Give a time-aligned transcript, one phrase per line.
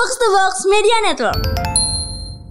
[0.00, 1.44] Box to Box Media Network.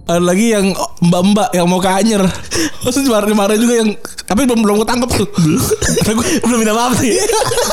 [0.06, 0.70] Ada lagi yang
[1.02, 2.22] mbak-mbak yang mau ke Anyer.
[2.86, 3.90] Terus kemarin-kemarin juga yang
[4.30, 5.26] tapi belum belum ketangkep tuh.
[6.06, 7.10] Gue belum minta maaf sih.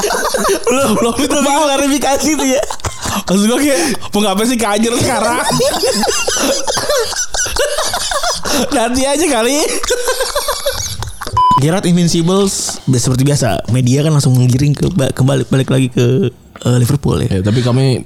[0.74, 1.62] belum belum minta maaf.
[1.70, 2.62] klarifikasi tuh ya.
[3.30, 3.82] Maksud gue kayak
[4.18, 5.46] mau ngapain sih ke Anyer sekarang?
[8.74, 9.62] Nanti aja kali.
[11.62, 16.34] Gerard Invincibles seperti biasa media kan langsung menggiring ke kembali balik lagi ke
[16.66, 17.38] uh, Liverpool ya.
[17.38, 18.02] Ya, tapi kami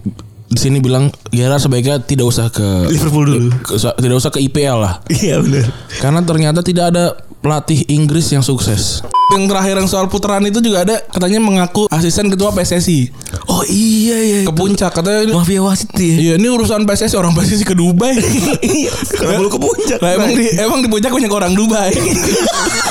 [0.52, 3.50] di sini bilang Gerard sebaiknya tidak usah ke Liverpool dulu.
[3.58, 5.00] ke- tidak usah ke IPL lah.
[5.08, 5.72] Iya benar.
[5.98, 7.04] Karena ternyata tidak ada
[7.40, 9.00] pelatih Inggris yang sukses.
[9.32, 13.16] Yang terakhir yang soal putaran itu juga ada katanya mengaku asisten ketua PSSI
[13.48, 14.40] Oh iya iya.
[14.44, 16.16] ke puncak katanya ini, Mafia wasit ya.
[16.20, 18.12] Iya ini urusan PSSI orang PSSI ke Dubai.
[18.62, 18.92] Iya.
[19.10, 19.98] Kenapa lu ke puncak?
[19.98, 21.96] Lah emang di emang di puncak banyak orang Dubai.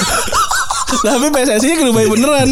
[1.05, 2.49] Tapi PSSI ke Dubai beneran.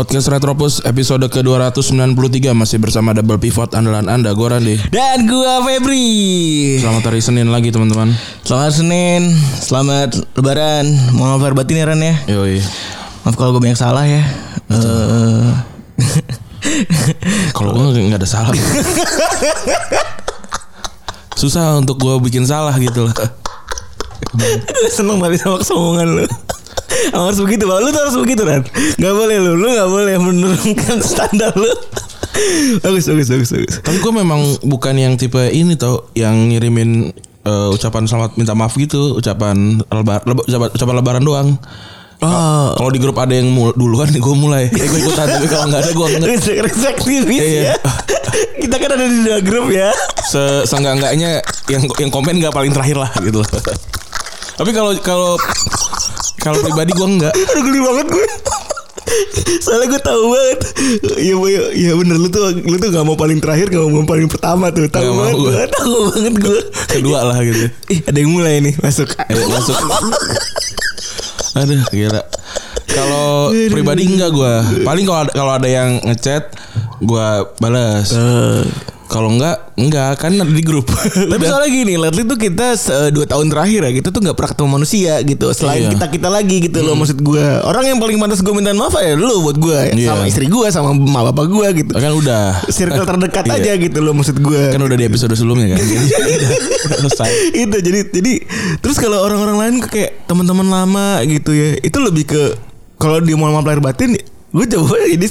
[0.00, 4.80] Podcast Retropus episode ke-293 masih bersama double pivot andalan Anda gue Randi.
[4.88, 6.08] Dan gua Febri.
[6.80, 8.16] Selamat hari Senin lagi teman-teman.
[8.40, 10.88] Selamat Senin, selamat Lebaran.
[11.12, 12.16] Mohon maaf batin ya Ran ya.
[12.32, 12.64] Yoi.
[13.28, 14.24] Maaf kalau gue banyak salah ya.
[14.72, 15.52] Eh
[17.60, 18.56] Kalau gue nggak ada salah.
[21.36, 23.36] Susah untuk gue bikin salah gitu lah.
[24.96, 26.26] seneng banget sama kesombongan lu.
[27.12, 27.80] Harus begitu, Bang.
[27.80, 28.62] Lu tuh harus begitu, Ran.
[28.96, 31.70] Gak boleh lu, lu gak boleh menurunkan standar lu.
[32.80, 33.74] bagus, bagus, bagus, bagus.
[33.80, 37.10] Tapi gue memang bukan yang tipe ini tau yang ngirimin
[37.42, 41.48] eh, ucapan selamat minta maaf gitu, ucapan lebar, leba- ucapan, ucapan lebaran doang.
[42.20, 44.68] Oh, Kalau di grup ada yang mul- duluan gue mulai.
[44.68, 46.28] Eh, gue ikutan tapi kalau nggak ada gue nggak.
[46.68, 47.62] Resektivis Iya.
[47.64, 47.76] ya.
[48.60, 49.88] Kita kan ada di dua grup ya.
[50.22, 53.40] Se seenggak-enggaknya yang yang komen nggak paling terakhir lah gitu.
[54.52, 55.40] tapi kalau kalau
[56.38, 57.34] kalau pribadi gue nggak.
[57.34, 58.28] Aduh geli banget gue.
[59.60, 60.58] Soalnya gue tahu banget.
[61.18, 64.30] Iya, iya, iya bener lu tuh lu tuh gak mau paling terakhir, gak mau paling
[64.30, 64.86] pertama tuh.
[64.86, 65.50] Tahu banget gue.
[65.50, 65.64] gue.
[65.74, 66.60] Tahu banget gue.
[66.86, 67.66] Kedua lah gitu.
[67.90, 69.10] Ih, ada yang mulai nih masuk.
[69.26, 69.76] Ayo masuk.
[71.58, 72.22] Aduh gila.
[72.90, 74.62] Kalau pribadi enggak gua.
[74.82, 76.50] Paling kalau ada, kalau ada yang ngechat
[77.02, 78.14] gua balas.
[78.14, 78.62] Eh,
[79.10, 80.86] Kalau enggak enggak kan ada di grup.
[81.30, 81.48] Tapi Udah.
[81.50, 84.68] soalnya gini, lately tuh kita se- dua tahun terakhir ya, kita tuh nggak pernah ketemu
[84.70, 85.50] manusia gitu.
[85.50, 85.90] Selain Iya.
[85.92, 87.42] kita kita lagi gitu loh, maksud gue.
[87.60, 90.14] Orang yang paling pantas gue minta maaf ya lu buat gue, Iya.
[90.14, 91.92] sama istri gue, sama emak bapak gue gitu.
[91.92, 92.62] kan udah.
[92.70, 93.58] Circle terdekat Iya.
[93.58, 94.62] aja gitu loh, maksud gue.
[94.70, 95.82] Kan udah di episode sebelumnya kan.
[95.82, 95.94] Jadi
[96.86, 97.30] udah selesai.
[97.58, 98.32] itu jadi jadi
[98.78, 102.42] terus kalau orang-orang lain kayak teman-teman lama gitu ya, itu lebih ke
[102.94, 104.14] kalau mau maaf lahir batin
[104.50, 105.26] gue coba ini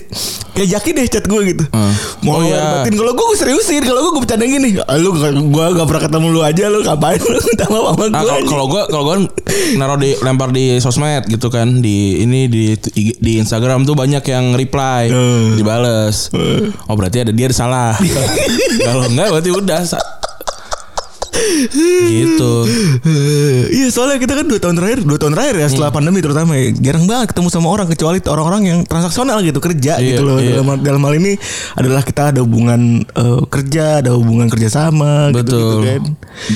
[0.53, 1.91] kayak yakin deh chat gue gitu Hmm.
[2.21, 5.27] mau Oh, batin kalau gue gue seriusin kalau gue gue bercanda gini ah, lu gue
[5.69, 8.65] gak pernah ketemu lu aja lu ngapain lu minta maaf sama Nah, gue kalau- kalau
[8.65, 9.21] gua kalau kan
[9.71, 12.73] naruh di lempar di sosmed gitu kan di ini di
[13.15, 15.47] di Instagram tuh banyak yang reply Eh.
[15.53, 16.31] dibales.
[16.85, 17.93] Oh berarti ada dia ada salah.
[18.81, 19.79] kalau enggak berarti udah
[22.07, 22.53] gitu.
[23.69, 25.71] Iya soalnya kita kan dua tahun terakhir Dua tahun terakhir ya Hmm.
[25.71, 29.97] setelah pandemi terutama ya Jarang banget ketemu sama orang Kecuali orang-orang yang transaksional gitu Kerja
[29.97, 30.59] Iya, gitu loh iya.
[30.59, 31.33] dalam, dalam hal ini
[31.73, 35.79] adalah kita ada hubungan eh, kerja Ada hubungan kerjasama gitu, gitu Betul.
[35.85, 36.01] kan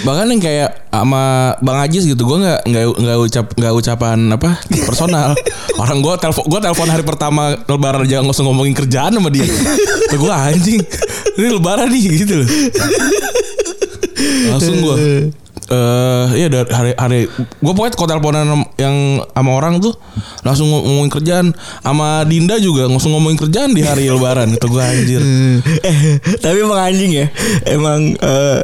[0.04, 1.24] Bahkan yang kayak sama
[1.60, 5.34] Bang Ajis gitu, gue nggak nggak nggak ucap nggak ucapan apa personal.
[5.82, 9.44] Orang gue telepon gue telepon hari pertama Lebaran aja nggak usah ngomongin kerjaan sama dia.
[10.14, 10.80] Gue anjing,
[11.36, 12.48] ini Lebaran nih gitu loh.
[14.50, 14.96] Langsung gue.
[15.64, 18.46] Eh iya dari hari hari gue pokoknya kalau teleponan
[18.76, 19.96] yang sama orang tuh
[20.44, 21.46] langsung ngom- ngomongin kerjaan
[21.80, 25.22] sama Dinda juga langsung ngomongin kerjaan di hari Lebaran itu gue anjir.
[25.88, 27.28] eh, Tapi emang anjing ya
[27.64, 28.60] Emang eh,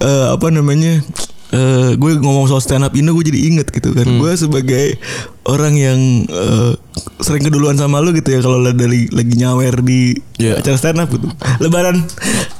[0.00, 1.04] eh, Apa namanya
[1.48, 4.18] eh gue ngomong soal stand up Indo gue jadi inget gitu kan Hmm.
[4.18, 5.00] gue sebagai
[5.44, 6.72] orang yang eh,
[7.18, 10.60] sering keduluan sama lu gitu ya kalau lagi lagi nyawer di Iya.
[10.60, 11.24] acara stand up gitu
[11.58, 12.04] lebaran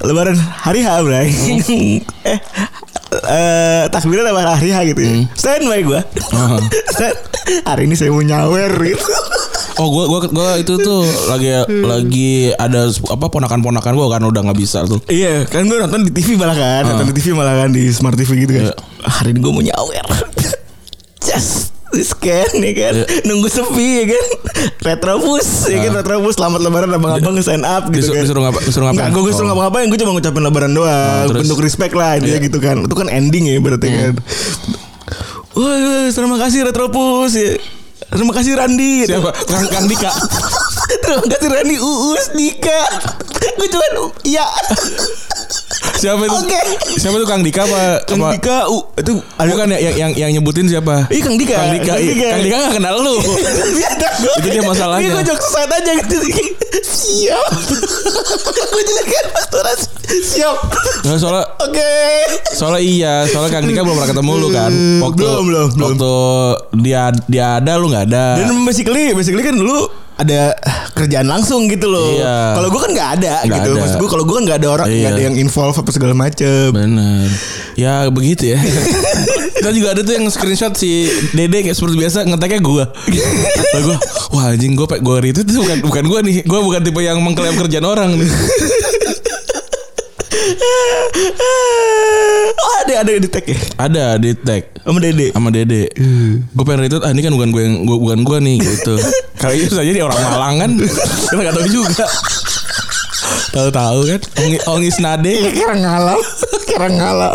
[0.01, 1.29] lebaran hari H bray
[2.25, 2.39] eh
[3.09, 5.11] eh takbiran apa hari gitu ya.
[5.17, 5.25] Hmm.
[5.33, 6.01] stand by gue
[6.35, 6.57] Aha.
[7.69, 9.05] hari ini saya mau nyawer gitu
[9.79, 14.59] Oh gua gua gua itu tuh lagi lagi ada apa ponakan-ponakan gua kan udah nggak
[14.59, 14.99] bisa tuh.
[15.07, 18.19] Iya kan gue nonton di TV malah kan Nonton di TV malah kan Di Smart
[18.19, 18.75] TV gitu kan.
[19.07, 20.05] Hari ini gue mau nyawer.
[21.23, 21.78] Just
[22.09, 23.05] scan ya kan Iya.
[23.23, 24.25] Nunggu sepi ya kan
[24.83, 29.09] Retrobus ya kan Retrobus Selamat lebaran abang-abang sign up gitu kan disuruh ngapa- disuruh ngapain?
[29.09, 29.51] Enggak gue disuruh Oh.
[29.51, 31.41] ngapa-ngapain Gue cuma ngucapin lebaran doang terus?
[31.43, 32.45] Bentuk respect lah intinya Iya.
[32.45, 34.13] Gitu kan Itu kan ending ya berarti kan
[35.51, 35.75] Wah
[36.07, 37.57] terima kasih Retropus ya
[38.09, 39.05] Terima kasih Randi.
[39.05, 39.29] Siapa?
[39.45, 40.09] Kang Kang Dika.
[41.09, 42.81] Terima kasih Rani Uus Dika
[43.57, 43.85] Gue cuma
[44.21, 44.45] Iya
[45.99, 46.31] siapa itu?
[46.31, 46.61] Oke.
[46.95, 48.07] Siapa itu Kang Dika apa?
[48.07, 51.11] Kang apa- Dika uh, itu ada Bukan ya yang, yang yang nyebutin siapa?
[51.11, 51.55] Iya Kang Dika.
[51.57, 51.93] Kang Dika.
[51.97, 52.29] iya.
[52.31, 53.15] Kang Dika gak kenal lu.
[54.39, 55.03] Itu dia masalahnya.
[55.03, 56.15] Ini gue jok set aja gitu.
[56.79, 57.51] Siap.
[58.69, 59.77] gue juga kayak restoran.
[60.09, 60.57] Siap.
[61.01, 61.91] Nah, soalnya Oke.
[62.53, 64.71] soalnya iya, soalnya Kang Dika belum pernah ketemu lu kan.
[65.01, 65.83] Waktu Belum, belum, belum.
[65.85, 66.13] waktu
[66.79, 68.25] dia dia ada lu nggak ada.
[68.39, 69.89] Dan basically basically kan dulu
[70.19, 70.51] ada
[70.91, 72.11] kerjaan langsung gitu loh.
[72.11, 72.59] Iya.
[72.59, 73.71] Kalau gue kan nggak ada Nggak gitu.
[73.71, 73.79] ada.
[73.79, 75.15] Maksud gue kalau gue kan nggak ada orang, nggak Iya.
[75.15, 76.75] ada yang involve apa segala macem.
[76.75, 77.27] Bener
[77.73, 78.59] Ya begitu ya
[79.59, 82.83] Kita juga ada tuh yang screenshot si Dede kayak seperti biasa ngeteknya gue
[83.69, 83.97] Lah gue
[84.31, 87.83] Wah anjing gue gue itu bukan, bukan gue nih Gue bukan tipe yang mengklaim kerjaan
[87.83, 88.27] orang nih
[92.55, 93.57] oh ada ada di tag ya?
[93.77, 94.63] Ada di tag.
[94.79, 95.27] Sama Dede.
[95.31, 95.83] sama Dede.
[96.49, 98.95] Gue pengen retweet Ah ini kan bukan gue yang gua, Bukan gue nih gitu.
[99.41, 100.71] Kali itu saja dia orang Malang kan.
[100.75, 102.05] Kita gak tahu juga.
[103.49, 104.21] Tahu-tahu kan?
[104.37, 106.19] Ongi- Ongis Nade Kira ngalau,
[106.63, 107.33] kira ngalau.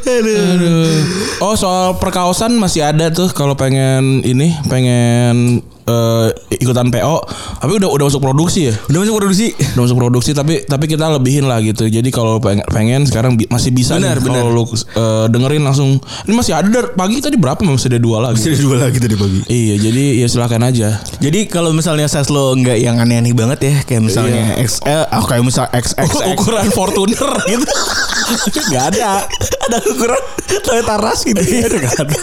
[0.00, 0.38] Aduh.
[0.54, 0.92] Aduh.
[1.40, 7.16] Oh soal perkaosan masih ada tuh kalau pengen ini pengen eh, ikutan PO
[7.58, 9.46] tapi udah udah masuk produksi ya Udah masuk produksi.
[9.56, 13.48] udah masuk produksi tapi tapi kita lebihin lah gitu jadi kalau pengen, pengen sekarang bi-
[13.48, 14.44] masih bisa Benar, nih benar.
[14.44, 18.18] kalau lu eh, dengerin langsung ini masih ada dari pagi tadi berapa masih ada dua
[18.22, 19.38] lagi Masih ada dua lagi tadi pagi.
[19.46, 20.88] iya jadi ya silakan aja
[21.18, 25.42] Jadi kalau misalnya size lo nggak yang aneh-aneh banget ya, kayak misalnya XL, oh kayak
[25.42, 26.12] misal XXX.
[26.30, 27.64] ukuran Fortuner gitu
[28.32, 29.26] nggak ada
[29.66, 30.20] ada ukuran
[30.60, 31.66] Toyota Rush gitu ya.
[31.66, 32.18] Nggak ada.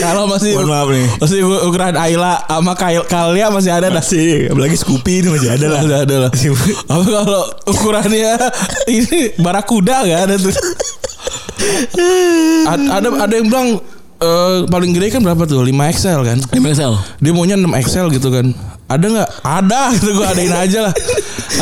[0.00, 1.06] kalau masih Mohon maaf nih.
[1.18, 5.66] masih ukuran Ayla sama Kal- Kalia masih ada dah Masih, apalagi Scoopy itu masih ada
[5.68, 5.80] lah.
[5.84, 6.30] Ada ada lah.
[6.88, 8.32] Apa kalau ukurannya
[8.88, 10.54] ini barakuda gak ada tuh.
[12.66, 13.68] Ada ada yang bilang
[14.20, 15.64] eh, paling gede kan berapa tuh?
[15.64, 16.38] 5 XL kan?
[16.52, 16.94] MXL.
[17.20, 18.52] Dia maunya 6 XL gitu kan.
[18.90, 19.30] Ada nggak?
[19.46, 20.94] Ada gitu gue adain aja lah.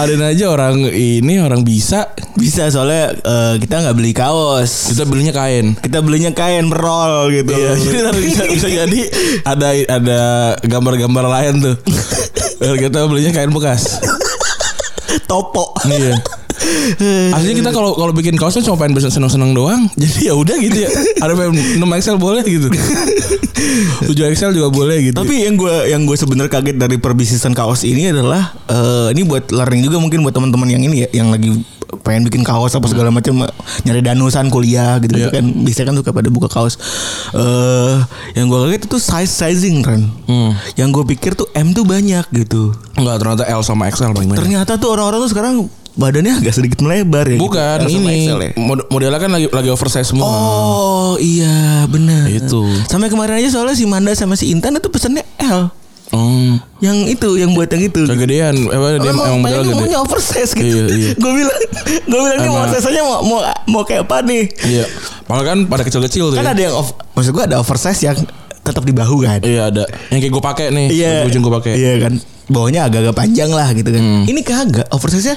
[0.01, 2.13] Adain aja orang ini orang bisa.
[2.35, 4.91] Bisa soalnya eh, kita nggak beli kaos.
[4.95, 5.77] Kita belinya kain.
[5.77, 7.53] Kita belinya kain berol gitu.
[7.53, 9.01] Iya, jadi bisa, bisa jadi
[9.45, 10.21] ada ada
[10.65, 11.77] gambar-gambar lain tuh.
[12.83, 14.01] kita belinya kain bekas.
[15.29, 15.77] Topo.
[15.85, 16.38] Iya.
[17.35, 19.87] Aslinya kita kalau kalau bikin kaos kan cuma pengen bisa seneng-seneng doang.
[20.01, 20.91] Jadi ya udah gitu ya.
[21.19, 22.69] Ada pengen 6 XL boleh gitu.
[24.05, 25.17] 7 XL juga boleh gitu.
[25.17, 29.49] Tapi yang gue yang gue sebenarnya kaget dari perbisnisan kaos ini adalah eh, ini buat
[29.49, 31.53] learning juga mungkin buat teman-teman yang ini ya yang lagi
[31.99, 33.49] pengen bikin kaos apa segala macam
[33.83, 35.33] nyari danusan kuliah gitu, Iya.
[35.33, 36.77] kan biasanya kan suka pada buka kaos
[37.33, 37.97] eh
[38.35, 40.53] yang gue kaget itu size sizing kan Hmm.
[40.75, 44.37] yang gue pikir tuh M tuh banyak gitu Enggak ternyata L sama XL paling banyak.
[44.39, 45.55] ternyata tuh orang-orang tuh sekarang
[45.99, 47.43] badannya agak sedikit melebar ya gitu.
[47.43, 48.51] Bukan sama ini XL ya.
[48.55, 50.25] mod- modelnya kan lagi lagi oversize semua.
[50.25, 52.63] Oh iya benar Itu.
[52.87, 55.75] Sampai kemarin aja soalnya si Manda sama si Intan itu pesannya L
[56.09, 56.57] Hmm.
[56.81, 59.77] Yang itu yang buat yang itu Kegedean, apa dia Emang, emang model pengennya gede.
[59.77, 60.65] maunya oversize gitu.
[60.65, 61.11] Iya, iya.
[61.13, 64.49] gue bilang, gue bilang ini mau oversize mau mau mau kayak apa nih?
[64.65, 64.85] Iya.
[65.29, 66.37] Malah kan pada kecil-kecil tuh.
[66.41, 66.57] Kan ya.
[66.57, 68.17] ada yang off, maksud gue ada oversize yang
[68.65, 69.45] tetap di bahu kan?
[69.45, 69.85] Iya ada.
[70.09, 70.87] Yang kayak gue pakai nih.
[70.89, 71.13] Iya.
[71.29, 71.73] Ujung gue pakai.
[71.77, 72.13] Iya kan.
[72.49, 74.01] Bawahnya agak-agak panjang lah gitu kan.
[74.01, 74.25] Hmm.
[74.25, 75.37] Ini kagak oversize-nya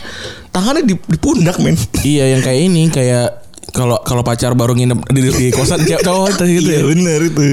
[0.50, 1.76] tangannya di, di pundak men.
[2.08, 3.40] Iya yang kayak ini kayak
[3.72, 6.80] kalau kalau pacar baru nginep di, di kosan cewek cowok itu gitu ya.
[6.80, 7.44] Iya benar itu.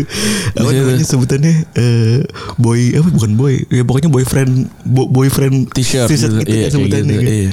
[0.53, 0.79] Apa situ.
[0.81, 2.19] namanya sebutannya eh,
[2.55, 4.53] boy apa bukan boy ya pokoknya boyfriend
[4.83, 6.39] bo- boyfriend T-shirt, gitu.
[6.39, 7.19] gitu Iya, kan kayak sebutannya gitu.
[7.19, 7.29] kan.
[7.29, 7.51] Iya.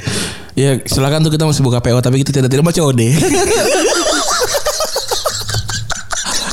[0.56, 3.02] Iya, silakan tuh kita masih buka PO tapi kita tidak tidak baca OD.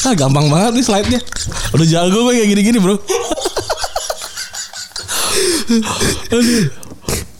[0.04, 1.20] ah, gampang banget nih slide-nya.
[1.72, 3.00] Udah jago gue kayak gini-gini, Bro.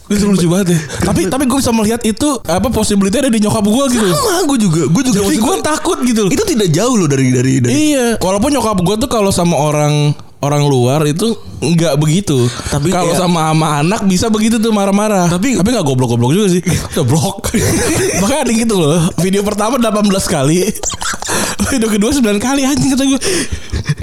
[0.04, 0.80] Itu lucu banget ya.
[1.02, 4.06] Tapi tapi gue bisa melihat itu apa possibility ada di nyokap gue gitu.
[4.06, 6.28] Sama gue juga, gue juga gue takut gitu.
[6.28, 10.12] itu tidak jauh loh dari dari dari Iya, walaupun nyokap gue tuh kalau sama orang
[10.38, 12.36] orang luar itu nggak begitu.
[12.68, 15.24] Tapi kalau kayak- sama sama anak bisa begitu tuh marah-marah.
[15.26, 16.60] Tapi- tapi nggak goblok-goblok juga sih.
[16.92, 17.48] Udah blok.
[18.20, 19.00] Makanya ada gitu loh.
[19.18, 20.68] Video pertama 18 kali.
[21.72, 23.20] Video kedua 9 kali anjing kata gue.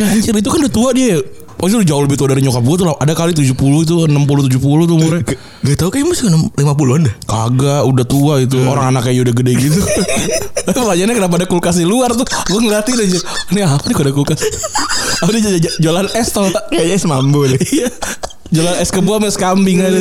[0.02, 1.22] Anjir itu kan udah tua dia.
[1.62, 2.98] Oh itu jauh lebih tua dari nyokap gue tuh lah.
[2.98, 5.22] Ada kali 70 itu 60 70 tuh umurnya.
[5.22, 6.26] Gak, gak tau kayaknya masih
[6.58, 7.14] 50-an dah.
[7.30, 8.58] Kagak, udah tua itu.
[8.66, 9.78] Orang anaknya udah gede gitu.
[10.66, 12.26] Pertanyaannya kenapa ada kulkas di luar tuh?
[12.26, 13.20] Gue ngeliatin aja.
[13.54, 14.40] Ini apa nih kok ada kulkas?
[15.22, 16.66] Apa dia j- j- jualan es tau tak?
[16.74, 17.62] Kayaknya semambu deh.
[17.62, 17.88] Iya.
[18.52, 19.96] Jualan es kebo sama es kambing ada.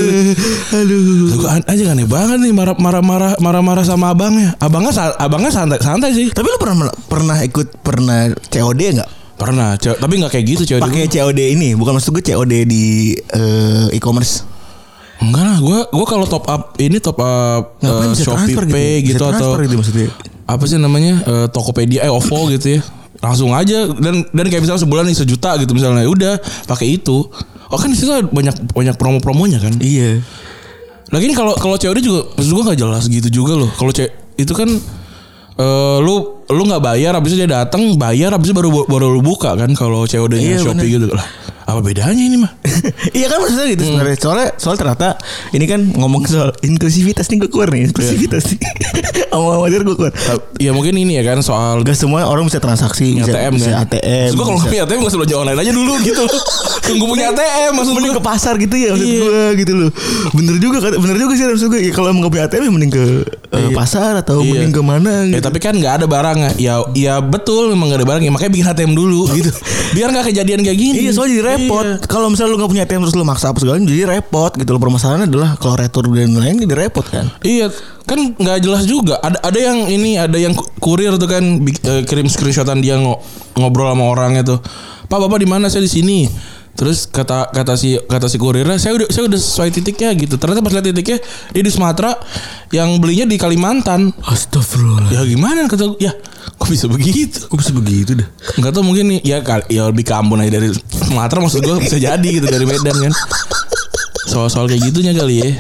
[0.75, 1.37] Aduh.
[1.37, 4.57] Tuh, aja aneh banget nih marah marah marah marah marah sama abangnya.
[4.59, 4.91] Abangnya
[5.21, 6.33] abangnya santai santai sih.
[6.33, 9.11] Tapi lu pernah pernah ikut pernah COD nggak?
[9.41, 10.81] Pernah, ce- tapi nggak kayak gitu cewek.
[10.81, 12.85] Pakai COD ini, bukan maksud gue COD di
[13.17, 14.45] eh, e-commerce.
[15.19, 19.09] Enggak lah, gue gue kalau top up ini top up bisa Shopee transfer Pay Bisa
[19.11, 20.09] gitu, atau gitu maksudnya.
[20.45, 22.81] apa sih namanya eh, Tokopedia eh OVO gitu ya
[23.19, 27.29] langsung aja dan dan kayak misalnya sebulan nih sejuta gitu misalnya udah pakai itu
[27.67, 30.25] oh kan di situ ada banyak banyak promo-promonya kan Iya.
[31.07, 33.69] Lagi ini kalau kalau COD juga maksud gua nggak jelas gitu juga loh.
[33.71, 34.73] Kalau C itu kan
[35.61, 39.21] eh lu lu nggak bayar habis itu dia datang bayar habis itu baru baru lu
[39.21, 41.27] buka kan kalau COD-nya Iya, Shopee gitu lah.
[41.71, 42.51] Apa bedanya ini mah?
[43.19, 44.17] iya kan maksudnya gitu sebenarnya.
[44.17, 45.15] Soalnya soal ternyata
[45.51, 48.59] ini kan ngomong soal inklusivitas nih gue keluar nih inklusivitas nih.
[49.31, 50.13] Sama wajar gue keluar.
[50.59, 53.87] Ya mungkin ini ya kan soal Gak semua orang bisa transaksi, bisa, ATM bisa kan.
[53.87, 54.27] ATM.
[54.27, 56.25] Maksud gua kalau punya ATM gak belanja online aja dulu gitu.
[56.91, 58.19] Tunggu punya ATM maksud mending gua.
[58.19, 59.21] ke pasar gitu ya maksud Iya.
[59.21, 59.91] gue gitu loh.
[60.33, 61.81] Bener juga kan, bener juga sih maksud gue.
[61.81, 63.05] Ya, kalau emang gak punya ATM ya mending ke
[63.51, 64.51] eh, pasar atau Iya.
[64.51, 65.45] mending ke mana Ya gitu.
[65.47, 66.51] tapi kan nggak ada barangnya.
[66.57, 68.31] Ya ya betul memang nggak ada barangnya.
[68.31, 69.51] Makanya bikin ATM dulu gitu.
[69.93, 70.99] Biar nggak kejadian kayak gini.
[71.01, 71.85] Iya soalnya jadi repot.
[71.85, 71.95] Iya.
[72.05, 74.81] Kalau misalnya lu gak punya ATM terus lu maksa apa segala jadi repot gitu loh.
[74.81, 77.29] Permasalahannya adalah kalau retur dan lain jadi repot kan.
[77.41, 77.69] Iya
[78.05, 79.19] kan nggak jelas juga.
[79.19, 83.23] Ada ada yang ini ada yang ku- kurir tuh kan eh, kirim screenshotan dia ngo-
[83.55, 84.59] ngobrol sama orangnya tuh.
[85.07, 86.19] Pak bapak di mana saya di sini.
[86.79, 90.41] Terus kata kata si kata si kurirnya saya udah saya udah sesuai titiknya gitu.
[90.41, 91.19] Ternyata pas lihat titiknya
[91.53, 92.17] dia di Sumatera
[92.73, 94.15] yang belinya di Kalimantan.
[94.25, 95.13] Astagfirullah.
[95.13, 96.15] Ya gimana kata ya
[96.57, 97.47] kok bisa begitu?
[97.51, 98.29] Kok bisa begitu dah?
[98.57, 101.97] Enggak tahu mungkin nih ya ya lebih ke Ambon aja dari Sumatera maksud gue bisa
[102.01, 103.13] jadi gitu dari Medan kan.
[104.31, 105.51] Soal-soal kayak gitunya kali ya.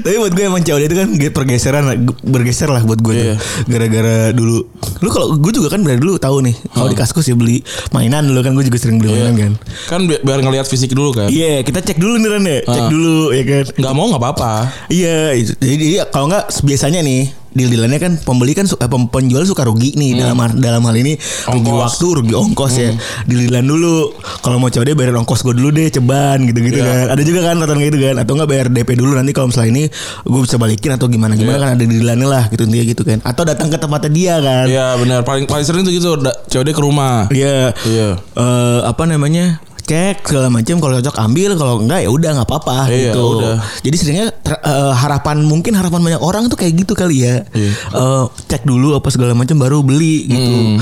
[0.00, 1.84] Tapi buat gue emang COD itu kan ge- pergeseran
[2.22, 3.26] bergeser lah buat gue tuh.
[3.26, 3.36] Iya.
[3.66, 4.68] Gara-gara dulu
[5.00, 8.24] Lu kalau gue juga kan dari dulu tahu nih Kalau di kaskus ya beli mainan
[8.24, 9.52] dulu kan Gue juga sering beli mainan kan
[9.88, 11.28] Kan bi- biar ngelihat fisik dulu kan.
[11.28, 14.52] Iya kita cek dulu nih Ran ya Cek dulu ya kan Nggak mau nggak apa-apa.
[14.88, 15.52] Iya itu.
[15.54, 20.16] Jadi iya, kalau nggak biasanya nih deal-dealannya kan pembeli kan eh, penjual suka rugi nih
[20.16, 21.80] dalam har- dalam hal ini rugi Ongkos.
[21.80, 22.90] waktu rugi ongkos ya
[23.24, 23.94] deal-dealan dulu
[24.38, 26.86] kalau mau COD bayar ongkos gue dulu deh ceban gitu-gitu Iya.
[26.86, 29.70] kan ada juga kan kayak gitu kan atau nggak bayar DP dulu nanti kalau misalnya
[29.72, 29.84] ini
[30.22, 31.62] gue bisa balikin atau gimana gimana Iya.
[31.62, 34.86] kan ada dealannya lah gitu intinya gitu kan atau datang ke tempatnya dia kan Iya
[34.96, 37.26] benar paling paling sering tuh gitu COD ke rumah.
[37.30, 37.74] Iya.
[37.82, 38.08] Iya.
[38.16, 39.58] Eh, apa namanya?
[39.90, 43.24] Cek segala macam kalau cocok ambil kalau enggak ya udah nggak apa-apa Iya, gitu.
[43.42, 43.58] udah.
[43.82, 47.42] Jadi seringnya ter- eh, harapan mungkin harapan banyak orang tuh kayak gitu kali ya.
[47.50, 47.72] Iya.
[47.74, 50.54] Eh, cek dulu apa segala macam baru beli gitu.
[50.54, 50.78] Hmm.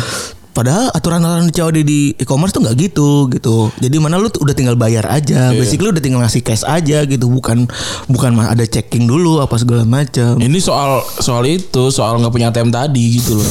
[0.53, 3.71] Padahal aturan-aturan di COD di e-commerce tuh nggak gitu gitu.
[3.79, 5.55] Jadi mana lu udah tinggal bayar aja.
[5.55, 5.57] Iya.
[5.57, 7.31] Basically lu udah tinggal ngasih cash aja gitu.
[7.31, 7.71] Bukan
[8.07, 10.35] bukan mah ada checking dulu apa segala macam.
[10.37, 13.47] Ini soal soal itu soal nggak punya ATM tadi gitu loh.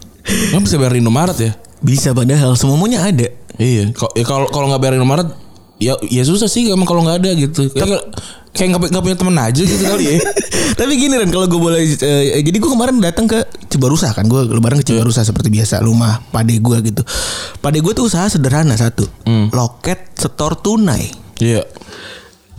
[0.54, 1.52] Kan bisa bayar Indomaret ya?
[1.82, 3.26] Bisa padahal semuanya ada.
[3.56, 3.92] Iya.
[3.92, 5.28] Ya Kalau kalau nggak bayar Indomaret
[5.76, 7.66] ya ya susah sih emang kalau nggak ada gitu.
[7.72, 8.02] Kayak
[8.52, 10.16] kayak nggak punya temen aja gitu kali ya.
[10.78, 14.48] Tapi gini Ren kalau gue boleh eh, Jadi gue kemarin datang ke Cibarusa kan Gue
[14.48, 17.04] lebaran ke Cibarusa seperti biasa Rumah pade gue gitu
[17.60, 19.04] Pade gue tuh usaha sederhana satu
[19.52, 21.60] Loket setor tunai Iya.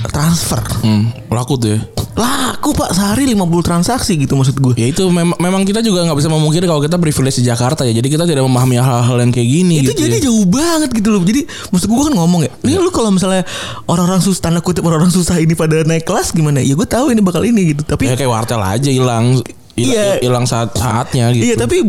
[0.06, 1.80] Transfer Hmm, laku tuh ya.
[2.14, 6.14] Laku pak Sehari 50 transaksi gitu maksud gue Ya itu memang memang kita juga nggak
[6.16, 7.92] bisa memungkiri kalau kita privilege di Jakarta ya.
[7.92, 10.04] Jadi kita tidak memahami hal-hal yang kayak gini itu gitu.
[10.04, 10.24] jadi ya.
[10.28, 13.42] jauh banget gitu loh Jadi maksud gue kan ngomong ya Ini lu kalau misalnya
[13.86, 17.20] Orang-orang susah Tanda kutip orang-orang susah ini pada naik kelas gimana Ya gue tahu ini
[17.20, 19.42] bakal ini gitu Tapi Ya kayak wartel aja hilang
[19.74, 20.22] Iya.
[20.22, 21.50] hilang saat saatnya gitu.
[21.50, 21.82] Iya tapi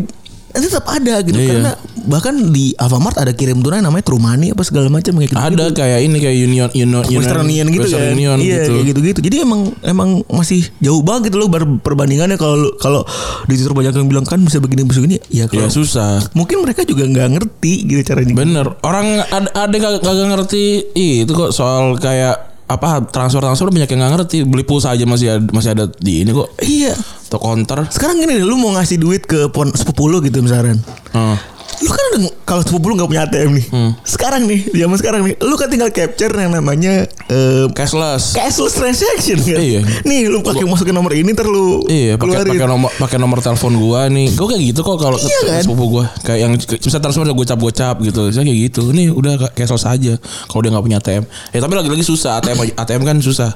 [0.61, 1.49] tetap ada gitu Iya.
[1.51, 1.71] karena
[2.05, 5.41] bahkan di Alfamart ada kirim tunai namanya Trumani apa segala macam kayak gitu.
[5.41, 8.13] Ada kayak ini kayak Union Union Western Union gitu Western kan.
[8.13, 8.71] Union iya, gitu.
[8.71, 9.19] kayak gitu-gitu.
[9.25, 11.49] Jadi emang emang masih jauh banget gitu loh
[11.81, 13.01] perbandingannya kalau kalau
[13.45, 15.17] di Twitter banyak yang bilang kan bisa begini bisa begini.
[15.27, 16.21] Ya Ya kalau susah.
[16.33, 18.33] mungkin mereka juga nggak ngerti gitu caranya.
[18.33, 18.65] Bener.
[18.81, 24.13] Orang ada ada kagak ngerti itu kok soal kayak apa transfer transfer banyak yang nggak
[24.17, 26.97] ngerti beli pulsa aja masih ada, masih ada di ini kok Iya.
[27.29, 30.81] atau counter Sekarang gini deh, lu mau ngasih duit ke pon sepupu lu gitu misalkan.
[31.13, 31.37] Hmm.
[31.81, 33.65] Lu kan udah kalau sepupu lu nggak punya ATM nih.
[34.01, 39.39] Sekarang nih, zaman sekarang nih, lu kan tinggal capture yang namanya eh, cashless cashless transaction
[39.41, 39.59] kan.
[39.59, 39.81] Iya.
[40.03, 43.73] Nih lu pakai masukin nomor ini ntar lu Iya, pakai pakai nomor pakai nomor telepon
[43.75, 44.31] gua nih.
[44.33, 45.61] Gua kayak gitu kok kalau Iya kan?
[45.65, 46.05] sepupu gua.
[46.21, 48.29] Kayak yang bisa transfer gocap-gocap gitu.
[48.29, 48.93] Saya kayak gitu.
[48.93, 50.15] Nih udah cashless aja
[50.47, 51.23] kalau dia nggak punya ATM.
[51.51, 53.51] Ya tapi lagi-lagi susah ATM ATM kan susah.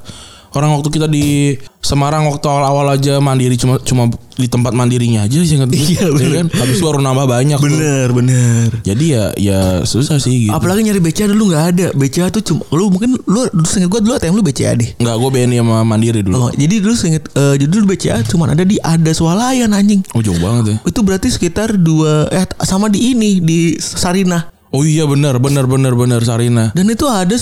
[0.51, 5.39] Orang waktu kita di Semarang waktu awal-awal aja mandiri cuma cuma di tempat mandirinya aja
[5.39, 6.31] sih ingat Iya, bener.
[6.35, 6.47] kan.
[6.59, 7.65] Habis baru nambah banyak tuh.
[7.65, 8.67] Bener bener.
[8.83, 10.51] Jadi ya ya susah sih gitu.
[10.51, 11.87] Apalagi nyari BCA dulu nggak ada.
[11.95, 14.89] BCA tuh cuma lu mungkin lu dulu seinget gua dulu ATM lu BCA deh.
[14.99, 16.35] Enggak, gue BNI sama Mandiri dulu.
[16.35, 20.03] Oh, jadi dulu seinget eh, jadi dulu BCA cuma ada di ada swalayan anjing.
[20.11, 20.77] Oh, jauh banget ya.
[20.83, 24.58] Itu berarti sekitar dua eh sama di ini di Sarinah.
[24.69, 26.69] Oh iya benar benar benar benar Sarina.
[26.77, 27.33] Dan itu ada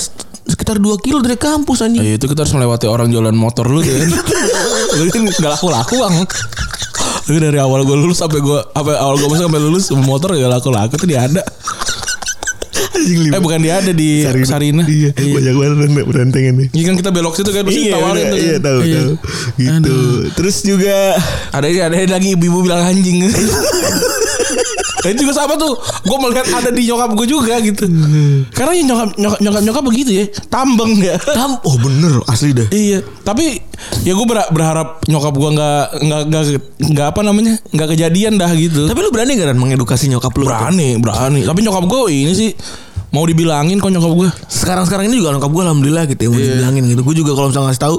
[0.48, 2.00] sekitar 2 kilo dari kampus anjing.
[2.00, 4.08] Eh, itu kita harus melewati orang jualan motor dulu kan.
[4.98, 6.16] Lu kan gak laku-laku bang.
[7.28, 10.48] Lu dari awal gue lulus sampai gue apa awal gue masuk sampai lulus motor gak
[10.48, 11.44] laku-laku tuh dia ada.
[12.96, 13.36] Anjing.
[13.36, 14.88] Eh bukan dia ada di Sarina.
[14.88, 16.68] Iya, banyak banget berantengan nih.
[16.72, 18.40] Iya kan kita belok situ kan pasti Iya, tawarin udah, tuh.
[18.40, 18.62] iya kan.
[18.64, 19.12] tahu tahu.
[19.60, 19.98] Gitu.
[20.32, 20.96] Terus juga
[21.52, 23.28] Ada ada lagi ibu-ibu bilang anjing.
[25.08, 27.88] Dan juga sama tuh, gue melihat ada di nyokap gue juga gitu.
[28.52, 31.16] Karena ya nyokap nyokap nyokap, nyokap begitu ya, tambeng ya.
[31.32, 32.68] tam oh bener asli dah.
[32.68, 33.64] Iya, tapi
[34.04, 36.44] ya gue berharap nyokap gue nggak nggak nggak
[36.92, 38.84] nggak apa namanya nggak kejadian dah gitu.
[38.92, 40.44] Tapi lu berani gak Ran mengedukasi nyokap lu?
[40.44, 41.48] Berani, berani.
[41.48, 42.52] Tapi nyokap gue ini sih
[43.16, 44.30] mau dibilangin kok nyokap gue.
[44.52, 47.02] Sekarang-sekarang ini juga nyokap gue alhamdulillah gitu ya mau dibilangin gitu.
[47.08, 47.98] Gue juga kalau misalnya ngasih tahu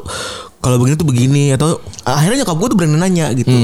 [0.59, 3.55] kalau begini tuh begini atau akhirnya nyokap gue tuh berani nanya gitu.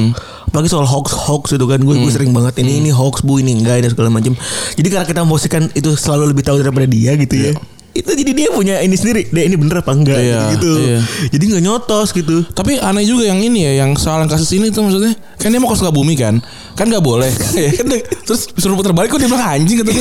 [0.47, 3.59] Apalagi soal hoax hoax itu kan gue gue sering banget ini ini hoax bu ini
[3.59, 4.39] enggak dan segala macam.
[4.79, 7.53] Jadi karena kita memposisikan itu selalu lebih tahu daripada dia gitu ya.
[7.95, 9.31] Itu jadi dia punya ini sendiri.
[9.31, 10.73] Deh ini bener apa enggak Iya, gitu.
[10.83, 10.99] iya.
[11.31, 12.43] Jadi nggak nyotos gitu.
[12.51, 15.71] Tapi aneh juga yang ini ya, yang soal kasus ini tuh maksudnya kan dia mau
[15.71, 16.43] ke Sukabumi kan,
[16.75, 17.31] kan nggak boleh.
[17.55, 17.87] Ya kan,
[18.27, 19.95] Terus suruh putar balik kok dia bilang anjing gitu.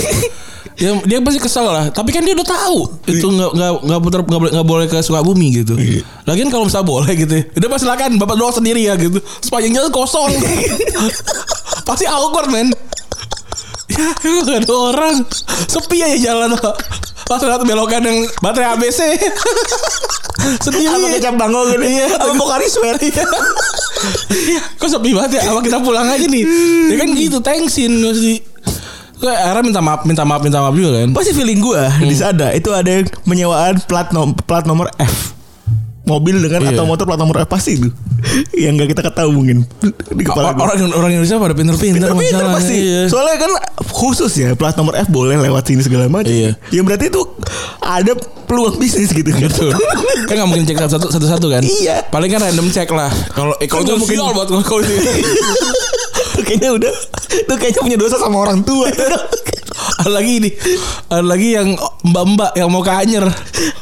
[0.74, 1.94] Ya dia pasti kesel lah.
[1.94, 4.98] Tapi kan dia udah tahu itu nggak nggak nggak putar nggak boleh nggak boleh ke
[5.00, 5.78] Sukabumi gitu.
[6.26, 9.22] Lagian kalau misalnya boleh gitu, ya, udah pas silakan bapak doang sendiri ya gitu.
[9.38, 10.34] Sepanjang jalan kosong.
[11.86, 12.74] pasti awkward men.
[14.26, 15.16] Ya gak ada orang
[15.70, 16.56] Sepi aja jalan
[17.24, 19.00] Pas lihat belokan yang baterai ABC
[20.66, 21.80] Sendiri Apa kecap bango gitu.
[21.80, 23.00] Iya Apa Pocari Sweat.
[24.34, 25.56] Iya, kok sepi banget ya?
[25.56, 26.44] Apa kita pulang aja nih?
[26.92, 28.44] Ya kan gitu, thanksin mesti.
[29.24, 31.16] Gue akhirnya minta maaf, minta maaf, minta maaf juga kan.
[31.16, 35.33] Pasti feeling gue di sana itu ada yang menyewaan plat nom plat nomor F.
[36.04, 36.76] Mobil dengan Iya.
[36.76, 37.88] atau motor plat nomor F pasti itu.
[38.64, 39.58] Yang nggak kita ketahui mungkin
[40.10, 40.84] di kepala Orang, gue.
[40.84, 42.52] orang, orang Indonesia pada pinter-pinter masalahnya.
[42.52, 42.76] pasti.
[42.76, 43.02] Iya.
[43.08, 43.52] Soalnya kan
[43.86, 46.28] khusus ya plat nomor F boleh lewat sini segala macam.
[46.28, 46.60] Iya.
[46.70, 47.22] Ya berarti itu
[47.80, 48.12] ada
[48.44, 49.44] peluang bisnis gitu kan.
[49.48, 49.72] Betul.
[50.26, 51.64] kan nggak mungkin cek satu satu satu kan?
[51.64, 52.04] Iya.
[52.06, 53.08] Paling kan random cek lah.
[53.32, 54.18] Kalau eh, kalau itu mungkin.
[54.18, 54.92] sial buat kalau itu.
[56.44, 56.94] kayaknya udah
[57.34, 58.92] itu kayaknya punya dosa sama orang tua.
[59.94, 60.50] ada lagi ini,
[61.08, 63.24] ada lagi yang mbak-mbak yang mau ke Anyer.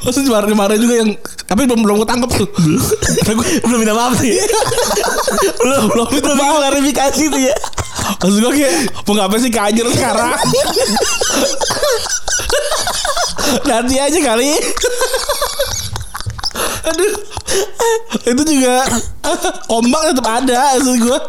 [0.01, 1.09] Terus kemarin-kemarin juga yang
[1.51, 2.47] tapi belum belum ketangkep tuh.
[3.27, 4.31] Karena gue belum minta maaf sih.
[5.59, 7.55] belum belum belum bikin klarifikasi tuh ya.
[8.21, 8.73] Maksud gue kayak
[9.07, 10.35] Mau ngapain sih ke Anyer sekarang
[13.67, 14.51] Nanti aja kali
[16.83, 17.13] Aduh.
[18.23, 18.85] Itu juga
[19.67, 21.19] Ombak tetap ada Maksud gue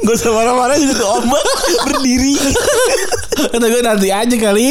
[0.00, 1.42] Gak usah marah-marah tuh ombak
[1.84, 2.36] berdiri.
[3.48, 4.66] Kata gue nanti aja kali.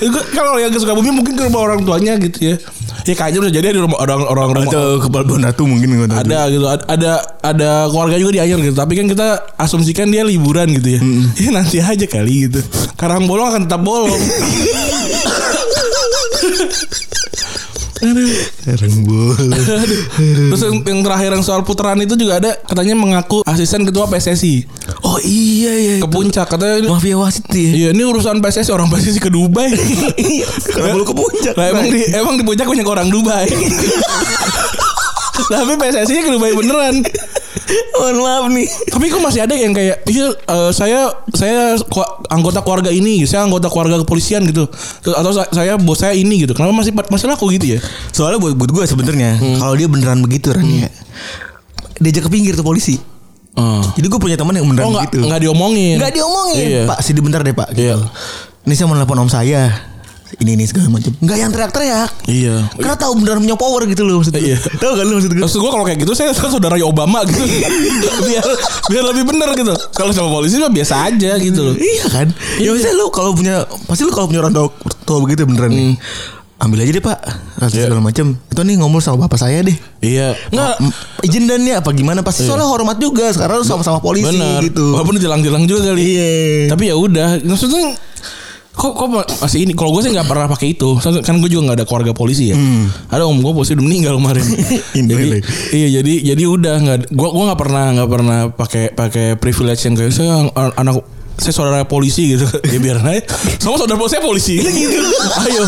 [0.00, 2.56] Gua- Kalau yang ke Sukabumi Mungkin ke rumah orang tuanya gitu ya.
[3.04, 6.18] Ya kayaknya udah jadi di rumah orang orang rumah Atau kepala Bondatu mungkin nggak tahu.
[6.18, 8.74] ada gitu ada ada ada keluarga juga di Anyer gitu.
[8.74, 11.00] Tapi kan kita asumsikan dia liburan gitu ya.
[11.38, 12.60] Ya nanti aja kali gitu.
[12.94, 14.10] Karang bolong akan tetap bolong
[18.04, 19.48] Boleh.
[20.44, 24.66] terus yang, yang terakhir yang soal putaran itu juga ada katanya mengaku asisten ketua PSSI
[25.00, 25.94] Oh iya iya.
[25.98, 27.70] ke puncak katanya ini- Mafia wasit ya.
[27.70, 29.72] Iya ini urusan PSSI orang PSSI ke Dubai.
[30.14, 30.44] Iya.
[30.66, 31.54] Kenapa lu ke puncak?
[31.54, 33.48] Lah emang di emang di puncak banyak orang Dubai.
[35.50, 37.00] Tapi PSSI ke Dubai beneran.
[37.94, 38.66] Mohon maaf nih.
[38.86, 41.74] Tapi kok masih ada yang kayak iya eh, saya saya
[42.28, 44.68] anggota keluarga ini, saya anggota keluarga kepolisian gitu.
[45.06, 46.52] Atau sa- saya bos saya ini gitu.
[46.52, 47.78] Kenapa masih masih laku gitu ya?
[48.10, 50.90] Soalnya buat buat gue sebenarnya kalau dia beneran begitu Ran ya.
[51.96, 52.98] Diajak ke pinggir tuh polisi.
[53.94, 55.18] Jadi gue punya teman yang beneran Oh enggak begitu.
[55.24, 55.96] enggak diomongin.
[55.96, 56.58] Nggak diomongin.
[56.58, 56.82] Iya.
[56.84, 57.70] Pak, sini bentar deh, Pak.
[57.70, 57.86] Gitu.
[57.86, 57.94] Iya.
[58.66, 59.93] Ini saya mau nelfon om saya.
[60.34, 61.14] Ini ini segala macam.
[61.16, 62.10] Enggak yang teriak-teriak.
[62.24, 62.56] Iya.
[62.74, 64.42] Karena tahu beneran punya power gitu loh maksudnya.
[64.42, 64.58] Iya.
[64.58, 65.42] Tahu kan lu maksud gue?
[65.42, 67.38] Maksud gue kalau kayak gitu saya saudaranya Obama gitu
[68.28, 68.46] biar
[68.86, 69.72] biar lebih bener gitu.
[69.90, 71.74] Kalau sama polisi mah biasa aja gitu loh.
[71.74, 72.28] Iya kan?
[72.56, 72.68] Ya Iya.
[72.70, 74.66] maksudnya lu kalau punya pasti lu kalau punya orang tua,
[75.04, 75.94] tua begitu beneran nih.
[76.54, 77.18] Ambil aja deh pak
[77.56, 77.84] Rasa Iya.
[77.84, 80.38] segala macam Itu nih ngomong sama bapak saya deh Iya.
[80.48, 84.30] Enggak M- Izin dan ya apa gimana Pasti soalnya hormat juga Sekarang lu sama-sama polisi
[84.30, 84.62] bener.
[84.62, 86.00] gitu Walaupun jelang-jelang juga kali.
[86.06, 86.30] Iya
[86.70, 87.98] Tapi ya udah, maksudnya
[88.74, 89.06] kok kok
[89.38, 89.72] masih ini?
[89.72, 90.98] Kalau gue sih nggak pernah pakai itu.
[90.98, 92.56] Kan gue juga nggak ada keluarga polisi ya.
[93.08, 94.44] Ada om gue polisi udah meninggal kemarin.
[95.10, 95.26] Jadi
[95.72, 99.94] iya jadi jadi udah nggak gue gue nggak pernah nggak pernah pakai pakai privilege yang
[99.94, 101.06] kayak saya an- anak
[101.38, 102.46] saya saudara polisi gitu.
[102.74, 103.22] Ya biar aja.
[103.58, 104.54] Sama saudara polisi polisi.
[104.58, 105.00] Gitu.
[105.46, 105.64] Ayo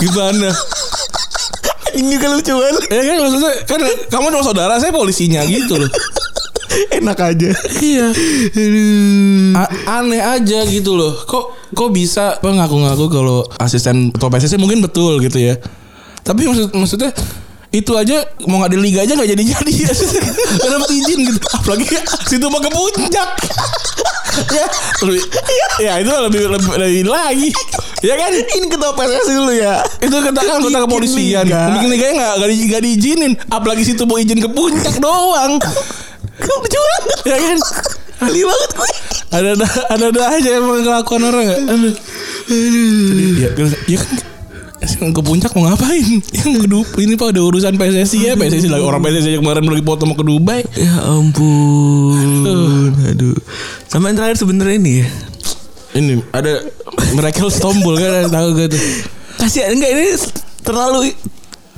[0.00, 0.48] gimana?
[1.90, 2.82] Ini juga lucu banget.
[2.88, 5.90] Ya kan maksudnya kan kamu cuma saudara saya polisinya gitu loh
[6.98, 7.50] Enak aja.
[7.82, 8.08] Iya.
[9.56, 11.14] A- aneh aja gitu loh.
[11.26, 12.38] Kok kok bisa?
[12.42, 15.58] Ngaku-ngaku kalau asisten ketua PSSI mungkin betul gitu ya.
[16.22, 17.10] Tapi maksud maksudnya
[17.70, 19.72] itu aja mau nggak di liga aja nggak jadi jadi
[20.60, 21.38] Gak dapet izin gitu.
[21.54, 21.86] Apalagi
[22.26, 23.28] situ mau ke puncak.
[24.30, 24.62] Ya.
[25.02, 25.22] Lebih
[25.82, 27.50] ya itu lebih lebih, lebih lagi.
[27.98, 28.30] Ya kan?
[28.30, 29.82] Ini ketua PSSI dulu ya.
[29.98, 31.44] Itu katakan kepolisian.
[31.50, 31.74] liga.
[31.74, 33.32] bikin liganya nggak nggak diizinin.
[33.50, 35.58] Apalagi situ mau izin ke puncak doang
[36.40, 37.58] Lucu banget ya kan
[38.20, 38.92] Ahli banget gue
[39.30, 41.94] ada ada ada, ada aja emang kelakuan orang nggak Aduh.
[42.50, 43.48] Jadi, ya,
[43.86, 44.18] ya kan
[44.80, 46.24] yang ke puncak mau ngapain?
[46.32, 49.84] Yang ke Dubai ini pak ada urusan PSSI ya PSSI lagi orang PSSI kemarin lagi
[49.84, 50.60] foto mau ke Dubai.
[50.72, 52.96] Ya ampun.
[53.12, 53.36] Aduh.
[53.92, 55.08] Sama yang terakhir sebenarnya ini ya.
[56.00, 56.64] Ini ada
[57.12, 58.82] Miracle Stombul kan tahu gak tuh?
[59.36, 60.16] Kasihan enggak ini
[60.64, 61.12] terlalu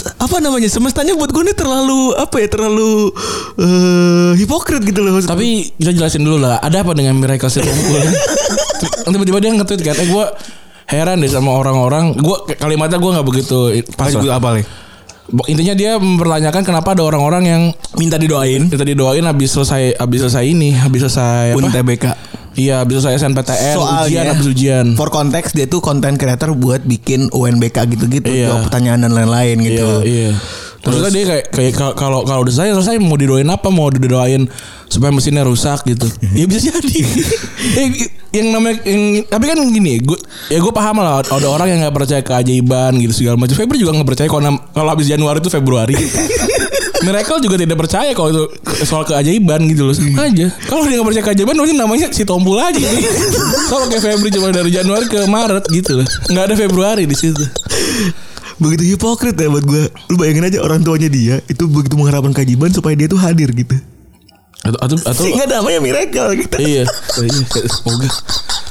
[0.02, 3.10] apa namanya semestanya buat gue ini terlalu apa ya terlalu
[3.58, 8.02] eh hipokrit gitu loh Tapi kita jelasin dulu lah, ada apa dengan Miracle Stombul?
[9.12, 10.24] Tiba-tiba dia nge-tweet kan, eh gue
[10.90, 12.16] heran deh sama orang-orang.
[12.18, 13.58] Gue kalimatnya gue nggak begitu
[13.94, 14.38] pas lah.
[14.38, 14.66] apa nih
[15.48, 17.62] Intinya dia mempertanyakan kenapa ada orang-orang yang
[17.96, 21.58] minta didoain minta didoain habis selesai habis selesai ini, habis selesai apa?
[21.62, 22.04] UNTBK
[22.52, 24.86] Iya, habis selesai SNPTN, ujian habis ujian.
[24.92, 28.46] for konteks dia tuh konten creator buat bikin UNBK gitu-gitu Iya.
[28.46, 30.30] jawab pertanyaan dan lain-lain gitu Iya, iya.
[30.82, 33.70] Terus dia kayak kayak kal- kalau kalau udah selesai selesai mau didoain apa?
[33.70, 34.50] Mau didoain
[34.84, 36.10] supaya mesinnya rusak gitu.
[36.34, 36.98] ya bisa jadi.
[37.78, 37.88] Eh,
[38.36, 40.18] yang namanya yang tapi kan gini, gue
[40.50, 43.54] ya gue paham lah ada orang yang nggak percaya keajaiban gitu segala macam.
[43.54, 45.94] Febri juga nggak percaya kalau kalau habis Januari itu Februari.
[47.02, 48.44] Miracle juga tidak percaya kalau itu
[48.82, 49.94] soal keajaiban gitu loh.
[49.94, 50.46] Sama aja.
[50.66, 52.78] Kalau dia nggak percaya keajaiban, berarti namanya si tombol aja.
[52.78, 53.10] Gitu.
[53.66, 56.06] Sama kayak Febri cuma dari Januari ke Maret gitu loh.
[56.30, 57.42] Nggak ada Februari di situ.
[58.62, 62.70] begitu hipokrit ya buat gue lu bayangin aja orang tuanya dia itu begitu mengharapkan keajaiban
[62.70, 63.74] supaya dia tuh hadir gitu
[64.62, 66.86] Atau atau, atau sehingga namanya miracle gitu Iya.
[66.86, 67.42] Iya.
[67.66, 68.06] Semoga.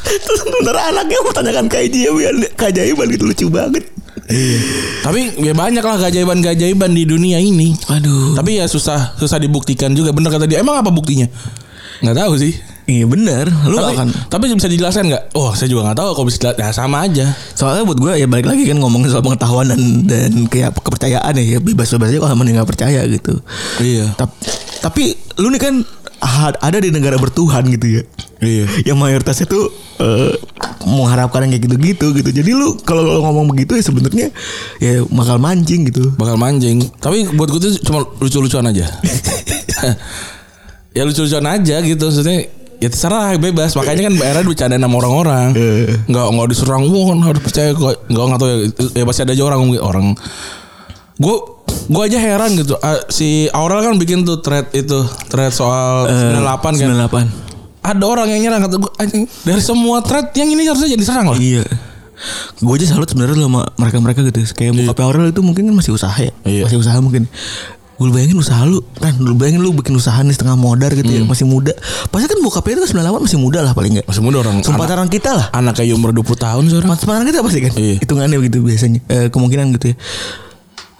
[0.08, 3.84] terus sementara anaknya mempertanyakan keajaiban keajaiban gitu lucu banget
[4.28, 4.60] Iya.
[5.02, 7.74] Tapi ya banyak lah keajaiban-keajaiban di dunia ini.
[7.88, 10.12] aduh Tapi ya susah susah dibuktikan juga.
[10.12, 10.62] Bener kata dia.
[10.62, 11.26] Emang apa buktinya?
[12.02, 12.54] Nggak tahu sih.
[12.90, 15.24] iya bener lu tapi, akan tapi bisa dijelaskan nggak?
[15.38, 16.10] Oh saya juga nggak tahu.
[16.12, 17.26] Kalau bisa dijelaskan, ya sama aja.
[17.54, 21.62] soalnya buat gue ya balik lagi kan ngomongin soal pengetahuan dan dan kayak kepercayaan ya,
[21.62, 23.38] bebas-bebas aja kalau emang dia nggak percaya gitu
[23.80, 24.18] Iya.
[24.18, 24.34] tapi
[24.82, 25.04] tapi
[25.38, 25.74] lu nih kan
[26.62, 28.04] ada di negara bertuhan gitu ya
[28.42, 28.66] Iya.
[28.90, 29.70] yang mayoritasnya tuh
[30.02, 30.34] eh,
[30.82, 32.30] mengharapkan yang kayak gitu-gitu gitu.
[32.34, 34.34] Jadi lu kalau lu ngomong begitu ya sebenarnya
[34.82, 36.10] ya bakal mancing gitu.
[36.18, 36.82] Bakal manjing.
[36.98, 38.90] Tapi buat gue tuh cuma lucu-lucuan aja.
[40.98, 42.02] ya lucu-lucuan aja gitu.
[42.02, 42.50] Maksudnya
[42.82, 43.78] ya terserah bebas.
[43.78, 45.54] Makanya kan era bercanda sama orang-orang.
[45.54, 46.02] Eh.
[46.10, 46.82] Nggak nggak diserang.
[46.90, 48.10] Wah harus percaya kok.
[48.10, 48.58] Nggak nggak tahu ya.
[48.98, 50.18] Ya pasti ada aja orang orang.
[51.22, 52.76] Gue gue aja heran gitu.
[52.78, 57.28] Ah, si Aurel kan bikin tuh thread itu thread soal 98 kan.
[57.32, 57.52] 98.
[57.82, 61.34] Ada orang yang nyerang kata gue anjing dari semua thread yang ini harusnya jadi serang
[61.34, 61.38] lah.
[61.38, 61.66] Iya.
[62.62, 64.46] Gue aja salut sebenarnya sama mereka-mereka gitu.
[64.54, 66.30] Kayak muka Aurel itu mungkin kan masih usaha ya.
[66.46, 66.70] Iya.
[66.70, 67.26] Masih usaha mungkin.
[67.98, 71.22] Gue bayangin usaha lu kan lu bayangin lu bikin usaha nih setengah modar gitu ya
[71.22, 71.70] masih muda
[72.10, 74.58] pasti kan bokapnya itu kan 98 masih muda lah paling enggak Masih muda orang.
[74.58, 76.98] Anak, Semparan kita lah anak kayak umur 20 tahun sekarang.
[76.98, 77.96] Semparan kita pasti kan Iya.
[78.02, 79.96] Hitungannya begitu biasanya eh, Kemungkinan gitu ya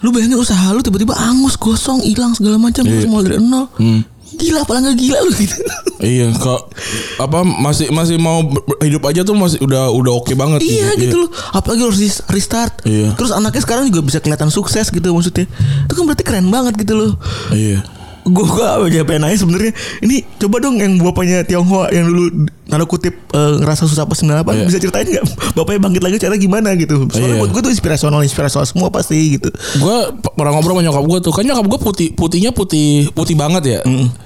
[0.02, 3.00] Lu bayangin usaha lu tiba-tiba angus Gosong hilang segala macam Iya.
[3.00, 4.02] Semua dari nol Hmm.
[4.32, 5.56] Gila apalagi nggak gila lu gitu
[6.00, 6.72] Iya, kok
[7.16, 8.40] apa masih masih mau
[8.80, 10.64] hidup aja tuh masih udah udah oke banget.
[10.64, 13.12] Iya gitu loh Apalagi harus restart Iya.
[13.12, 15.46] Terus anaknya sekarang juga bisa kelihatan sukses gitu maksudnya
[15.84, 17.12] Itu kan berarti keren banget gitu loh
[17.50, 17.84] Iya.
[18.22, 22.24] Gue gua aja pengen nanya sebenarnya Ini coba dong yang bapaknya Tionghoa Yang dulu
[22.64, 24.62] tanda kutip eh, ngerasa susah pas 98 Iya.
[24.62, 27.40] Bisa ceritain gak Bapaknya bangkit lagi cara gimana gitu Soalnya Iya.
[27.42, 29.96] buat gue tuh inspirasional Inspirasional semua pasti gitu Gue
[30.38, 33.78] pernah ngobrol sama nyokap gue tuh, kan nyokap gue putih putihnya putih putih banget ya.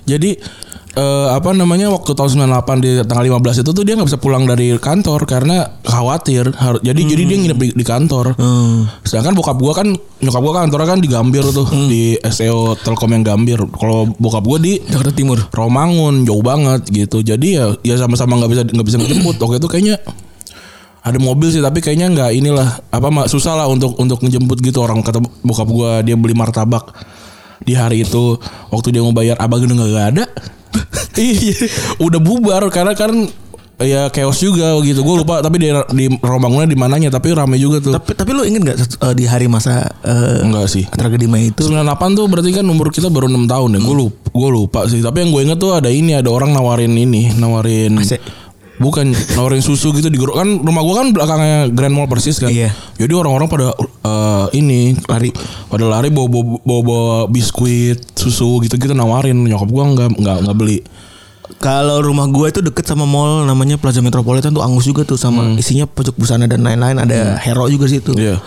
[0.05, 0.37] Jadi
[0.97, 4.49] eh, apa namanya waktu tahun 98 di tanggal 15 itu tuh dia nggak bisa pulang
[4.49, 8.35] dari kantor karena khawatir harus jadi jadi dia nginep di, di kantor.
[9.05, 9.89] Sedangkan bokap gue kan
[10.25, 13.61] nyokap gue kantornya kan di Gambir tuh di SEO Telkom yang Gambir.
[13.77, 17.21] Kalau bokap gue di Jakarta Timur Romangun jauh banget gitu.
[17.21, 19.37] Jadi ya ya sama-sama nggak bisa nggak bisa ngejemput.
[19.37, 19.97] Waktu itu kayaknya
[21.07, 24.83] ada mobil sih tapi kayaknya nggak inilah apa mak susah lah untuk untuk ngejemput gitu
[24.83, 26.83] orang kata bokap gua dia beli martabak
[27.63, 28.35] di hari itu
[28.75, 30.25] waktu dia mau bayar abang udah nggak ada
[31.21, 31.57] iya
[32.03, 33.13] udah bubar karena kan
[33.77, 37.77] ya chaos juga gitu gue lupa tapi di di Romangunnya di mananya tapi rame juga
[37.77, 41.53] tuh Tapi tapi lu inget gak eh, di hari masa eh, enggak sih tragedi Mei
[41.53, 43.81] itu 98 tuh berarti kan umur kita baru 6 tahun ya.
[43.85, 45.05] Gue lupa, gue lupa sih.
[45.05, 48.17] Tapi yang gue inget tuh ada ini, ada orang nawarin ini, nawarin AC.
[48.77, 52.53] Bukan nawarin susu gitu di kan rumah gua kan belakangnya Grand Mall persis kan.
[52.53, 52.77] Iya.
[53.01, 53.73] Jadi orang-orang pada
[54.05, 55.33] eh, ini lari
[55.73, 59.37] pada lari bawa bawa, bawa, bawa biskuit, susu gitu-gitu nawarin.
[59.49, 60.85] Nyokap gua nggak nggak nggak beli.
[61.57, 65.57] Kalau rumah gua itu deket sama mall namanya Plaza Metropolitan tuh angus juga tuh sama
[65.57, 68.13] isinya pojok busana dan lain-lain ada hero juga situ.
[68.13, 68.45] Iya.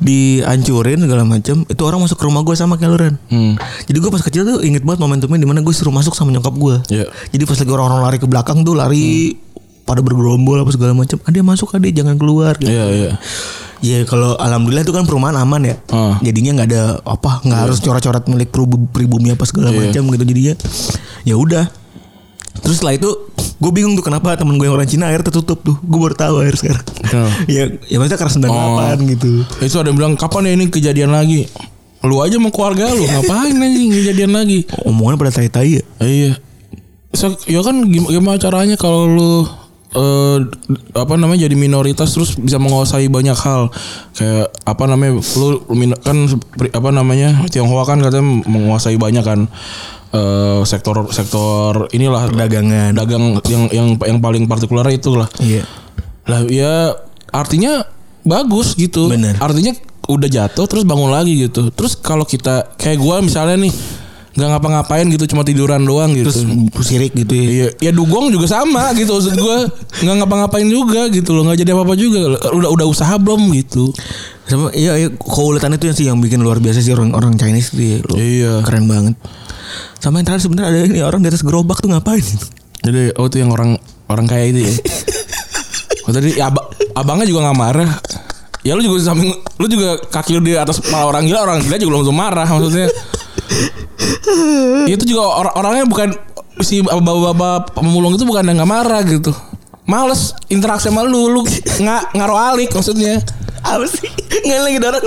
[0.00, 1.68] Dihancurin segala macam.
[1.68, 3.20] Itu orang masuk ke rumah gua sama Keluran.
[3.28, 3.60] Hmm.
[3.84, 6.56] Jadi gua pas kecil tuh inget banget momentumnya di mana gue suruh masuk sama nyokap
[6.56, 6.80] gua.
[6.88, 7.12] Iya.
[7.28, 9.36] Jadi pas lagi orang-orang lari ke belakang tuh lari
[9.86, 11.16] pada bergerombol apa segala macam.
[11.22, 12.68] Ade masuk ade jangan keluar gitu.
[12.68, 13.10] Iya iya.
[13.78, 15.76] Ya kalau alhamdulillah itu kan perumahan aman ya.
[15.88, 16.18] Ah.
[16.18, 19.94] Jadinya nggak ada apa nggak harus coret-coret milik pribu- pribumi apa segala Iya.
[19.94, 20.54] macam gitu jadinya.
[21.22, 21.64] Ya udah.
[22.58, 23.10] Terus setelah itu
[23.56, 25.80] Gue bingung tuh kenapa temen gue yang orang Cina air tertutup tuh.
[25.80, 26.84] Gue baru tahu air sekarang.
[27.00, 27.32] Kenapa?
[27.48, 28.96] ya, ya maksudnya karena 98 Oh.
[29.08, 29.30] gitu.
[29.64, 31.48] Itu ada yang bilang kapan ya ini kejadian lagi?
[32.04, 34.68] Lu aja sama keluarga lu ngapain anjing kejadian lagi?
[34.84, 35.84] Omongannya pada tai-tai ya.
[35.98, 36.32] Iya.
[37.16, 39.48] So, ya kan gim- gimana caranya kalau lu
[39.94, 40.38] eh
[40.98, 43.70] apa namanya jadi minoritas terus bisa menguasai banyak hal
[44.18, 45.62] kayak apa namanya lu
[46.02, 46.26] kan
[46.74, 49.46] apa namanya Tionghoa kan katanya menguasai banyak kan
[50.10, 52.92] eh sektor sektor inilah Perdagangan.
[52.98, 55.62] dagang yang yang yang paling partikular itu lah Iya.
[56.26, 56.74] lah ya
[57.30, 57.86] artinya
[58.26, 59.06] bagus gitu.
[59.06, 59.38] Bener.
[59.38, 59.70] Artinya
[60.10, 61.70] udah jatuh terus bangun lagi gitu.
[61.70, 63.74] Terus kalau kita kayak gua misalnya nih
[64.36, 66.28] nggak ngapa-ngapain gitu cuma tiduran doang gitu.
[66.28, 66.44] Terus
[66.84, 67.44] sirik gitu ya.
[67.48, 69.64] Iya, ya dugong juga sama gitu maksud gua
[70.04, 73.88] nggak ngapa-ngapain juga gitu loh nggak jadi apa-apa juga udah udah usaha belum gitu
[74.46, 77.82] Sama iya, iya keuletan itu yang sih yang bikin luar biasa sih orang-orang Chinese tuh
[77.82, 77.98] ya.
[78.04, 78.52] Loh, Iya.
[78.62, 79.14] Keren banget.
[79.98, 82.22] Sama yang terakhir sebenarnya ada ini orang di atas gerobak tuh ngapain?
[82.84, 83.74] jadi oh itu yang orang
[84.06, 84.74] orang kaya itu ya
[86.06, 87.90] oh, tadi ya, aba- abangnya juga nggak marah
[88.62, 91.76] ya lu juga samping lu juga kaki lu di atas kepala orang gila orang gila
[91.78, 92.86] juga langsung marah maksudnya
[94.94, 96.08] itu juga or- orangnya bukan
[96.58, 99.32] si bapak-bapak pemulung itu bukan yang nggak marah gitu
[99.84, 101.40] males interaksi sama lu lu
[101.78, 103.22] nggak ngaruh alik maksudnya
[103.60, 104.06] Apa sih?
[104.46, 105.02] Nggak lagi ada orang.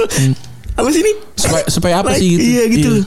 [0.76, 1.12] Apa sih ini?
[1.32, 2.92] supaya supaya apa Like, sih gitu Iya gitu.
[2.92, 3.04] Iya.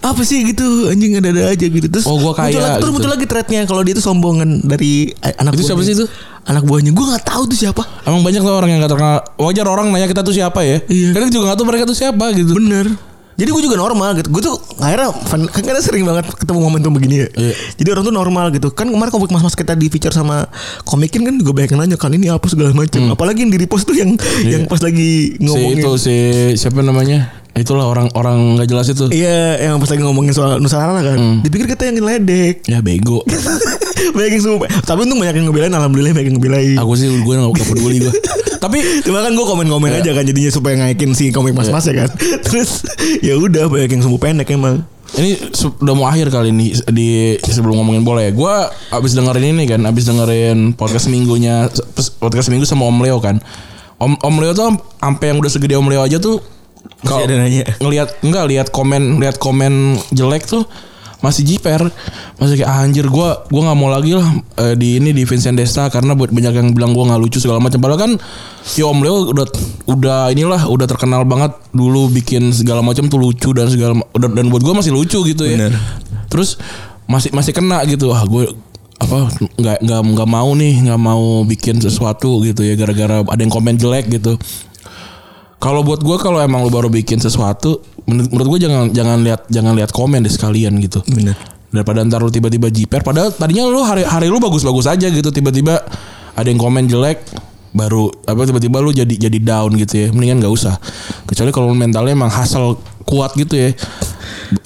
[0.00, 0.64] Apa sih gitu?
[0.88, 1.84] Anjing ada-ada aja gitu.
[1.84, 2.94] Terus Oh, gua kaya, muncul lagi, terus gitu.
[2.96, 6.08] muncul lagi threadnya kalau dia itu sombongan dari anak Itu siapa sih itu?
[6.42, 6.92] Anak buahnya.
[6.92, 7.84] Gue nggak tahu tuh siapa.
[8.02, 11.08] Emang banyak tuh orang yang gak terkenal Wajar orang nanya kita tuh siapa ya Iya.
[11.12, 12.86] Kadang juga gak tahu mereka tuh siapa gitu Bener.
[13.34, 14.28] Jadi gue juga normal gitu.
[14.28, 17.28] Gue tuh akhirnya fan- kan kadang sering banget ketemu momentum begini ya.
[17.30, 17.54] Iya.
[17.74, 18.68] Jadi orang tuh normal gitu.
[18.70, 20.46] Kan kemarin komik mas-mas kita di feature sama
[20.82, 23.02] komikin kan juga banyak yang nanya kan ini apa segala macam.
[23.08, 25.40] Apalagi yang di repost tuh yang yang pas lagi Hmm.
[25.40, 25.44] Iya.
[25.44, 25.76] Si ngomongin.
[25.76, 26.14] itu si
[26.56, 27.18] Siapa namanya
[27.54, 31.14] Itulah orang-orang gak jelas itu Iya, yang pas lagi ngomongin soal Nusantara kan.
[31.14, 31.38] Hmm.
[31.40, 32.66] Dipikir kita yang ngeledek.
[32.66, 33.22] Ya bego
[34.14, 34.66] banyak yang semua.
[34.80, 36.76] Tapi untung banyak yang ngebelain alhamdulillah banyak yang ngebelain.
[36.76, 38.10] Aku sih gue gak, gak peduli gue
[38.64, 40.00] Tapi Cuma kan gue komen-komen Iya.
[40.00, 42.10] aja kan jadinya supaya ngaikin si komik mas-mas ya kan.
[42.48, 42.80] Terus
[43.20, 44.88] ya udah banyak yang sumbu pendek emang.
[45.14, 45.52] Ini
[45.84, 48.32] udah mau akhir kali ini di sebelum ngomongin bola ya.
[48.32, 48.50] Gue
[48.90, 51.68] abis dengerin ini kan, abis dengerin podcast minggunya,
[52.18, 53.38] podcast minggu sama Om Leo kan.
[54.00, 56.42] Om Om Leo tuh sampai yang udah segede Om Leo aja tuh
[57.04, 57.68] nanya.
[57.78, 60.64] ngelihat enggak lihat komen lihat komen jelek tuh
[61.24, 61.88] masih jiper.
[62.36, 64.28] Masih kayak ah, anjir gue gua nggak mau lagi lah
[64.60, 67.64] eh, di ini di Vincent Desta karena buat banyak yang bilang gue nggak lucu segala
[67.64, 67.80] macam.
[67.80, 68.12] Padahal kan
[68.76, 69.46] ya Om Leo udah
[69.88, 74.52] udah inilah udah terkenal banget dulu bikin segala macam tuh lucu dan segala dan, dan
[74.52, 75.56] buat gue masih lucu gitu ya.
[75.56, 75.72] Bener.
[76.32, 76.58] terus
[77.06, 78.50] masih masih kena gitu ah gue
[78.98, 79.28] apa
[79.60, 83.76] nggak nggak nggak mau nih nggak mau bikin sesuatu gitu ya gara-gara ada yang komen
[83.76, 84.38] jelek gitu
[85.64, 89.48] kalau buat gue kalau emang lu baru bikin sesuatu menurut, menurut gue jangan jangan lihat
[89.48, 91.00] jangan lihat komen deh sekalian gitu.
[91.08, 91.32] Bener.
[91.74, 95.82] daripada ntar lu tiba-tiba jiper padahal tadinya lu hari hari lu bagus-bagus aja gitu tiba-tiba
[96.38, 97.18] ada yang komen jelek
[97.74, 100.06] baru apa tiba-tiba lu jadi jadi down gitu ya.
[100.14, 100.78] Mendingan nggak usah.
[101.26, 103.74] Kecuali kalau mentalnya emang hasil kuat gitu ya.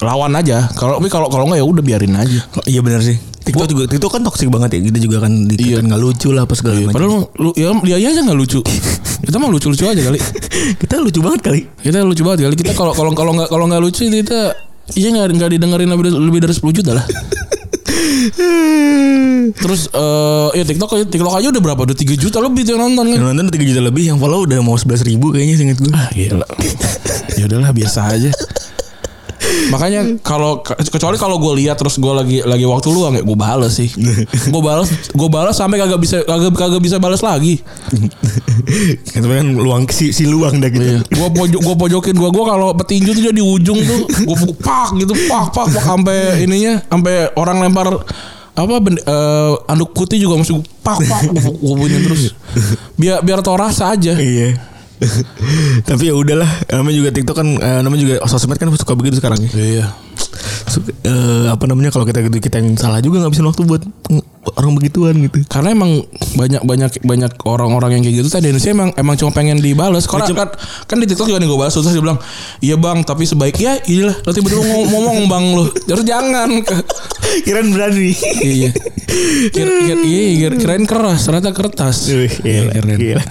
[0.03, 0.69] Lawan aja.
[0.77, 2.39] Kalau tapi kalau kalau nggak ya udah biarin aja.
[2.69, 3.17] Iya benar sih.
[3.39, 4.79] TikTok juga TikTok kan toksik banget ya.
[4.83, 5.47] Kita juga kan Iya.
[5.49, 6.93] dikatakan nggak lucu lah apa segala macam.
[6.93, 8.59] padahal lu ya dia aja nggak lucu
[9.25, 10.19] kita mah lucu-lucu aja kali
[10.81, 11.61] kita lucu banget kali.
[11.79, 14.53] kita lucu banget kali kita kalau kalau kalau nggak kalau nggak lucu kita
[14.93, 17.05] iya nggak nggak didengerin lebih, lebih dari 10 juta lah
[19.55, 23.17] terus eh ya TikTok TikTok aja udah berapa udah 3 juta lebih yang nonton kan
[23.17, 25.91] Yang nonton 3 juta lebih, yang follow udah mau 11 ribu kayaknya seinget gue.
[25.91, 26.47] ah gila
[27.35, 28.31] ya udahlah biasa aja
[29.67, 33.75] makanya kalau kecuali kalau gue lihat terus gue lagi lagi waktu luang ya gue balas
[33.75, 33.91] sih
[34.53, 37.59] gue balas gue balas sampai kagak bisa kagak kagak bisa balas lagi
[39.09, 40.85] tapi kan luang si, si luang dah gitu.
[40.85, 40.99] Iya.
[41.15, 44.95] Gua pojok gua pojokin gua gua kalau petinju tuh dia di ujung tuh pukul pak
[44.99, 47.87] gitu pak pak pak sampai ininya sampai orang lempar
[48.59, 52.33] apa eh, anduk putih juga masih pak pak gua bunyiin terus.
[52.99, 54.15] Biar biar tau rasa aja.
[54.15, 54.68] Iya.
[55.89, 59.39] Tapi ya udahlah, namanya juga TikTok kan eh, namanya juga sosmed kan suka begitu sekarang
[59.39, 59.51] ya.
[59.55, 59.85] Iya.
[61.01, 64.71] Eh, apa namanya kalau kita gitu kita yang salah juga ngabisin waktu buat ng- orang
[64.73, 65.43] begituan gitu.
[65.45, 66.01] Karena emang
[66.33, 70.05] banyak banyak banyak orang-orang yang kayak gitu tadi Indonesia emang emang cuma pengen dibales.
[70.05, 70.49] Karena kan,
[70.85, 72.19] kan di TikTok juga nih gue balas terus dia bilang,
[72.59, 75.65] "Iya Bang, tapi sebaiknya iya lo tiba-tiba ngom- ngomong Bang lo.
[75.69, 76.49] Terus jangan."
[77.45, 78.09] Kirain berani.
[78.41, 78.73] iya.
[79.49, 82.09] Kira, kira, iya, kira, kirain keras, ternyata kertas.
[82.09, 82.97] Wih, gila, Keren.
[82.97, 83.23] gila.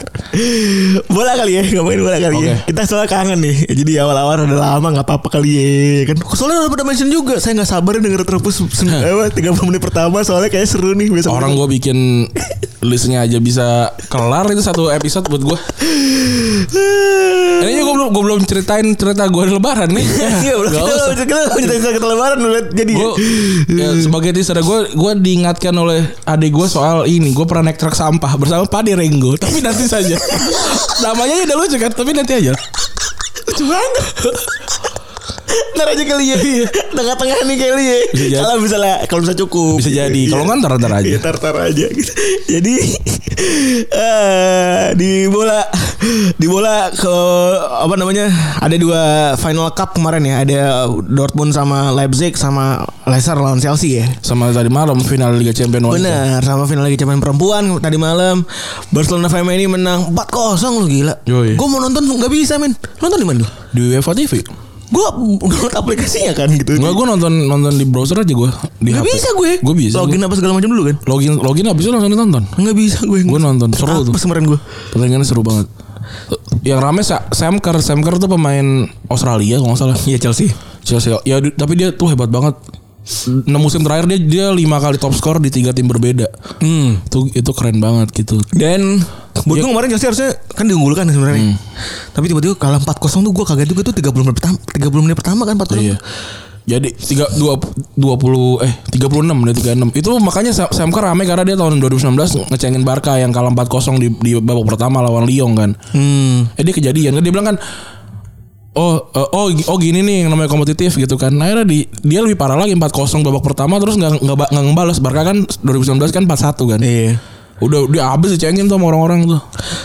[1.08, 2.54] Bola kali ya, ngomongin bola kali ya.
[2.58, 2.70] Oke.
[2.70, 3.56] Kita soalnya kangen nih.
[3.66, 5.66] Jadi awal-awal udah lama nggak apa-apa kali ya.
[6.06, 7.17] Kan soalnya udah pada mention juga.
[7.38, 11.28] Saya nggak sabar denger terus apa, 30 menit pertama soalnya kayak seru nih biasa.
[11.28, 12.28] Orang gue bikin
[12.78, 15.58] listnya aja bisa kelar itu satu episode buat gue.
[17.58, 20.06] Ini gue belum gue belum ceritain cerita gue di lebaran nih.
[20.38, 21.14] Iya, udah Gak kita usah.
[21.18, 22.92] kita kita kita lebaran udah jadi.
[22.94, 23.12] Gue
[23.74, 27.94] ya, sebagai teaser gue gue diingatkan oleh adik gue soal ini gue pernah naik truk
[27.94, 30.14] sampah bersama Padi Renggo tapi nanti saja
[31.04, 32.52] namanya udah lucu kan tapi nanti aja
[33.48, 34.04] lucu banget.
[35.76, 36.36] Ntar aja kali ya
[36.92, 37.98] Tengah-tengah nih kali ya.
[38.42, 41.86] Kalau misalnya Kalau bisa cukup bisa jadi kalau nggak ntar ntar aja Iya tar-tar aja
[41.88, 42.12] gitu.
[42.58, 42.74] Jadi
[43.94, 45.62] eh di bola
[46.34, 47.14] di bola ke
[47.86, 48.26] apa namanya
[48.58, 49.02] ada dua
[49.38, 50.60] final cup kemarin ya ada
[51.06, 54.06] Dortmund sama Leipzig sama Leicester lawan Chelsea ya.
[54.20, 56.02] sama tadi malam final Liga Champions wanita.
[56.02, 58.42] Benar sama final Liga Champions perempuan tadi malam
[58.90, 61.14] Barcelona FM ini menang 4-0 lu gila.
[61.54, 62.74] Gue mau nonton nggak bisa men.
[62.98, 63.48] Nonton di mana lu?
[63.72, 64.40] di UEFA TV
[64.88, 65.04] Gue
[65.38, 66.74] download aplikasinya kan gitu.
[66.74, 69.08] Enggak gue nonton nonton di browser aja gue di Nggak HP.
[69.10, 69.50] bisa gue.
[69.60, 69.94] Gue bisa.
[69.98, 70.96] Login apa segala macam dulu kan?
[71.04, 72.44] login login habis itu langsung ditonton.
[72.54, 73.20] Nggak bisa gue.
[73.22, 74.12] Gue nonton seru tuh.
[74.14, 74.58] Kemarin gue?
[74.90, 75.68] Pertandingannya seru banget.
[76.60, 78.64] Yang rame Sa- Sam Kerr, Sam Kerr tuh pemain
[79.06, 79.96] Australia kalau nggak salah.
[80.02, 80.48] Iya Chelsea.
[80.80, 81.12] Chelsea.
[81.22, 82.56] Ya tapi dia tuh hebat banget.
[83.08, 86.28] 6 musim terakhir dia dia lima kali top skor di tiga tim berbeda.
[86.60, 87.00] Hmm.
[87.08, 88.36] Itu itu keren banget gitu.
[88.52, 89.00] Dan
[89.48, 91.56] buat gue kemarin Chelsea harusnya kan diunggulkan sebenarnya.
[92.12, 95.42] Tapi tiba-tiba kalah 4-0 tuh gue kaget juga tuh 30 menit pertama 30 menit pertama
[95.48, 95.80] kan 4-0.
[95.80, 95.96] Iya.
[96.68, 97.56] Jadi tiga dua
[97.96, 101.56] dua puluh eh tiga puluh enam tiga enam itu makanya Sam Kerr rame karena dia
[101.56, 102.12] tahun 2019
[102.52, 105.72] ngecengin Barca yang kalah 4-0 di di babak pertama lawan Lyon kan.
[105.96, 106.44] Hmm.
[106.60, 107.56] Eh dia kejadian kan dia bilang kan
[108.78, 111.34] Oh, eh, oh, oh gini nih yang namanya kompetitif gitu kan.
[111.34, 114.98] Nah, akhirnya di, dia lebih parah lagi 4-0 babak pertama terus nggak nggak nggak ngebales.
[115.02, 116.80] Barca kan 2019 kan 4-1 kan.
[116.86, 117.18] Iya.
[117.58, 119.40] Udah dia habis dicengin tuh sama orang-orang tuh.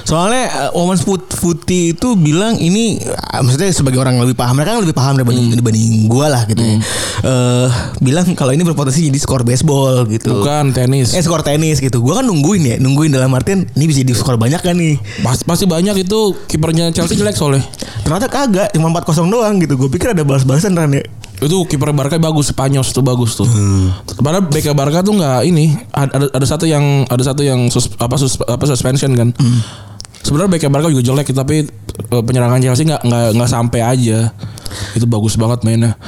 [0.06, 4.54] Soalnya uh, Women's Foot Footy itu bilang ini uh, maksudnya sebagai orang yang lebih paham
[4.60, 6.78] mereka kan lebih paham dibanding dibanding gua lah gitu ya.
[7.24, 7.70] Eh
[8.04, 10.44] bilang kalau ini berpotensi jadi skor baseball gitu.
[10.44, 11.18] Bukan tenis.
[11.18, 12.04] Eh skor tenis gitu.
[12.04, 15.02] Gua kan nungguin ya, nungguin dalam artian ini bisa di skor banyak kan nih.
[15.26, 17.66] Pas, pasti banyak itu kipernya Chelsea jelek soalnya.
[18.04, 19.80] Ternyata kagak, cuma 4-0 doang gitu.
[19.80, 21.02] Gue pikir ada balas-balasan kan ya.
[21.44, 23.48] Itu kiper Barca bagus, Spanyol tuh bagus tuh.
[24.16, 28.16] Padahal BK Barca tuh nggak ini ada, ada satu yang ada satu yang sus, apa
[28.16, 29.36] sus, apa suspension kan.
[30.24, 34.32] Sebenarnya BK Barca juga jelek tapi eh, penyerangan Chelsea nggak nggak nggak sampai aja.
[34.96, 36.00] Itu bagus banget mainnya.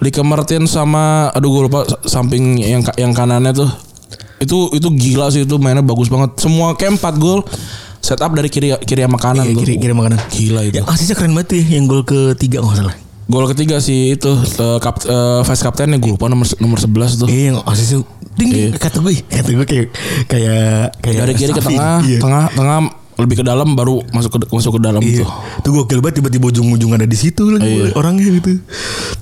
[0.00, 3.68] Lika Martin sama aduh gue lupa samping yang yang kanannya tuh
[4.40, 6.38] itu itu gila sih itu mainnya bagus banget.
[6.38, 7.42] Semua camp 4 gol
[8.00, 10.18] setup dari kiri kiri sama kanan Iya, kiri kiri makanan.
[10.32, 10.80] Gila itu.
[10.80, 13.09] Yang asisnya keren banget ya, yang gol ketiga nggak salah.
[13.30, 17.28] Gol ketiga sih itu eh, kap, eh, vice kaptennya gue lupa nomor nomor 11 tuh.
[17.30, 18.02] Iya, yang asisnya
[18.34, 18.76] tinggi Iya.
[18.76, 19.88] kata gue, kata gue kayak
[20.26, 22.18] kayak kayak Dari kiri ke tengah, Iya.
[22.18, 22.78] tengah, tengah
[23.22, 25.22] lebih ke dalam baru masuk ke masuk ke dalam Iya.
[25.24, 25.30] tuh.
[25.62, 27.94] Tuh gokil banget tiba-tiba ujung-ujung ada di situ lagi Iya.
[27.94, 28.58] orangnya gitu.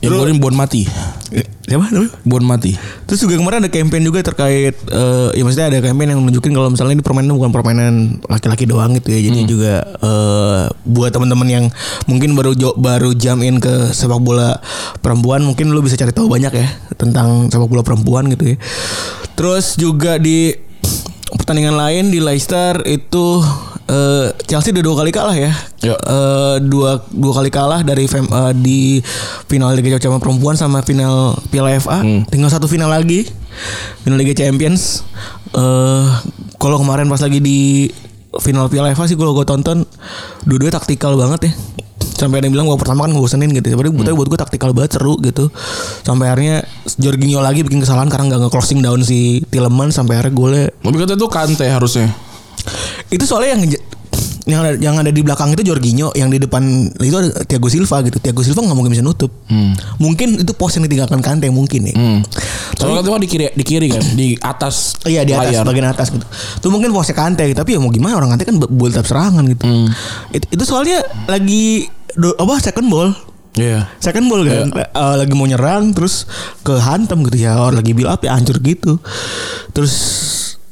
[0.00, 0.86] Yang golin Bon mati.
[1.28, 2.14] Eh, siapa namanya?
[2.24, 2.72] Bon mati.
[3.04, 6.68] Terus juga kemarin ada campaign juga terkait eh ya maksudnya ada campaign yang menunjukin kalau
[6.70, 9.20] misalnya ini permainan bukan permainan laki-laki doang gitu ya.
[9.28, 11.64] Jadi juga eh buat teman-teman yang
[12.06, 14.56] mungkin baru baru jam in ke sepak bola
[14.98, 18.56] perempuan mungkin lu bisa cari tahu banyak ya tentang sepak bola perempuan gitu ya.
[19.34, 20.67] Terus juga di
[21.30, 23.42] pertandingan lain di Leicester itu
[23.84, 25.52] eh, Chelsea udah dua kali kalah ya.
[25.80, 25.94] Ya.
[25.94, 28.80] Eh, dua dua kali kalah dari fem- eh, di
[29.44, 32.00] final Liga Champions perempuan sama final Piala FA.
[32.24, 33.28] Tinggal satu final lagi.
[34.00, 35.04] Final Liga Champions.
[35.50, 36.06] Eh
[36.56, 37.88] kalau kemarin pas lagi di
[38.36, 39.84] final Piala FA sih gue gue tonton
[40.44, 41.52] dua-duanya taktikal banget ya.
[42.18, 43.70] Sampai ada yang bilang gua pertama kan ngebosenin gitu.
[43.70, 45.48] Tapi tapi buat gue taktikal banget seru gitu.
[46.02, 46.66] Sampai akhirnya
[46.98, 51.14] Jorginho lagi bikin kesalahan karena nggak nge-closing down si Tielemans sampai akhirnya golnya Tapi kata
[51.14, 52.10] itu Kante harusnya.
[53.08, 53.62] itu soalnya yang
[54.48, 56.64] yang ada yang ada di belakang itu Jorginho, yang di depan
[57.04, 58.16] itu ada Thiago Silva gitu.
[58.16, 59.28] Thiago Silva nggak mungkin bisa nutup.
[60.00, 61.94] Mungkin itu pos yang ditinggalkan Kante mungkin ya.
[61.94, 62.20] Hmm.
[62.80, 64.96] Soalnya itu kan di kiri di kiri kan, di atas.
[65.04, 65.68] Iya di atas layar.
[65.68, 66.24] bagian atas gitu.
[66.64, 69.64] Itu mungkin posnya Kante tapi ya mau gimana orang Kante kan buat serangan gitu.
[70.32, 71.84] It- itu soalnya lagi
[72.16, 73.10] do, apa second ball.
[73.58, 73.90] Iya.
[73.98, 76.30] Second ball kan Eh, lagi mau nyerang terus
[76.62, 79.02] ke hantam gitu ya orang lagi build up ya hancur gitu.
[79.74, 79.94] Terus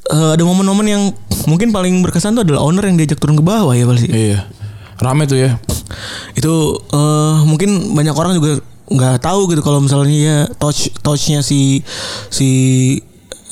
[0.09, 1.03] eh, ada momen-momen yang
[1.51, 4.09] mungkin paling berkesan tuh adalah owner yang diajak turun ke bawah ya pasti.
[4.09, 4.47] Iya.
[5.03, 5.59] Rame tuh ya.
[6.37, 6.53] itu
[6.93, 11.83] eh mungkin banyak orang juga nggak tahu gitu kalau misalnya ya touch touchnya si
[12.31, 12.49] si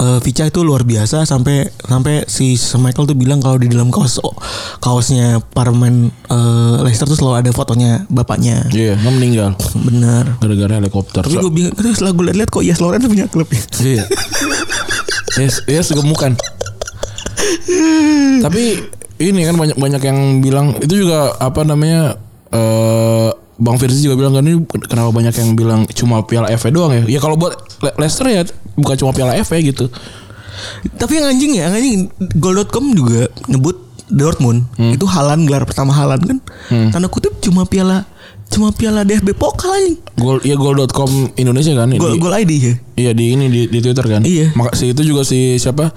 [0.04, 4.20] eh, Vica itu luar biasa sampai sampai si Michael tuh bilang kalau di dalam kaos
[4.78, 9.48] kaosnya para pemain eh, Leicester tuh selalu ada fotonya bapaknya Iya, nggak meninggal
[9.80, 11.22] benar gara-gara helikopter.
[11.22, 14.04] tapi gue bingung terus setelah gue lihat kok Yes Lorenzo punya klub ya Iya.
[15.40, 16.36] yes, yes gemukan.
[18.40, 18.64] Tapi
[19.20, 22.18] ini kan banyak banyak yang bilang itu juga apa namanya
[22.50, 26.90] eh Bang Firzi juga bilang kan ini kenapa banyak yang bilang cuma Piala FA doang
[26.90, 27.02] ya?
[27.06, 28.42] Ya kalau buat Le- Leicester ya
[28.74, 29.86] bukan cuma Piala FA gitu.
[30.94, 32.00] Tapi yang anjing ya, yang anjing
[32.36, 34.92] Goal.com juga nyebut Dortmund Hmm.
[34.92, 36.38] itu Halan gelar pertama Halan kan.
[36.90, 38.04] Tanda kutip cuma piala
[38.44, 39.96] cuma piala DFB Pokal anjing.
[40.14, 42.74] Gol ya gol.com Indonesia kan Gol gol ID ya.
[42.96, 44.22] Iya di ini di, di Twitter kan.
[44.22, 44.52] Iya.
[44.52, 45.90] Maka si itu juga si siapa?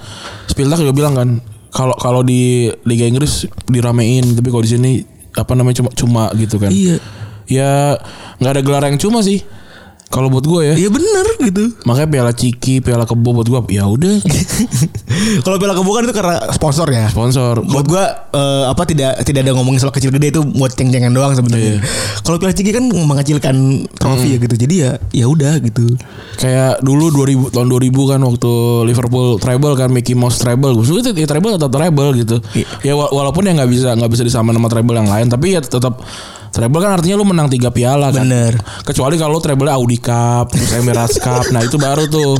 [0.46, 1.30] Spiltak juga bilang kan
[1.70, 4.92] kalau kalau di Liga Inggris diramein tapi kalau di sini
[5.34, 6.72] apa namanya cuma cuma gitu kan.
[6.72, 6.98] Iya.
[7.48, 7.96] Ya
[8.38, 9.42] nggak ada gelar yang cuma sih.
[10.08, 10.74] Kalau buat gue ya.
[10.80, 11.76] Iya bener gitu.
[11.84, 14.24] Makanya piala Ciki, piala Kebo buat gue ya udah
[15.44, 17.12] Kalau piala kebukan itu karena sponsor ya.
[17.12, 17.60] sponsor.
[17.60, 21.36] Buat gua eh, apa tidak tidak ada ngomongin soal kecil gede itu buat ceng-cengan doang
[21.36, 21.84] sebenarnya.
[22.24, 23.56] Kalau piala ciki kan mengecilkan
[23.94, 24.56] trofi ya gitu.
[24.56, 26.00] Jadi ya ya udah gitu.
[26.40, 28.52] Kayak dulu 2000 tahun 2000 kan waktu
[28.86, 30.72] Liverpool treble kan Mickey Mouse treble.
[30.78, 32.40] Gue itu ya treble tetap treble gitu.
[32.80, 35.60] Ya wa- walaupun ya nggak bisa nggak bisa disamain sama treble yang lain tapi ya
[35.60, 36.00] tetap
[36.50, 38.24] treble kan artinya lu menang tiga piala kan.
[38.24, 38.58] Bener.
[38.82, 41.48] Kecuali kalau treble Audi Cup, terus Emirates Cup.
[41.50, 42.38] Nah, itu baru tuh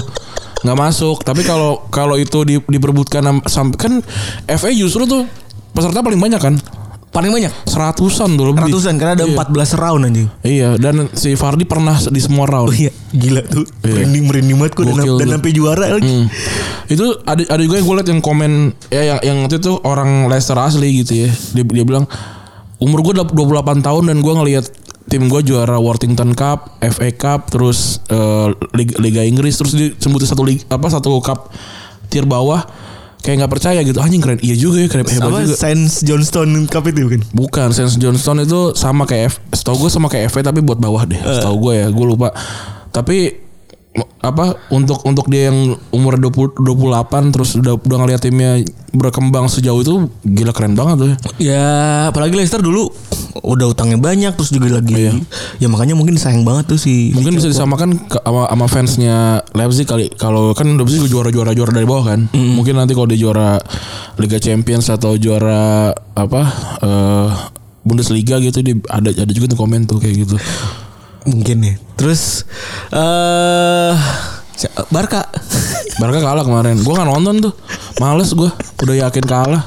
[0.60, 1.22] nggak masuk.
[1.22, 3.94] Tapi kalau kalau itu di, diperbutkan sam- sampai kan
[4.50, 5.24] FA justru tuh
[5.72, 6.56] peserta paling banyak kan.
[7.08, 8.68] Paling banyak Seratusan tuh lebih.
[8.68, 9.34] ratusan karena ada Iya.
[9.34, 10.28] 14 round anjing.
[10.40, 12.70] Iya, dan si Fardi pernah di semua round.
[12.70, 13.66] Oh iya, gila tuh.
[13.82, 16.06] Merinding merinding banget kok dan, dan sampai juara lagi.
[16.06, 16.28] Hmm.
[16.86, 18.52] Itu ada ada juga yang gue liat yang komen
[18.88, 21.30] ya yang yang itu tuh orang Leicester asli gitu ya.
[21.56, 22.06] Dia dia bilang
[22.78, 24.66] umur gue 28 tahun dan gue ngelihat
[25.08, 30.44] tim gue juara Worthington Cup, FA Cup, terus eh, Liga, Liga Inggris, terus disebutin satu
[30.44, 31.50] liga, apa satu cup
[32.12, 32.68] tier bawah
[33.24, 33.98] kayak nggak percaya gitu.
[34.00, 34.40] Anjing keren.
[34.40, 35.08] Iya juga ya keren.
[35.08, 35.56] Hebat Apa juga.
[35.58, 37.22] Sainz Johnston Cup itu bukan?
[37.34, 41.04] bukan Saint Johnston itu sama kayak F, setahu gue sama kayak FA tapi buat bawah
[41.08, 41.20] deh.
[41.20, 42.32] Setahu gue ya gue lupa.
[42.92, 43.47] Tapi
[44.18, 48.60] apa untuk untuk dia yang umur 20 28 terus udah udah ngeliat timnya
[48.92, 51.18] berkembang sejauh itu gila keren banget tuh ya.
[51.38, 51.70] Ya,
[52.10, 52.90] apalagi Leicester dulu
[53.46, 55.14] udah utangnya banyak terus juga lagi
[55.62, 59.88] ya makanya mungkin sayang banget tuh si Mungkin bisa disamakan ke, sama, sama fansnya Leipzig
[59.88, 60.10] kali.
[60.18, 62.30] Kalau kan Leipzig juga juara-juara juara dari bawah kan.
[62.58, 63.58] Mungkin nanti kalau dia juara
[64.18, 66.42] Liga Champions atau juara apa
[66.84, 67.30] eh
[67.88, 70.36] Bundesliga gitu dia ada ada juga tuh komen tuh kayak gitu.
[71.28, 71.76] Mungkin nih.
[71.94, 72.48] Terus
[72.90, 73.94] eh
[74.56, 75.28] si- Barca
[75.98, 76.80] Barca kalah kemarin.
[76.82, 77.54] Gua nggak nonton tuh.
[78.00, 78.50] Males gua.
[78.80, 79.62] Udah yakin kalah.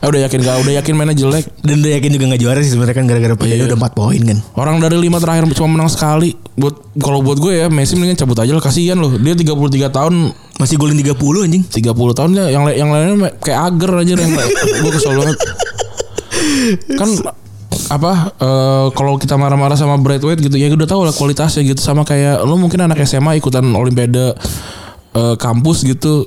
[0.00, 1.44] Eh udah yakin kalah, udah yakin mainnya jelek.
[1.60, 4.38] dan udah yakin juga nggak juara sih sebenarnya kan gara-gara perjanjian udah 4 poin kan.
[4.56, 6.32] Orang dari lima terakhir cuma menang sekali.
[6.56, 9.12] Buat kalau buat gue ya Messi mendingan cabut aja lah kasihan loh.
[9.12, 9.52] Dia 33
[9.92, 11.64] tahun Masih golin 30 anjing.
[11.68, 15.36] 30 tahun ya yang yang lainnya kayak ager aja yang gue kesel banget.
[16.96, 17.08] Kan
[17.90, 22.02] apa eh, kalau kita marah-marah sama Braithwaite gitu ya udah tahu lah kualitasnya gitu sama
[22.02, 24.34] kayak lo mungkin anak SMA ikutan olimpiade
[25.14, 26.26] eh, kampus gitu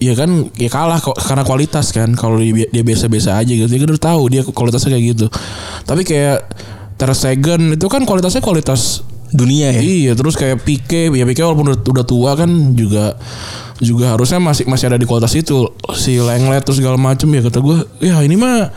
[0.00, 3.84] ya kan ya kalah kok karena kualitas kan kalau dia, dia biasa-biasa aja gitu ya
[3.84, 5.26] udah tahu dia kualitasnya kayak gitu
[5.84, 6.48] tapi kayak
[6.96, 9.82] Ter Stegen itu kan kualitasnya kualitas Dunia ya.
[9.82, 13.14] Iya, terus kayak Pique, ya Pique walaupun udah, udah tua kan juga
[13.80, 15.70] juga harusnya masih masih ada di kualitas itu.
[15.94, 18.74] Si Lenglet terus segala macem ya kata gue, ya ini mah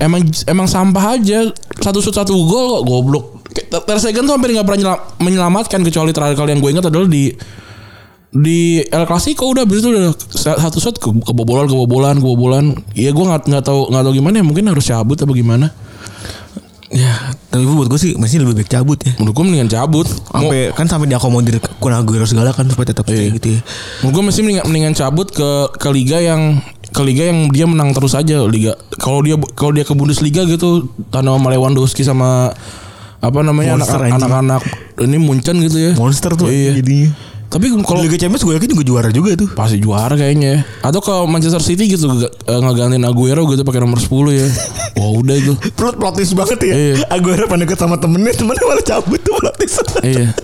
[0.00, 1.46] emang emang sampah aja.
[1.76, 3.24] Satu shoot satu gol kok goblok.
[3.50, 7.06] Ter Stegen tuh hampir nggak pernah nyela- menyelamatkan kecuali terakhir kali yang gue ingat adalah
[7.06, 7.34] di
[8.30, 12.64] di El Clasico udah habis itu udah satu shot ke, kebobolan kebobolan kebobolan.
[12.94, 15.66] Iya gue nggak nggak tahu nggak tahu gimana ya mungkin harus cabut apa gimana.
[16.90, 17.14] Ya,
[17.46, 19.14] tapi buat gue sih masih lebih baik cabut ya.
[19.18, 20.10] Menurut gue mendingan cabut.
[20.10, 23.30] Mau- Sampai kan sampai diakomodir Kun Aguero segala kan supaya tetap Iya.
[23.30, 23.60] gitu ya.
[24.02, 26.58] Menurut gue mesti mendingan, mendingan cabut ke ke liga yang
[26.90, 28.74] ke liga yang dia menang terus aja liga.
[28.98, 32.50] Kalau dia kalau dia ke Bundesliga gitu tanpa sama Lewandowski sama
[33.20, 34.62] apa namanya anak-anak
[34.98, 35.92] ini Munchen gitu ya.
[35.94, 36.76] Monster tuh Iya.
[36.76, 37.10] jadinya.
[37.50, 39.50] Tapi Kalau kalau Liga Champions gue yakin juga juara juga tuh.
[39.50, 40.62] pasti juara kayaknya.
[40.86, 44.46] Atau ke Manchester City gitu eh, ngegantiin Aguero gitu pakai nomor 10 ya.
[45.02, 45.58] Wah udah itu.
[45.74, 46.74] Plot plot twist banget ya.
[46.74, 46.94] Iya.
[47.10, 49.82] Aguero pada deket sama temennya, temennya malah cabut tuh plot twist.
[50.06, 50.30] iya.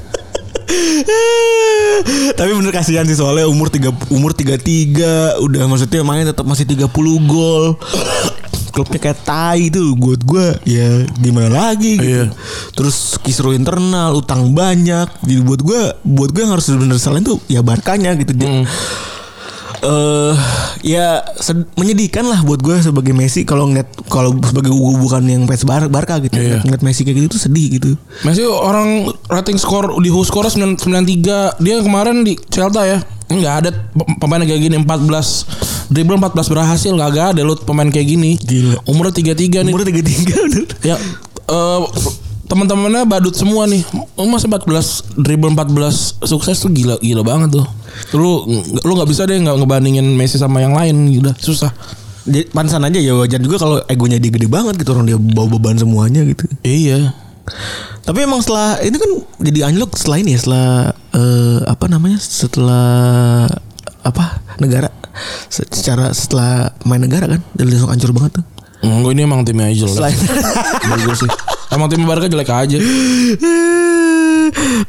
[2.38, 6.90] Tapi bener kasihan sih soalnya umur tiga umur 33 udah maksudnya main tetap masih 30
[7.26, 7.78] gol.
[8.76, 12.28] Klubnya kayak tai tuh buat gue ya gimana lagi gitu.
[12.28, 12.34] Iya.
[12.76, 15.08] Terus kisru internal, utang banyak.
[15.24, 18.36] Jadi buat gue buat gue yang harus bener-bener salahin tuh ya Barkanya gitu.
[18.36, 18.68] Hmm.
[19.78, 20.34] Eh
[20.82, 25.42] ya sed- menyedihkan lah buat gue sebagai Messi kalau ngeliat kalau sebagai gue bukan yang
[25.44, 26.32] fans Bar Barca gitu.
[26.32, 26.62] Iya.
[26.62, 27.90] ngeliat Messi kayak gitu tuh sedih gitu.
[28.22, 32.98] Messi orang rating skor di who skor 93 dia kemarin di Celta ya.
[33.26, 34.76] Nggak ada pe- pemain kayak gini.
[34.78, 36.90] 14 dribble 14 berhasil.
[36.90, 38.38] Nggak ada lu pemain kayak gini.
[38.38, 38.80] Gila.
[38.86, 39.72] umurnya 33 nih.
[39.72, 40.96] Umurnya tiga tiga udah ya
[41.46, 41.82] eh,
[42.46, 43.82] teman-temannya badut semua nih.
[44.14, 47.66] Oh, masa 14 dribble 14 sukses tuh gila gila banget tuh
[48.12, 48.44] lu
[48.78, 51.70] lu nggak bisa deh nggak ngebandingin Messi sama yang lain udah susah
[52.22, 55.46] Jadi pantesan aja ya wajar juga kalau egonya dia gede banget gitu orang dia bawa
[55.52, 56.42] beban semuanya gitu.
[56.60, 57.14] iya
[58.02, 60.68] Tapi emang setelah ini kan jadi anjlok setelah ini ya setelah
[61.12, 63.46] eh, apa namanya setelah
[64.02, 64.24] apa
[64.58, 64.90] negara
[65.46, 68.44] Se- secara setelah main negara kan dan langsung hancur banget tuh.
[68.82, 70.12] Enggak ini emang timnya aja jelek.
[71.00, 71.30] Gue sih.
[71.70, 72.76] Emang tim Barca jelek aja.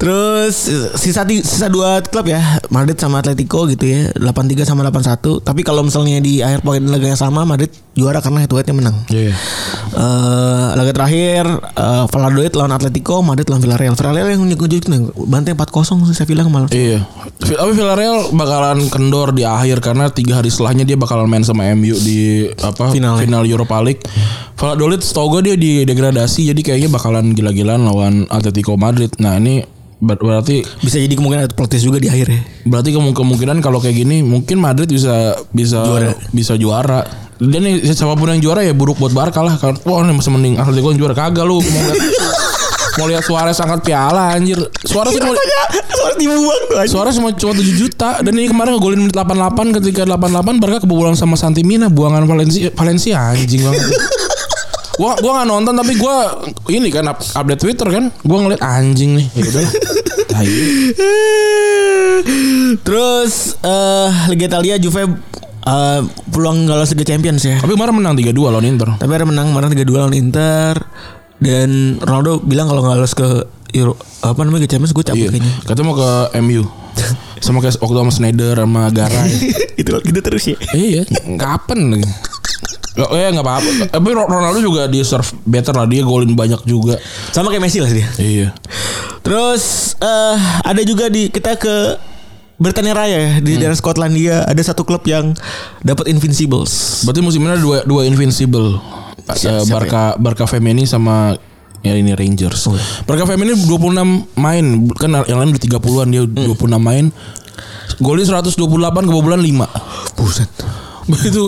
[0.02, 0.56] Terus
[1.00, 5.82] sisa sisa dua klub ya Madrid sama Atletico gitu ya 83 sama 81 Tapi kalau
[5.86, 9.34] misalnya di akhir poin laga yang sama Madrid juara karena head to headnya menang Iya.
[9.98, 11.44] Eh, laga terakhir
[11.74, 13.96] eh, Valladolid lawan Atletico, Madrid lawan Villarreal.
[13.98, 16.70] Villarreal yang ngejut nih, bantai 4-0 sih Sevilla kemarin.
[16.70, 17.02] Iya.
[17.42, 21.96] Tapi Villarreal bakalan kendor di akhir karena tiga hari setelahnya dia bakalan main sama MU
[21.98, 23.26] di apa Final ya?
[23.26, 24.04] final Europa League.
[24.58, 29.14] Valladolid setahu gue dia di degradasi jadi kayaknya bakalan gila-gilaan lawan Atletico Madrid.
[29.22, 29.47] Nah ini
[29.98, 32.42] ber- berarti Bisa jadi kemungkinan ada protes juga di akhir ya.
[32.64, 36.12] berarti kemung- kemungkinan kalau kayak gini mungkin Madrid bisa bisa Juara.
[36.30, 37.02] bisa juara.
[37.38, 39.78] Dan siapa pun yang juara ya buruk buat Barca lah kan.
[39.82, 41.62] Wah ini masih mending Atletico yang juara kagak lu
[42.98, 44.58] mau lihat Suarez angkat piala anjir.
[44.82, 45.38] Suarez cuma
[45.88, 46.90] Suara dibuang tuh aja.
[46.90, 49.34] Suara cuma cuma 7 juta dan ini kemarin ngegolin menit 88
[49.78, 53.86] ketika 88 Barca kebobolan sama Santimina buangan Valencia Valencia anjing banget.
[54.98, 58.10] gua gua nggak nonton tapi gua ini kan up- update Twitter kan.
[58.22, 59.28] Gua ngeliat anjing nih.
[59.34, 59.68] Ya udah.
[62.82, 65.02] Terus eh Liga Italia Juve
[65.64, 67.58] eh, peluang lolos Liga Champions ya.
[67.58, 68.90] Tapi kemarin menang 3-2 lawan Inter.
[68.98, 70.74] Tapi ada menang kemarin 3-2 lawan Inter
[71.38, 73.28] dan Ronaldo bilang kalau nggak lolos ke
[73.76, 75.32] Euro apa namanya Liga Champions gue cabut Iya.
[75.32, 75.54] kayaknya.
[75.64, 76.10] Katanya mau ke
[76.42, 76.64] MU.
[77.38, 79.30] sama kayak waktu sama Snyder sama Garay.
[79.82, 80.58] itu gitu terus ya.
[80.74, 81.06] iya,
[81.38, 82.10] kapan lagi?
[82.98, 83.70] Oh, eh nggak apa-apa.
[83.94, 86.98] Tapi Ronaldo juga deserve better lah dia golin banyak juga.
[87.30, 88.08] Sama kayak Messi lah dia.
[88.18, 88.48] Iya.
[89.22, 91.98] Terus eh ada juga di kita ke
[92.58, 95.38] Britania Raya ya di daerah Skotlandia ada satu klub yang
[95.86, 97.06] dapat Invincibles.
[97.06, 98.82] Berarti musim ini ada dua dua invincible.
[99.28, 101.38] Eh, siapa Barca Barca Femini sama
[101.86, 102.66] ya ini Rangers.
[103.06, 104.66] Barca Femini 26 main
[104.98, 107.06] kan yang lain udah 30-an dia 26 main.
[108.02, 108.58] Golnya 128
[109.06, 110.18] kebobolan 5.
[110.18, 110.50] Buset.
[111.28, 111.44] itu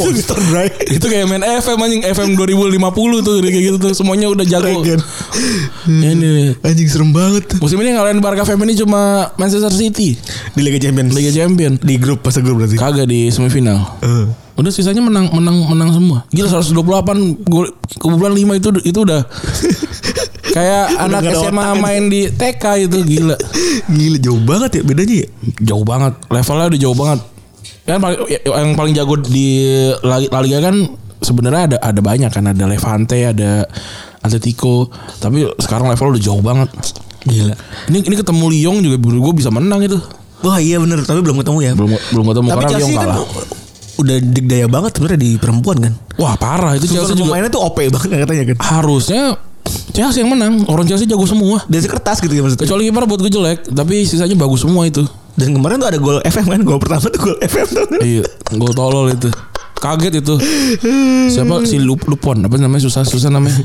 [0.00, 0.38] Monster
[0.88, 4.80] itu kayak main FM anjing FM 2050 tuh kayak gitu tuh semuanya udah jago.
[4.80, 5.00] Regen.
[5.84, 7.44] Ini Anjing serem banget.
[7.60, 10.16] musim ini ngalahin Barca Femini cuma Manchester City
[10.56, 11.12] Di Liga Champions.
[11.12, 11.76] Liga Champion.
[11.76, 12.80] Di grup pas grup berarti.
[12.80, 14.00] Kagak di semifinal.
[14.00, 14.26] Eh.
[14.56, 16.24] Udah sisanya menang menang menang semua.
[16.32, 19.20] Gila 128 gol kebobolan 5 itu itu udah
[20.56, 23.36] kayak anak SMA main di TK itu gila.
[23.92, 25.28] Gila jauh banget ya bedanya ya.
[25.60, 26.16] Jauh banget.
[26.32, 27.20] Levelnya udah jauh banget.
[27.86, 29.72] Kan paling- yang paling jago di
[30.02, 30.74] La Liga kan
[31.16, 33.62] sebenarnya ada ada banyak kan ada Levante, ada
[34.20, 36.66] Atletico, tapi sekarang level udah jauh banget.
[37.22, 37.54] Gila.
[37.86, 39.98] Ini ini ketemu Lyon juga gue bisa menang itu.
[40.42, 41.72] Wah iya bener tapi belum ketemu ya.
[41.74, 43.18] Belum belum ketemu Tapi karena Lyon kan kalah.
[43.96, 45.92] udah digdaya banget sebenarnya di perempuan kan.
[46.18, 48.56] Wah parah itu Chelsea juga pemainnya tuh OP banget katanya kan.
[48.60, 49.22] harusnya
[49.90, 50.62] Chelsea yang menang.
[50.66, 51.62] Orang Chelsea jago semua.
[51.66, 52.66] Dari kertas gitu ya maksudnya.
[52.66, 55.02] Kecuali kiper buat gue jelek, tapi sisanya bagus semua itu.
[55.36, 57.86] Dan kemarin tuh ada gol FM kan, gol pertama tuh gol FM tuh.
[58.02, 59.28] iya, gol tolol itu.
[59.76, 60.34] Kaget itu.
[61.28, 63.60] Siapa si Lup, Lupon apa namanya susah susah namanya.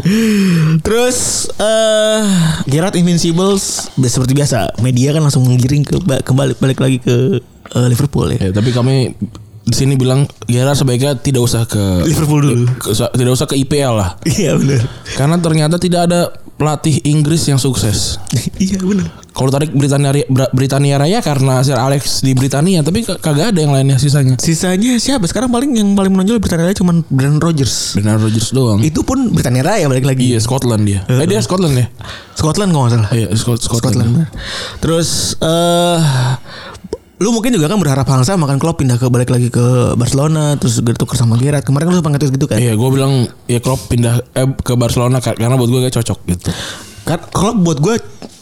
[0.80, 1.18] Terus
[1.54, 2.22] eh
[2.68, 7.40] Gerard Invincibles bi- seperti biasa media kan langsung menggiring ke ba- kembali balik lagi ke
[7.72, 8.38] eh, Liverpool ya.
[8.38, 9.16] Ya, tapi kami
[9.62, 12.66] di sini bilang Gerard sebaiknya tidak usah ke, Liverpool dulu.
[12.74, 14.20] ke- tidak usah ke IPL lah.
[14.28, 14.84] Iya benar.
[15.16, 18.20] Karena ternyata tidak ada pelatih Inggris yang sukses.
[18.60, 19.08] iya benar.
[19.32, 20.12] Kalau tarik Britania
[20.52, 24.36] Britania Raya karena Sir Alex di Britania, tapi kagak ada yang lainnya sisanya.
[24.36, 25.24] Sisanya siapa?
[25.24, 27.96] Sekarang paling yang paling menonjol Britania Raya cuman Brendan Rodgers.
[27.96, 28.84] Bernard Rodgers doang.
[28.84, 30.36] Itu pun Britania Raya balik lagi.
[30.36, 31.08] Iya, Scotland dia.
[31.08, 31.88] Eh dia Scotland ya?
[32.36, 33.10] Scotland kalau nggak salah.
[33.16, 33.96] Iya, Scot- Scotland.
[33.96, 34.14] Scotland.
[34.80, 35.10] Terus
[35.40, 36.00] eh
[37.22, 40.58] lu mungkin juga kan berharap hal sama kan Klopp pindah ke balik lagi ke Barcelona
[40.58, 41.64] terus tukar sama Gerrard.
[41.64, 42.60] Kemarin kan lu sempat gitu kan.
[42.60, 46.20] Iya, gue bilang ya Klopp pindah eh, ke Barcelona kar- karena buat gue kayak cocok
[46.28, 46.50] gitu.
[47.08, 47.96] Kan Klopp buat gue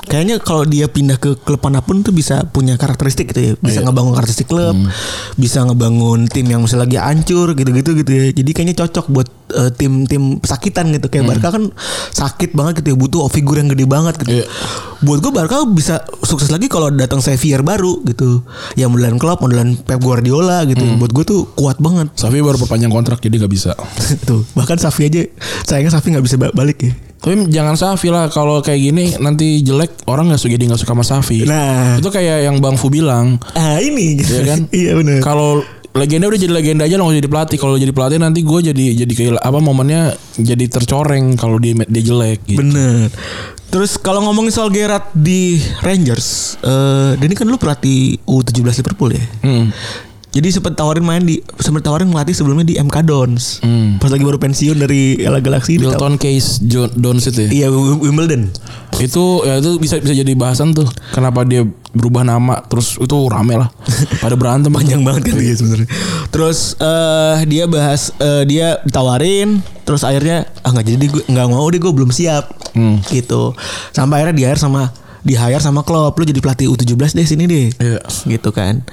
[0.09, 3.53] kayaknya kalau dia pindah ke klub mana pun tuh bisa punya karakteristik gitu ya.
[3.61, 4.75] Bisa ngebangun karakteristik klub,
[5.37, 8.25] bisa ngebangun tim yang misalnya lagi hancur gitu-gitu gitu ya.
[8.33, 11.07] Jadi kayaknya cocok buat eh, tim-tim pesakitan gitu.
[11.07, 11.63] Kayak Barca kan
[12.09, 14.41] sakit banget gitu ya, butuh figur yang gede banget gitu.
[14.41, 14.45] Iya.
[14.99, 18.43] Buat gue Barca bisa sukses lagi kalau datang Xavier baru gitu.
[18.75, 20.83] Yang modelan Klopp, modelan Pep Guardiola gitu.
[20.97, 22.11] Buat gue tuh kuat banget.
[22.13, 23.73] Safi baru perpanjang kontrak jadi nggak bisa.
[24.29, 25.21] tuh, bahkan Safi aja
[25.63, 26.91] sayangnya Safi nggak bisa ba- balik ya.
[27.19, 30.93] Tapi jangan Safi lah kalau kayak gini nanti jelek orang nggak suka jadi nggak suka
[30.93, 31.43] sama Safi.
[31.43, 31.99] Nah.
[31.99, 33.35] Itu kayak yang Bang Fu bilang.
[33.53, 34.59] Ah ini gitu Iya kan?
[34.79, 35.19] iya benar.
[35.19, 35.59] Kalau
[35.99, 37.57] legenda udah jadi legenda aja lo jadi pelatih.
[37.59, 42.03] Kalau jadi pelatih nanti gue jadi jadi kayak apa momennya jadi tercoreng kalau dia dia
[42.03, 42.39] jelek.
[42.47, 42.59] Gitu.
[42.63, 43.11] Bener.
[43.69, 49.13] Terus kalau ngomongin soal Gerrard di Rangers, eh dan ini kan lu pelatih U17 Liverpool
[49.13, 49.23] ya.
[49.45, 49.69] Hmm.
[50.29, 53.65] Jadi sempet tawarin main di sempet tawarin ngelatih sebelumnya di MK Dons.
[53.65, 53.97] Hmm.
[53.97, 55.81] Pas lagi baru pensiun dari LA Galaxy.
[55.81, 57.49] Milton Case Jo- Dons itu ya.
[57.49, 58.53] Iya Wim- Wimbledon.
[58.95, 60.85] Itu ya itu bisa bisa jadi bahasan tuh.
[61.09, 63.73] Kenapa dia berubah nama terus itu rame lah.
[64.23, 65.89] Pada berantem Panjang banget kan dia sebenarnya.
[66.29, 71.65] Terus eh dia bahas eh, dia ditawarin terus akhirnya ah nggak jadi gue nggak mau
[71.65, 72.53] deh gue belum siap.
[72.77, 73.01] Hmm.
[73.03, 73.57] Gitu.
[73.89, 74.93] Sampai akhirnya di hire sama
[75.23, 77.67] di hire sama klub lu jadi pelatih U17 deh sini deh.
[77.79, 77.99] Iya.
[78.27, 78.83] Gitu kan.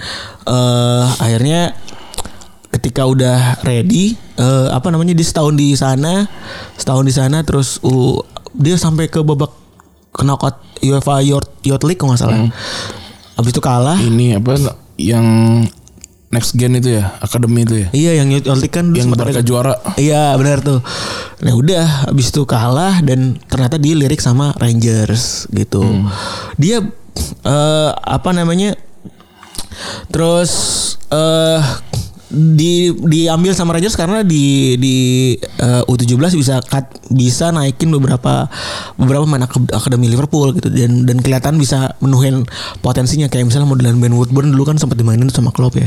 [0.46, 1.74] Eh akhirnya
[2.74, 6.28] ketika udah ready eh apa namanya dia setahun di sana
[6.76, 8.20] setahun di sana terus uh,
[8.52, 9.48] dia sampai ke babak
[10.12, 12.48] knockout UEFA Youth, Youth League kalau nggak salah.
[13.36, 13.96] Habis itu kalah.
[14.00, 14.56] Ini apa
[14.96, 15.26] yang
[16.26, 17.88] next gen itu ya, akademi itu ya.
[17.90, 19.74] Iya yang League kan Yang ada- juara.
[19.94, 20.80] Iya benar tuh.
[21.40, 25.82] Nah udah habis itu kalah dan ternyata dilirik sama Rangers gitu.
[26.58, 26.82] Dia
[27.42, 28.74] eh apa namanya?
[30.10, 30.52] Terus
[31.08, 31.60] eh
[32.26, 34.96] di diambil sama Rangers karena di di
[35.38, 38.50] eh, U17 bisa cut, bisa naikin beberapa
[38.94, 42.42] beberapa pemain ak- akademi Liverpool gitu dan dan kelihatan bisa menuhin
[42.78, 45.86] potensinya kayak misalnya modelan Ben Woodburn dulu kan sempat dimainin sama Klopp ya.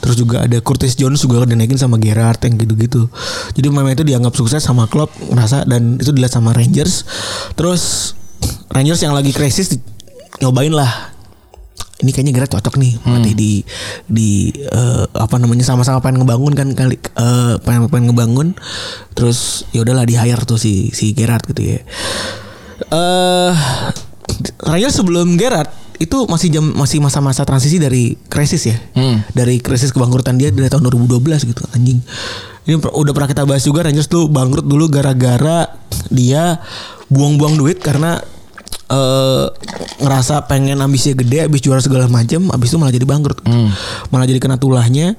[0.00, 3.12] Terus juga ada Curtis Jones juga dinaikin sama Gerrard yang gitu-gitu.
[3.52, 7.04] Jadi pemain itu dianggap sukses sama Klopp ngerasa dan itu dilihat sama Rangers.
[7.52, 8.12] Terus
[8.68, 9.76] Rangers yang lagi krisis
[10.40, 11.13] nyobain lah
[12.04, 13.52] ini kayaknya Gerard cocok nih berarti di
[14.04, 18.48] di eh, apa namanya sama-sama pengen ngebangun kan kali eh, pengen pengen ngebangun.
[19.16, 21.80] Terus ya udahlah di hire tuh si si Gerard gitu ya.
[22.92, 23.52] Eh
[24.60, 28.76] Rangers sebelum Gerard itu masih jam masih masa-masa transisi dari krisis ya?
[28.98, 29.22] Hmm.
[29.32, 32.04] dari krisis kebangkrutan dia dari tahun 2012 gitu anjing.
[32.64, 35.68] Ini udah pernah kita bahas juga Rangers tuh bangkrut dulu gara-gara
[36.12, 36.60] dia
[37.12, 38.18] buang-buang duit karena
[38.90, 39.46] eh
[40.04, 43.40] ngerasa pengen ambisinya gede habis juara segala macam habis itu malah jadi bangkrut.
[44.12, 45.16] Malah jadi kena tulahnya.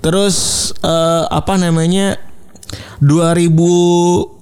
[0.00, 2.16] Terus eh apa namanya
[3.00, 4.36] 2000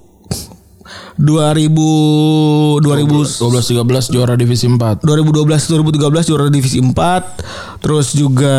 [1.15, 4.99] 2000 2000 12 13 juara divisi 4.
[5.03, 8.55] 2012 2013 juara divisi 4 terus juga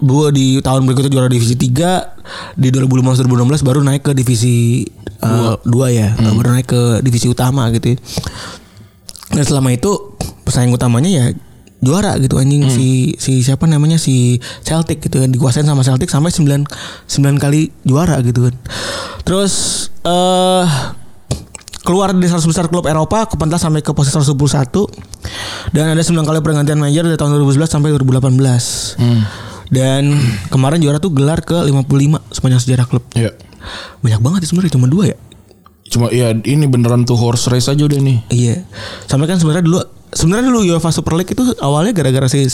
[0.00, 4.88] gua di tahun berikutnya juara divisi 3 di 2015 2016 baru naik ke divisi
[5.20, 5.60] 2
[5.92, 6.16] ya.
[6.16, 7.98] Baru naik ke divisi utama gitu ya.
[9.34, 10.14] Dan selama itu
[10.46, 11.24] pesaing utamanya ya
[11.84, 16.32] juara gitu anjing si si siapa namanya si Celtic gitu kan dikuasain sama Celtic sampai
[16.32, 18.54] 9 9 kali juara gitu kan.
[19.26, 19.52] Terus
[20.00, 20.66] eh
[21.84, 26.40] keluar dari 100 besar klub Eropa kepentas sampai ke posisi 121 dan ada 9 kali
[26.40, 28.32] pergantian manajer dari tahun 2011 sampai 2018
[29.68, 30.16] dan
[30.48, 33.04] kemarin juara tuh gelar ke 55 sepanjang sejarah klub.
[33.12, 33.32] Iya.
[34.04, 35.16] banyak banget ya sebenarnya cuma dua ya
[35.86, 38.18] Cuma ya ini beneran tuh horse race aja udah nih.
[38.28, 38.64] iya
[39.04, 39.78] sampai kan sebenarnya dulu
[40.10, 42.48] sebenarnya dulu UEFA Super League itu awalnya gara-gara si uh,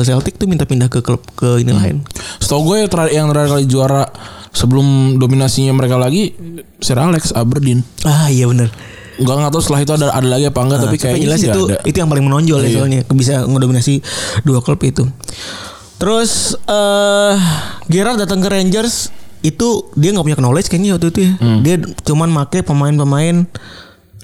[0.00, 2.04] Celtic tuh minta pindah ke klub ke ini lain
[2.36, 4.02] Setahu gue yang terakhir, yang terakhir kali juara
[4.50, 6.36] sebelum dominasinya mereka lagi
[6.78, 7.82] Sir Alex Aberdeen.
[8.02, 8.68] ah iya bener
[9.14, 11.38] Enggak nggak tahu setelah itu ada ada lagi apa enggak tapi Nah, Tapi kayaknya jelas
[11.38, 11.76] sih itu ada.
[11.84, 12.76] itu yang paling menonjol ya Iya.
[12.76, 13.94] soalnya bisa ngedominasi
[14.42, 15.06] dua klub itu.
[15.96, 16.30] Terus
[16.60, 17.34] eh
[17.86, 19.14] Gerard datang ke Rangers
[19.44, 21.32] itu dia nggak punya knowledge kayaknya waktu itu ya.
[21.36, 21.60] Hmm.
[21.60, 21.76] Dia
[22.08, 23.44] cuman make pemain-pemain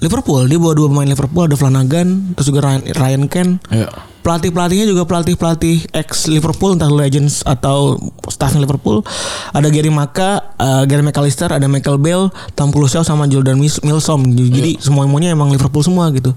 [0.01, 0.49] Liverpool.
[0.49, 3.61] Dia bawa dua pemain Liverpool ada Flanagan, terus juga Ryan, Ryan Ken.
[3.69, 3.87] Iya.
[4.21, 9.05] Pelatih-pelatihnya juga pelatih-pelatih ex Liverpool entah Legends atau staffnya Liverpool.
[9.53, 14.21] Ada Gary Maka, eh, Gary McAllister, ada Michael Bell, Tom Crusoe sama Jordan Milsom.
[14.33, 16.33] Jadi semua-semuanya emang Liverpool semua gitu.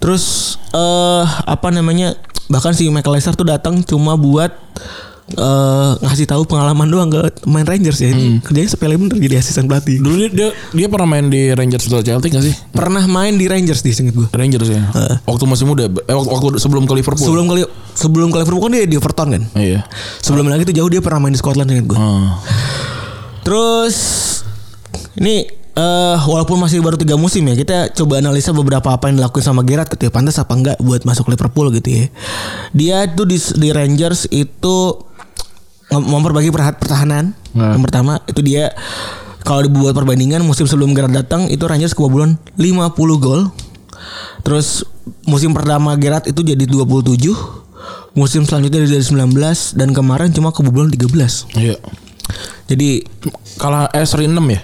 [0.00, 2.16] Terus eh apa namanya?
[2.48, 4.52] Bahkan si McAllister tuh datang cuma buat
[5.26, 7.18] eh ngasih tahu pengalaman doang ke
[7.50, 8.14] main Rangers ya.
[8.14, 9.98] Ini kerjanya sepele bener jadi asisten pelatih.
[9.98, 12.54] Dulu dia, dia dia pernah main di Rangers atau Celtic gak sih?
[12.70, 14.28] Pernah main di Rangers di singkat gue.
[14.30, 14.86] Rangers ya.
[15.26, 17.26] Waktu masih muda, eh, waktu, waktu sebelum ke Liverpool.
[17.26, 17.66] Sebelum kali
[17.98, 19.42] sebelum ke Liverpool kan dia di Everton kan.
[19.58, 19.80] Iya.
[20.22, 21.98] Sebelum lagi tuh jauh dia pernah main di Scotland ingat gue.
[21.98, 22.38] Ah.
[23.42, 23.96] Terus
[25.18, 25.42] ini
[25.76, 29.60] eh walaupun masih baru tiga musim ya kita coba analisa beberapa apa yang dilakuin sama
[29.60, 32.04] Gerrard gitu ya pantas apa enggak buat masuk Liverpool gitu ya.
[32.72, 35.02] Dia tuh di, di Rangers itu
[35.90, 37.32] memperbaiki pertahanan.
[37.54, 37.76] Nah.
[37.76, 38.74] Yang pertama itu dia
[39.46, 43.50] kalau dibuat perbandingan musim sebelum Gerrard datang itu Rangers kebobolan 50 gol.
[44.42, 44.82] Terus
[45.26, 47.30] musim pertama Gerrard itu jadi 27.
[48.16, 51.52] Musim selanjutnya dari 19 dan kemarin cuma kebobolan 13.
[51.54, 51.76] Iya.
[52.66, 53.06] Jadi
[53.56, 54.60] Kalah eh seri 6 ya?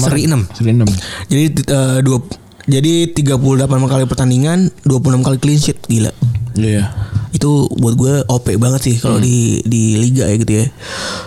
[0.00, 0.56] Seri 6.
[0.56, 0.88] Seri 6.
[1.28, 2.18] Jadi eh, dua
[2.62, 6.14] jadi 38 kali pertandingan, 26 kali clean sheet, gila.
[6.54, 6.94] Iya.
[7.32, 10.66] Itu buat gue OP banget sih kalau di di liga ya gitu ya.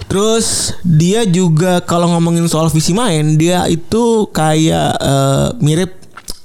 [0.06, 5.92] Terus dia juga kalau ngomongin soal visi main, dia itu kayak eh, mirip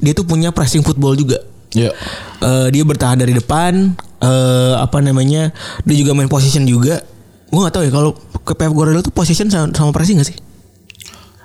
[0.01, 1.45] dia tuh punya pressing football juga.
[1.77, 1.93] Iya.
[2.41, 3.95] Eh, dia bertahan dari depan,
[4.25, 5.53] eh, apa namanya?
[5.85, 7.05] Dia juga main position juga.
[7.51, 8.15] gue gak tahu ya kalau
[8.47, 10.39] ke Pep Guardiola tuh position sama, sama pressing gak sih?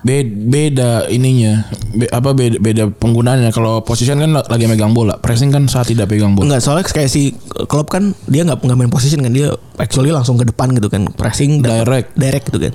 [0.06, 1.66] Beda, beda ininya.
[1.98, 3.50] Be- apa beda, beda penggunaannya.
[3.50, 6.46] Kalau position kan lagi megang bola, pressing kan saat tidak pegang bola.
[6.46, 7.34] Enggak, soalnya kayak si
[7.66, 9.50] Klopp kan dia nggak nggak main position kan dia
[9.82, 12.14] actually langsung ke depan gitu kan pressing Direct.
[12.14, 12.74] direct gitu kan.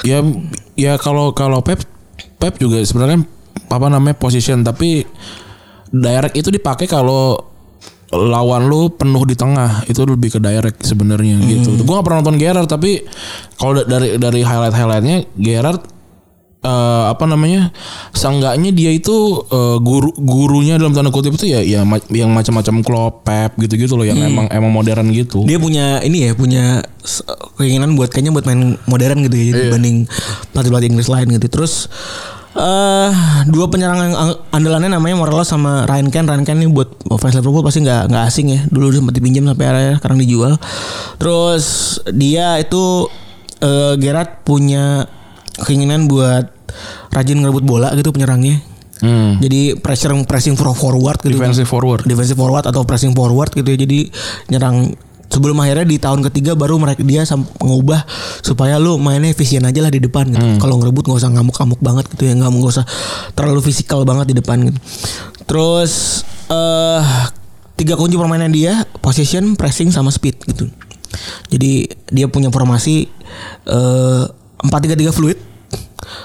[0.00, 0.24] Ya
[0.72, 1.84] ya kalau kalau Pep
[2.40, 3.20] Pep juga sebenarnya
[3.68, 5.04] apa namanya position tapi
[5.92, 7.36] direct itu dipakai kalau
[8.08, 11.76] lawan lu penuh di tengah itu lebih ke direct sebenarnya gitu.
[11.84, 13.04] Gua gak pernah nonton Gerrard tapi
[13.56, 15.80] kalau da- dari dari highlight highlightnya Gerrard
[16.62, 17.74] eh, apa namanya
[18.10, 19.12] seenggaknya dia itu
[19.44, 23.94] eh, guru gurunya dalam tanda kutip itu ya ya ma- yang macam-macam Klopp, Pep gitu-gitu
[23.94, 25.42] loh yang emang emang modern gitu.
[25.42, 26.80] Dia punya ini ya punya
[27.58, 30.06] keinginan buat kayaknya buat main modern gitu ya dibanding
[30.54, 31.46] pelatih-pelatih Inggris lain gitu.
[31.50, 31.90] Terus
[32.52, 33.10] eh
[33.48, 36.28] dua penyerang yang ang- andalannya namanya Morelos sama Ryan Ken.
[36.28, 38.60] Ryan Ken ini buat fans Liverpool pasti nggak nggak asing ya.
[38.68, 40.52] Dulu sempat dipinjam sampai akhirnya sekarang dijual.
[41.16, 41.64] Terus
[42.12, 43.08] dia itu
[43.58, 45.08] eh Gerard punya
[45.60, 46.48] keinginan buat
[47.12, 48.64] rajin ngerebut bola gitu penyerangnya.
[49.02, 49.42] Hmm.
[49.42, 51.34] Jadi pressure pressing for forward gitu.
[51.34, 52.06] Defensive forward.
[52.06, 53.78] defensive forward atau pressing forward gitu ya.
[53.82, 54.08] Jadi
[54.48, 54.94] nyerang
[55.32, 57.24] sebelum akhirnya di tahun ketiga baru mereka dia
[57.58, 58.04] mengubah
[58.44, 60.62] supaya lu mainnya efisien aja lah di depan gitu.
[60.62, 62.86] Kalau ngerebut nggak usah ngamuk-ngamuk banget gitu ya, nggak nggak usah
[63.34, 64.78] terlalu fisikal banget di depan gitu.
[65.50, 66.22] Terus
[66.52, 67.02] eh
[67.74, 70.70] tiga kunci permainan dia position, pressing sama speed gitu.
[71.50, 73.10] Jadi dia punya formasi
[73.66, 74.24] eh
[74.64, 75.38] 4-3-3 fluid.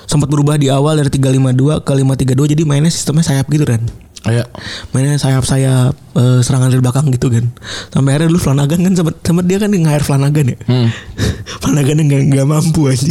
[0.07, 3.77] Sempat berubah di awal dari 352 ke 532 jadi mainnya sistemnya sayap gitu kan
[4.17, 4.49] Kayak
[4.89, 7.45] mainnya sayap-sayap eh, serangan dari belakang gitu kan
[7.93, 10.57] sampai akhirnya dulu Flanagan kan sempat sempat dia kan nge-hire Flanagan ya?
[10.65, 10.89] Hmm.
[11.61, 13.05] Flanagan nggak nggak mampu aja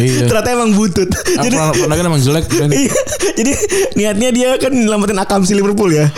[0.00, 0.24] Iya.
[0.32, 1.06] ternyata emang butut.
[1.44, 2.68] Jadi Pernah kan emang jelek kan.
[2.72, 2.94] Iya,
[3.36, 3.52] jadi
[3.94, 6.08] niatnya dia kan nyelamatin Akam si Liverpool ya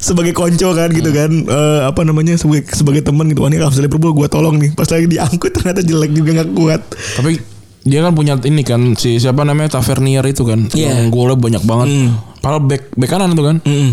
[0.00, 3.44] sebagai konco kan gitu kan Eh, apa namanya sebagai sebagai teman gitu.
[3.44, 4.72] Wah ini Akam si Liverpool gua tolong nih.
[4.72, 6.80] Pas lagi diangkut ternyata jelek juga nggak kuat.
[7.20, 7.51] Tapi
[7.82, 10.70] dia kan punya ini kan si siapa namanya Tavernier itu kan.
[10.70, 11.02] Iya.
[11.02, 11.88] Yang golnya banyak banget.
[12.38, 13.56] Padahal back back kanan itu kan.
[13.62, 13.90] Mm-mm.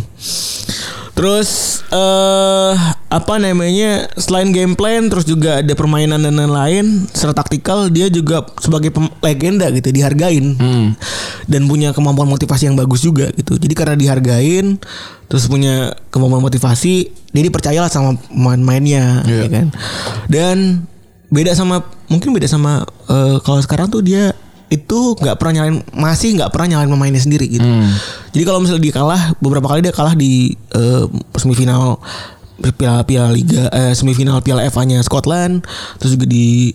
[1.17, 2.73] Terus eh
[3.09, 8.45] apa namanya selain game plan terus juga ada permainan dan lain-lain secara taktikal dia juga
[8.61, 10.53] sebagai legenda gitu dihargain
[11.49, 14.77] dan punya kemampuan motivasi yang bagus juga gitu jadi karena dihargain
[15.25, 19.41] terus punya kemampuan motivasi dia dipercayalah sama main-mainnya Iya.
[19.43, 19.67] ya kan
[20.29, 20.57] dan
[21.29, 24.33] beda sama mungkin beda sama eh, kalau sekarang tuh dia
[24.69, 27.65] itu nggak pernah nyalain masih nggak pernah nyalain pemainnya sendiri gitu.
[28.37, 31.97] Jadi kalau misalnya dia kalah beberapa kali dia kalah di eh, semifinal
[32.77, 35.65] Piala Piala Liga eh, semifinal Piala FA-nya Scotland
[35.97, 36.69] terus juga di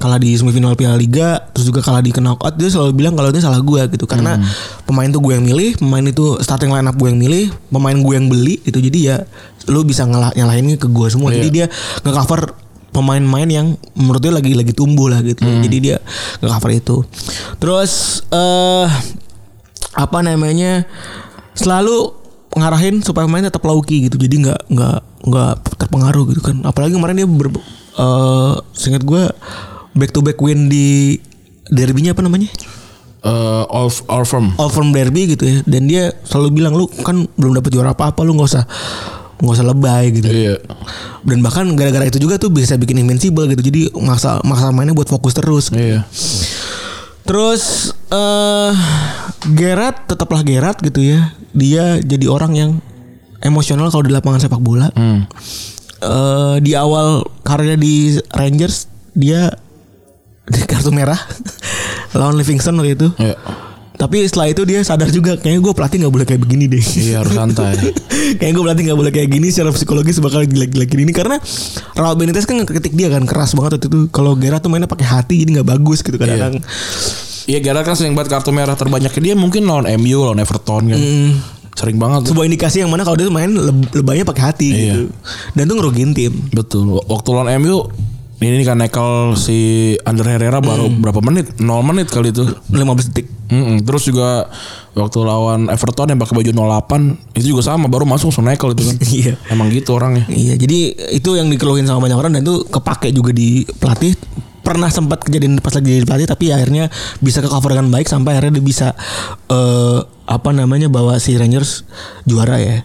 [0.00, 3.44] kalah di semifinal Piala Liga terus juga kalah di knockout dia selalu bilang kalau itu
[3.44, 4.08] salah gue gitu.
[4.08, 4.40] Karena
[4.88, 8.14] pemain tuh gue yang milih pemain itu starting line up gue yang milih pemain gue
[8.16, 8.80] yang beli gitu.
[8.80, 9.20] Jadi ya
[9.68, 11.28] lu bisa ngalah nyalahinnya ke gue semua.
[11.28, 11.66] Jadi dia
[12.08, 12.63] nge-cover
[12.94, 13.66] pemain-pemain yang
[13.98, 15.42] menurut dia lagi lagi tumbuh lah gitu.
[15.42, 15.98] Jadi dia
[16.38, 16.96] nge-cover itu.
[17.58, 18.86] Terus eh
[19.98, 20.86] apa namanya?
[21.54, 22.10] selalu
[22.54, 24.18] ngarahin supaya pemain tetap lauki gitu.
[24.18, 26.62] Jadi nggak nggak nggak terpengaruh gitu kan.
[26.66, 29.22] Apalagi kemarin dia ber eh seingat gue
[29.94, 31.18] back to back win di
[31.70, 32.50] derbynya apa namanya?
[33.24, 34.54] Eh all all firm.
[34.58, 35.56] All derby gitu ya.
[35.66, 38.66] Dan dia selalu bilang lu kan belum dapat juara apa-apa lu nggak usah
[39.36, 40.56] nggak usah lebay gitu Iya.
[41.22, 45.06] dan bahkan gara-gara itu juga tuh bisa bikin invincible gitu jadi maksa maksa mainnya buat
[45.06, 46.06] fokus terus Iya.
[47.22, 48.72] terus eh
[49.50, 52.70] Gerard tetaplah Gerard gitu ya dia jadi orang yang
[53.40, 55.24] emosional kalau di lapangan sepak bola Hmm.
[55.96, 57.94] Eh, di awal karirnya di
[58.28, 59.48] Rangers dia
[60.44, 61.16] di kartu merah
[62.12, 63.36] lawan Livingston waktu itu Iya.
[63.94, 67.22] Tapi setelah itu dia sadar juga kayaknya gue pelatih nggak boleh kayak begini deh Iya
[67.22, 67.78] harus santai.
[68.34, 71.36] Kayaknya gue pelatih gak boleh kayak gini secara psikologis bakal jelek-jelekin ini karena
[71.92, 73.98] Raul Benitez kan kritik dia kan keras banget waktu itu.
[74.08, 76.58] Kalau Gerard tuh mainnya pakai hati jadi nggak bagus gitu kadang-kadang.
[77.44, 80.98] Iya Gerrard kan sering banget kartu merah terbanyaknya dia mungkin lawan MU lawan Everton kan.
[81.74, 82.24] Sering banget.
[82.24, 82.32] tuh.
[82.32, 84.78] Sebuah indikasi yang mana kalau dia tuh main leb- lebahnya pakai hati Iya.
[84.96, 85.02] gitu.
[85.52, 86.32] Dan tuh ngerugiin tim.
[86.50, 86.98] Betul.
[87.00, 87.86] Waktu lawan MU
[88.50, 91.56] ini kan nekel si Ander Herrera baru berapa menit?
[91.62, 92.44] 0 menit kali itu.
[92.72, 93.26] 15 detik.
[93.48, 93.84] Mm-mm.
[93.84, 94.48] Terus juga
[94.96, 98.82] waktu lawan Everton yang pakai baju 08 itu juga sama baru masuk langsung nekel itu
[98.88, 98.96] kan.
[99.14, 99.32] Iya.
[99.52, 100.24] Emang gitu orangnya.
[100.26, 100.78] Iya, jadi
[101.14, 104.18] itu yang dikeluhin sama banyak orang dan itu kepake juga di pelatih.
[104.64, 106.88] Pernah sempat kejadian pas lagi jadi pelatih tapi akhirnya
[107.20, 108.88] bisa ke cover dengan baik sampai akhirnya dia bisa
[109.52, 111.84] eh apa namanya bawa si Rangers
[112.24, 112.80] juara ya.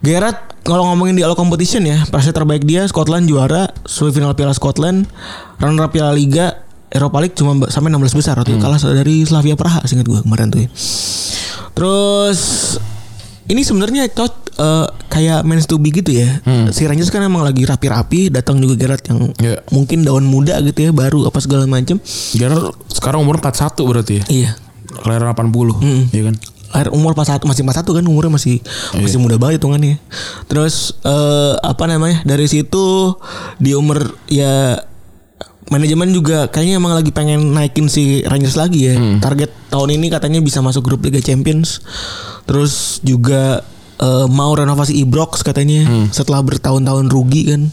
[0.00, 5.04] Gerard kalau ngomongin di all competition ya, prestasi terbaik dia Scotland juara, semifinal Piala Scotland,
[5.56, 6.56] runner up Piala Liga,
[6.88, 10.48] Eropa League cuma sampai 16 besar waktu itu kalah dari Slavia Praha seingat gue kemarin
[10.48, 10.68] tuh ya.
[11.72, 12.40] Terus
[13.46, 16.40] ini sebenarnya cot eh, kayak Men's to be gitu ya.
[16.70, 19.64] Si Rangers kan emang lagi rapi-rapi, datang juga Gerrard yang Iya.
[19.68, 22.00] mungkin daun muda gitu ya, baru apa segala macem.
[22.32, 24.24] Gerard sekarang umur 41 berarti ya.
[24.28, 24.50] Iya.
[25.00, 25.76] Kelahiran 80.
[26.10, 26.36] Iya kan?
[26.70, 28.62] Lahir umur 41 masih 41 kan umurnya masih
[28.94, 29.98] masih muda banget hitungannya.
[30.46, 32.22] Terus eh apa namanya?
[32.22, 33.18] Dari situ
[33.58, 34.78] di umur ya
[35.70, 38.94] manajemen juga kayaknya emang lagi pengen naikin si Rangers lagi ya.
[39.18, 41.82] Target tahun ini katanya bisa masuk grup Liga Champions.
[42.46, 43.66] Terus juga
[43.98, 47.66] eh, mau renovasi Ibrox katanya setelah bertahun-tahun rugi kan.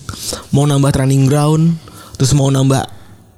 [0.54, 1.78] Mau nambah training ground,
[2.18, 2.97] terus mau nambah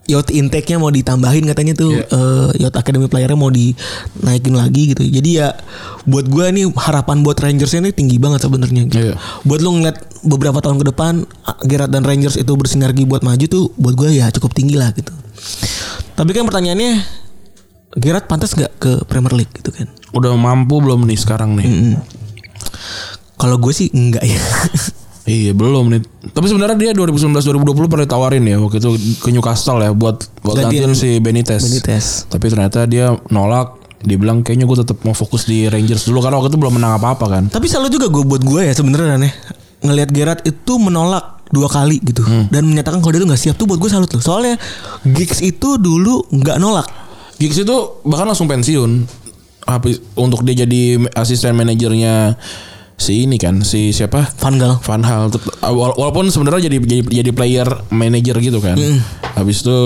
[0.09, 5.05] yacht intake-nya mau ditambahin katanya tuh eh, yacht academy player-nya mau dinaikin lagi gitu.
[5.05, 5.53] Jadi ya
[6.09, 8.89] buat gue nih harapan buat Rangers ini tinggi banget sebenarnya.
[8.89, 9.13] Gitu.
[9.13, 9.15] Iya.
[9.45, 11.13] Buat lu ngeliat beberapa tahun ke depan
[11.69, 15.13] Gerrard dan Rangers itu bersinergi buat maju tuh buat gue ya cukup tinggi lah gitu.
[16.17, 17.21] Tapi kan pertanyaannya
[17.95, 19.85] Gerrard pantas nggak ke Premier League gitu kan?
[20.11, 21.95] Udah mampu belum nih sekarang nih?
[23.39, 24.41] Kalau gue sih enggak ya.
[25.29, 26.01] Iya belum nih.
[26.33, 28.89] Tapi sebenarnya dia 2019-2020 pernah ditawarin ya waktu itu
[29.21, 31.61] ke Newcastle ya buat, buat Gantiin si Benitez.
[31.61, 32.25] Benitez.
[32.25, 33.77] Tapi ternyata dia nolak.
[33.99, 36.97] Dia bilang kayaknya gue tetap mau fokus di Rangers dulu karena waktu itu belum menang
[36.97, 37.43] apa-apa kan.
[37.51, 39.33] Tapi selalu juga gue buat gue ya sebenarnya aneh
[39.79, 42.21] ngelihat Gerrard itu menolak dua kali gitu
[42.53, 44.23] dan menyatakan kalau dia tuh nggak siap tuh buat gue salut loh.
[44.23, 44.55] Soalnya
[45.05, 46.87] Giggs itu dulu nggak nolak.
[47.37, 47.75] Giggs itu
[48.07, 49.05] bahkan langsung pensiun.
[49.67, 52.39] Habis untuk dia jadi asisten manajernya
[52.99, 54.27] si ini kan si siapa?
[54.37, 54.77] Van Gaal.
[54.83, 55.31] Van Hal
[55.63, 58.75] wala- walaupun sebenarnya jadi jadi jadi player manager gitu kan.
[59.33, 59.77] Habis itu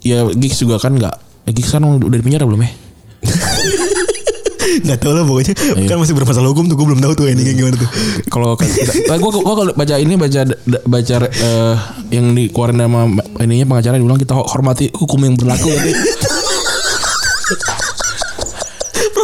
[0.00, 2.70] ya Giggs juga kan nggak ya Giggs kan udah di penjara belum ya?
[4.84, 5.54] Gak tau lah pokoknya
[5.86, 7.88] Kan masih bermasalah hukum tuh Gue belum tahu tuh endingnya gimana tuh
[8.32, 10.44] Kalau gue gua kalau baca ini baca
[10.84, 11.74] baca eh,
[12.10, 13.06] yang dikeluarin sama
[13.40, 15.70] ininya pengacara dia bilang kita hormati hukum yang berlaku.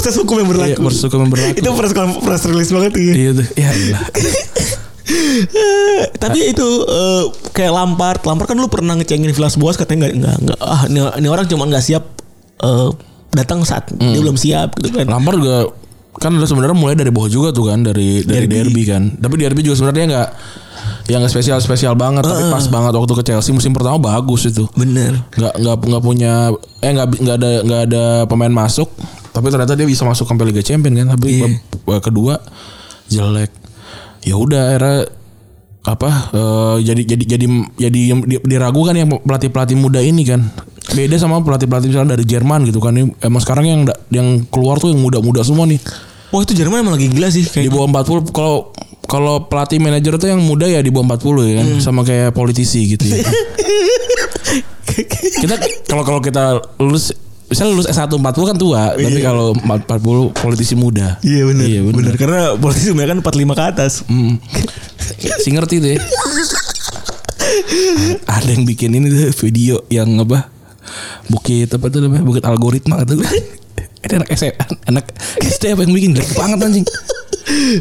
[0.00, 1.60] Proses hukum yang berlaku Iya, proses hukum yang berlaku.
[1.60, 1.92] Itu press,
[2.24, 3.46] press release banget tuh ya Iya tuh.
[3.52, 3.70] Ya.
[6.22, 7.22] Tapi itu eh,
[7.52, 11.04] Kayak Lampard Lampard kan lu pernah ngecengin Villas Boas Katanya nggak nggak nggak Ah ini,
[11.20, 12.04] ini orang cuma nggak siap
[12.64, 12.88] eh,
[13.36, 15.68] Datang saat Dia belum siap gitu kan Lampard juga
[16.20, 19.14] kan udah sebenarnya mulai dari bawah juga tuh kan dari dari derby, kan.
[19.14, 20.28] Tapi derby juga sebenarnya nggak
[21.08, 24.66] yang nggak spesial spesial banget tapi pas banget waktu ke Chelsea musim pertama bagus itu.
[24.74, 26.50] Bener Nggak nggak nggak punya
[26.82, 28.90] eh nggak nggak ada nggak ada pemain masuk
[29.30, 31.48] tapi ternyata dia bisa masuk sampai Liga Champions kan tapi Iya.
[31.80, 32.38] bab- kedua
[33.06, 33.50] jelek.
[34.20, 34.94] Ya udah era
[35.80, 40.44] apa eh, jadi jadi jadi jadi di- diragukan yang pelatih pelatih muda ini kan
[40.90, 44.76] beda sama pelatih pelatih misalnya dari Jerman gitu kan Ini emang sekarang yang yang keluar
[44.76, 45.80] tuh yang muda-muda semua nih
[46.30, 48.56] Wah itu Jerman emang lagi gila sih di kayak bawah 40 kalau
[49.02, 52.84] kalau pelatih manajer tuh yang muda ya di bawah 40 ya kan sama kayak politisi
[52.86, 53.24] gitu ya.
[55.40, 55.54] kita
[55.86, 56.44] kalau kalau kita
[56.76, 57.14] lulus
[57.50, 61.18] misalnya lulus S1 40 kan tua, tapi kalau 40 politisi muda.
[61.26, 62.14] Iya bener, Iya bener.
[62.14, 63.92] Karena politisi sebenarnya kan 45 ke atas.
[64.06, 64.38] Hmm.
[65.42, 65.98] si ngerti deh.
[68.30, 70.46] Ada yang bikin ini tuh video yang apa?
[71.26, 72.22] Bukit apa tuh namanya?
[72.22, 73.18] Bukit algoritma tuh.
[74.06, 74.46] Ada anak SD,
[74.88, 75.04] anak
[75.44, 76.86] SD apa yang bikin gede banget anjing.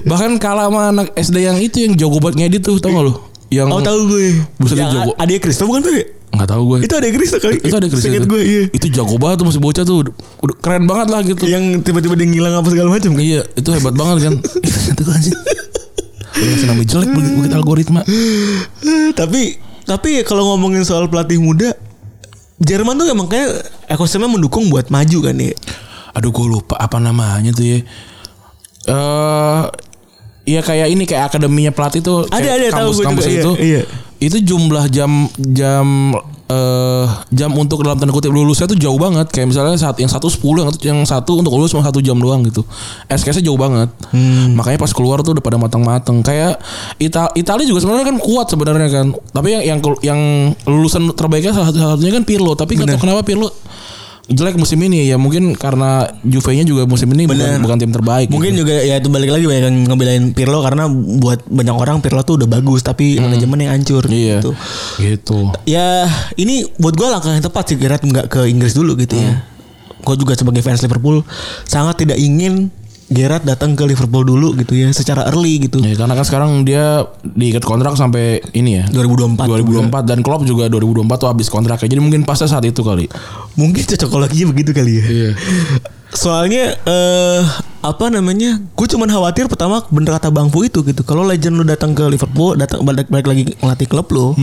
[0.04, 3.14] Bahkan kalah sama anak SD yang itu yang jago buat ngedit tuh, tau gak lu?
[3.54, 4.36] Yang Oh tahu gue.
[4.60, 5.16] Buset, jago.
[5.16, 6.19] Ada Kristo bukan tuh?
[6.30, 6.80] Nggak tahu gue.
[6.86, 7.58] Itu ada Kristo kali.
[7.58, 8.28] Itu ada Chris itu.
[8.30, 8.64] gue iya.
[8.70, 10.14] Itu jago banget tuh masih bocah tuh.
[10.46, 11.44] Udah keren banget lah gitu.
[11.50, 13.24] Yang tiba-tiba dia ngilang apa segala macam kan.
[13.24, 14.34] Iya, itu hebat banget kan.
[14.94, 15.36] itu kan sih.
[16.40, 18.02] Udah nama jelek bukit algoritma.
[19.18, 19.42] Tapi
[19.90, 21.74] tapi kalau ngomongin soal pelatih muda
[22.60, 25.56] Jerman tuh emang kayak ekosistemnya mendukung buat maju kan ya.
[26.14, 27.78] Aduh gue lupa apa namanya tuh ya.
[28.90, 29.66] Eh
[30.50, 33.52] Iya kayak ini kayak akademinya pelatih tuh Ada, ada, tahu gue kampus-kampus juga, iya, itu.
[33.62, 33.82] iya.
[34.20, 36.16] Itu jumlah jam jam
[36.50, 39.30] eh jam untuk dalam tanda kutip lulusnya tuh jauh banget.
[39.30, 42.18] Kayak misalnya saat yang satu sepuluh yang satu, yang satu untuk lulus cuma satu jam
[42.18, 42.66] doang gitu.
[43.06, 43.94] SKS-nya jauh banget.
[44.10, 44.58] Hmm.
[44.58, 46.26] Makanya pas keluar tuh udah pada matang-matang.
[46.26, 46.58] Kayak
[46.98, 49.08] Ita Italia juga sebenarnya kan kuat sebenarnya kan.
[49.14, 50.20] Tapi yang yang yang
[50.66, 52.58] lulusan terbaiknya salah satu salah satunya kan Pirlo.
[52.58, 53.54] Tapi nggak tahu kenapa Pirlo
[54.30, 57.60] jelek musim ini ya mungkin karena Juve-nya juga musim ini bukan, Bener.
[57.66, 58.30] bukan tim terbaik.
[58.30, 58.62] Mungkin gitu.
[58.64, 62.38] juga ya itu balik lagi banyak yang ngebelain Pirlo karena buat banyak orang Pirlo tuh
[62.38, 64.38] udah bagus tapi manajemen yang hancur iya.
[64.40, 64.54] gitu.
[65.02, 65.40] Gitu.
[65.66, 66.06] Ya
[66.38, 69.42] ini buat gue langkah yang tepat sih Gerrard nggak ke Inggris dulu gitu ya.
[70.00, 71.26] Gue juga sebagai fans Liverpool
[71.66, 72.72] sangat tidak ingin
[73.10, 75.82] Gerrard datang ke Liverpool dulu gitu ya secara early gitu.
[75.82, 78.86] Ya, karena kan sekarang dia diikat kontrak sampai ini ya.
[78.94, 79.50] 2024
[79.90, 81.90] 2024 dan Klopp juga 2024 tuh habis kontraknya.
[81.90, 83.10] Jadi mungkin pasnya saat itu kali.
[83.58, 85.06] Mungkin cocokologinya begitu kali ya.
[85.10, 85.32] Iya.
[86.10, 87.42] Soalnya eh
[87.82, 88.62] apa namanya?
[88.78, 91.02] Gue cuman khawatir pertama bener kata Bang Fu itu gitu.
[91.02, 94.38] Kalau legend lu datang ke Liverpool, datang balik balik lagi ngelatih klub lu.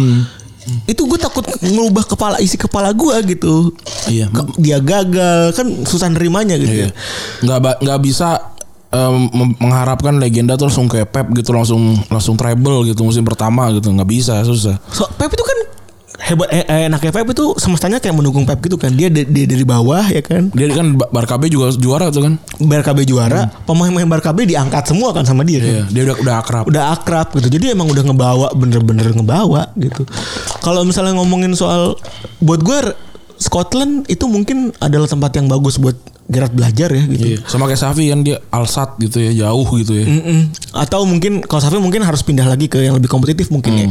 [0.91, 3.71] Itu gue takut ngubah kepala isi kepala gue gitu.
[4.11, 4.27] Iya.
[4.59, 6.83] Dia gagal kan susah nerimanya gitu.
[6.83, 6.91] Iya.
[7.47, 8.46] Nggak ba- nggak bisa
[9.11, 13.89] mem- mengharapkan legenda tuh langsung kayak Pep gitu langsung langsung treble gitu musim pertama gitu
[13.89, 14.77] nggak bisa susah.
[14.91, 15.59] So, Pep itu kan
[16.17, 18.91] hebat eh, eh, enaknya Pep itu semestanya kayak mendukung Pep gitu kan.
[18.91, 20.49] Dia da- dia dari bawah ya kan.
[20.51, 22.35] Dia kan Ba- Barca B juga juara tuh kan.
[22.59, 25.69] Barca B juara, pemain-pemain Barca B diangkat semua kan sama dia kan.
[25.69, 26.65] Iya, dia udah udah akrab.
[26.67, 27.49] Udah akrab gitu.
[27.51, 30.03] Jadi emang udah ngebawa bener-bener ngebawa gitu.
[30.61, 31.95] Kalau misalnya ngomongin soal
[32.41, 32.79] buat gue
[33.37, 37.25] Scotland itu mungkin adalah tempat yang bagus buat Gerard belajar ya gitu.
[37.25, 40.07] Iya, sama kayak Safi kan dia Alsat gitu ya, jauh gitu ya.
[40.07, 40.51] Mm-mm.
[40.75, 43.87] Atau mungkin kalau Safi mungkin harus pindah lagi ke yang lebih kompetitif mungkin ya.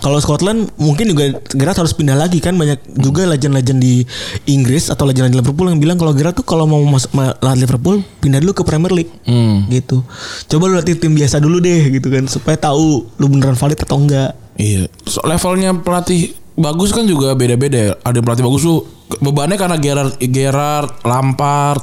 [0.00, 4.00] Kalau Scotland mungkin juga Gerrard harus pindah lagi kan banyak juga legend-legend di
[4.46, 8.00] Inggris atau legend-legend Liverpool yang bilang kalau Gerrard tuh kalau mau masuk ma- latih Liverpool
[8.16, 9.68] pindah dulu ke Premier League Hmm.
[9.68, 10.00] gitu.
[10.48, 14.00] Coba lu latih tim biasa dulu deh gitu kan supaya tahu lu beneran valid atau
[14.00, 14.32] enggak.
[14.56, 14.88] Iya.
[15.04, 17.92] So, levelnya pelatih bagus kan juga beda-beda ya.
[18.04, 18.80] Ada yang pelatih bagus tuh
[19.18, 21.82] bebannya karena Gerard, Gerard, Lampard,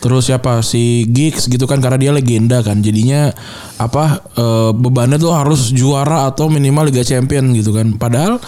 [0.00, 2.80] terus siapa si Giggs gitu kan karena dia legenda kan.
[2.80, 3.30] Jadinya
[3.76, 7.94] apa eh, bebannya tuh harus juara atau minimal Liga Champion gitu kan.
[7.94, 8.40] Padahal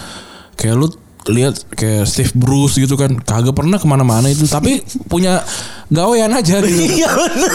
[0.59, 0.89] kayak lu
[1.29, 5.45] lihat kayak Steve Bruce gitu kan kagak pernah ke mana-mana itu tapi punya
[5.93, 6.89] gawean aja gitu.
[6.99, 7.53] Iya benar.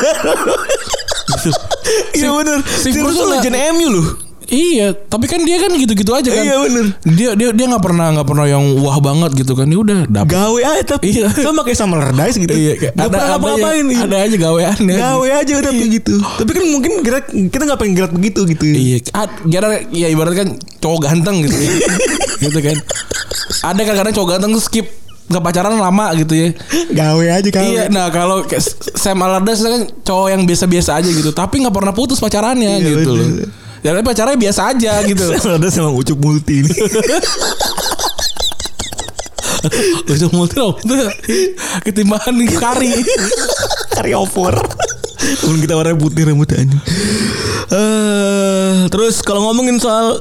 [2.14, 2.60] Iya benar.
[2.64, 4.08] Steve Bruce tuh legend MU loh.
[4.50, 6.44] Iya, tapi kan dia kan gitu-gitu aja kan.
[6.44, 6.86] Iya, bener.
[7.16, 9.68] Dia dia dia nggak pernah nggak pernah yang wah banget gitu kan.
[9.72, 10.32] Ya udah dapat.
[10.36, 11.28] Gawe aja tapi Iya.
[11.32, 12.54] sama kayak Summer Allardyce gitu.
[12.54, 14.96] Iya, kayak Gak pernah ngapa-ngapain aja, ada aja gaweannya.
[15.00, 16.16] Gawe aja udah kayak gitu.
[16.20, 18.64] Tapi kan mungkin gerak kita nggak pengen gerak begitu gitu.
[18.68, 18.98] Iya,
[19.48, 20.48] Gerard ya ibarat kan
[20.84, 21.56] cowok ganteng gitu.
[21.56, 21.72] ya.
[22.44, 22.78] gitu kan.
[23.64, 24.88] Ada kadang-kadang cowok ganteng tuh skip
[25.24, 26.50] nggak pacaran lama gitu ya.
[26.92, 27.64] Gawe aja gawe.
[27.64, 28.44] Iya, nah kalau
[28.94, 33.12] Sam Allardyce kan cowok yang biasa-biasa aja gitu, tapi nggak pernah putus pacarannya Iya, gitu
[33.16, 33.24] loh.
[33.24, 33.48] bener.
[33.48, 35.26] Ya tapi pacarnya biasa aja gitu.
[35.36, 36.72] Allardyce emang ucup multi ini.
[40.08, 40.76] Itu multi loh.
[41.84, 42.92] Ketimbangan kari.
[43.96, 44.56] Karyover.
[45.44, 46.84] Walaupun kita warna putih rambutnya anjing.
[47.72, 50.20] Eh, terus kalau ngomongin soal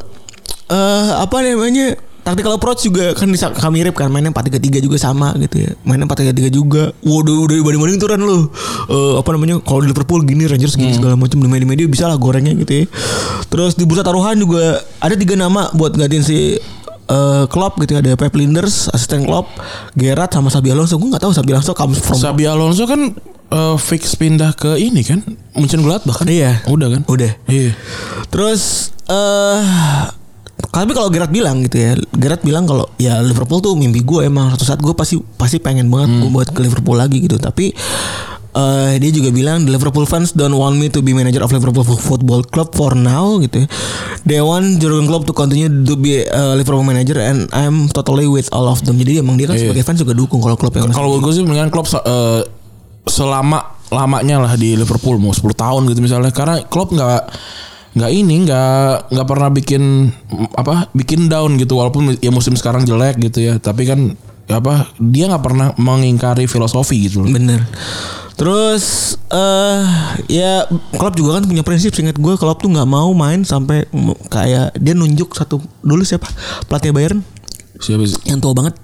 [0.71, 5.35] eh apa namanya Tactical approach juga kan bisa kami mirip kan mainnya 4-3-3 juga sama
[5.37, 5.75] gitu ya.
[5.83, 6.95] Mainnya 4-3-3 juga.
[7.03, 8.47] Waduh udah dibanding-banding tuh kan lu.
[8.87, 12.15] Eh, apa namanya kalau di Liverpool gini Rangers gini segala macam di media-media bisa lah
[12.15, 12.85] gorengnya gitu ya.
[13.47, 16.39] Terus di bursa taruhan juga ada tiga nama buat gantiin si
[17.03, 18.01] eh Klopp gitu ya.
[18.01, 19.51] ada Pep Linders, asisten Klopp,
[19.93, 21.03] Gerrard sama Sabi Alonso.
[21.03, 23.19] Gue nggak tahu Sabi Alonso comes from Sabi Alonso kan
[23.51, 26.63] eh, fix pindah ke ini kan Munchen Gladbach kan Iya.
[26.65, 27.35] udah kan Udah.
[27.45, 27.75] iya
[28.31, 29.61] Terus eh
[30.69, 34.51] tapi kalau Gerard bilang gitu ya, Gerard bilang kalau ya Liverpool tuh mimpi gue emang
[34.51, 37.37] satu saat gue pasti pasti pengen banget gue buat ke Liverpool lagi gitu.
[37.37, 37.75] Tapi
[38.53, 41.81] eh dia juga bilang the Liverpool fans don't want me to be manager of Liverpool
[41.83, 43.65] Football Club for now gitu.
[43.65, 43.67] ya.
[44.23, 48.53] They want Jurgen Klopp to continue to be a Liverpool manager and I'm totally with
[48.53, 48.97] all of them.
[48.97, 49.67] Jadi emang dia kan Iya.
[49.67, 52.45] sebagai fans juga dukung kalau Klopp yang kalau gue sih mendingan Klopp eh,
[53.03, 53.59] selama
[53.89, 57.23] lamanya lah di Liverpool mau 10 tahun gitu misalnya karena Klopp nggak
[57.93, 60.09] nggak ini nggak nggak pernah bikin
[60.57, 64.17] apa bikin down gitu walaupun ya musim sekarang jelek gitu ya tapi kan
[64.49, 67.31] apa dia nggak pernah mengingkari filosofi gitu loh.
[67.31, 67.63] Bener.
[68.33, 69.85] Terus eh
[70.27, 70.67] ya
[70.97, 73.87] Klopp juga kan punya prinsip seingat gue Klopp tuh nggak mau main sampai
[74.33, 76.27] kayak dia nunjuk satu dulu siapa
[76.67, 77.21] pelatih Bayern
[77.79, 78.19] siapa sih?
[78.27, 78.75] yang tua banget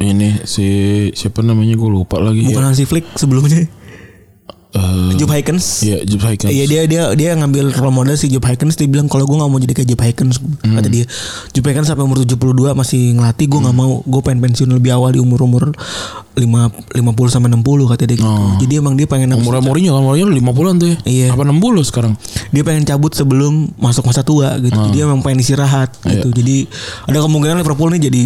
[0.00, 0.66] ini si
[1.12, 2.68] siapa namanya gue lupa lagi bukan ya.
[2.72, 3.68] Hansi Flick sebelumnya
[4.76, 6.46] Eh, Job Haykens Iya, Jupp Heynckes.
[6.46, 9.48] Iya dia dia dia ngambil role model si Job Haykens dia bilang kalau gue nggak
[9.48, 10.76] mau jadi kayak Job Haykens Hmm.
[10.76, 11.04] kata dia
[11.50, 12.36] Job Haykens sampai umur 72
[12.72, 15.64] masih ngelatih gue nggak mau gue pengen pensiun lebih awal di umur umur
[16.34, 17.00] lima 50
[17.30, 18.28] sampai 60 kata dia gitu.
[18.60, 20.96] Jadi emang dia pengen Umurnya Mourinho kan Mourinho 50-an tuh ya.
[21.02, 21.26] Iya.
[21.32, 22.12] Apa 60 sekarang?
[22.46, 24.76] dia pengen cabut sebelum masuk masa tua gitu.
[24.76, 24.92] Hmm.
[24.92, 26.20] Dia emang pengen istirahat Iya.
[26.20, 26.28] gitu.
[26.34, 26.68] Jadi
[27.04, 28.22] ada kemungkinan Liverpool nih jadi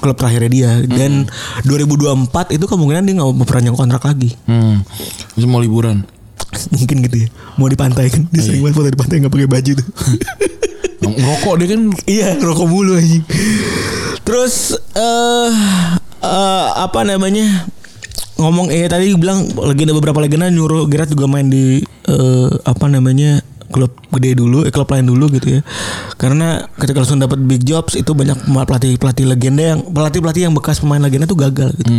[0.00, 1.68] klub terakhirnya dia dan Hmm.
[1.68, 4.32] 2024 itu kemungkinan dia nggak mau perpanjang kontrak lagi.
[4.48, 4.80] Hmm.
[5.36, 6.02] Masih mau liburan.
[6.74, 7.28] Mungkin gitu ya.
[7.54, 8.24] Mau di pantai kan.
[8.32, 9.88] Dia sering banget foto di pantai nggak pakai baju tuh.
[11.00, 13.24] Ngerokok dia kan iya, ngerokok mulu anjing.
[14.24, 15.52] Terus eh
[16.20, 17.68] eh, apa namanya?
[18.40, 22.88] ngomong eh tadi bilang lagi ada beberapa legenda nyuruh Gerard juga main di eh, apa
[22.88, 25.60] namanya klub gede dulu, eh, klub lain dulu gitu ya.
[26.18, 30.54] Karena ketika langsung dapat big jobs itu banyak pelatih pelatih legenda yang pelatih pelatih yang
[30.54, 31.90] bekas pemain legenda tuh gagal gitu.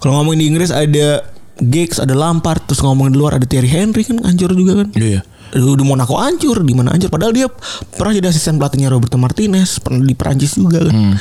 [0.00, 1.22] Kalau ngomongin di Inggris ada
[1.58, 4.88] Giggs, ada Lampard, terus ngomongin di luar ada Thierry Henry kan hancur juga kan.
[4.94, 5.26] Iya.
[5.48, 7.10] Di di Monaco hancur, di mana hancur.
[7.10, 7.50] Padahal dia
[7.98, 11.18] pernah jadi asisten pelatihnya Roberto Martinez, pernah di Prancis juga kan.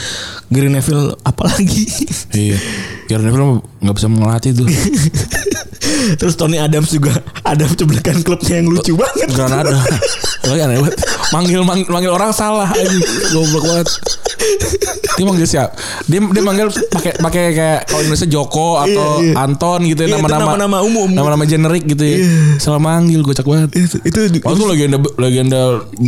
[0.53, 1.85] Gary Neville apalagi.
[2.37, 2.57] Iya.
[3.09, 4.67] Gary Neville nggak bisa ngelatih tuh.
[6.15, 9.27] Terus Tony Adams juga ada cuplikan klubnya yang lucu banget.
[9.35, 9.75] Granada.
[10.47, 10.95] Lagi aneh banget.
[11.35, 12.97] Manggil, manggil manggil orang salah aja.
[13.35, 13.87] Goblok banget.
[15.17, 15.73] Dia manggil siapa?
[16.05, 19.33] Dia dia manggil pakai pakai kayak kalau Indonesia Joko atau Iya, iya.
[19.39, 21.09] Anton gitu Iya, itu nama-nama nama-nama umum.
[21.09, 22.17] Nama-nama generik gitu ya.
[22.57, 23.69] Salah manggil gue cak banget.
[23.73, 25.61] itu itu Wah itu legenda legenda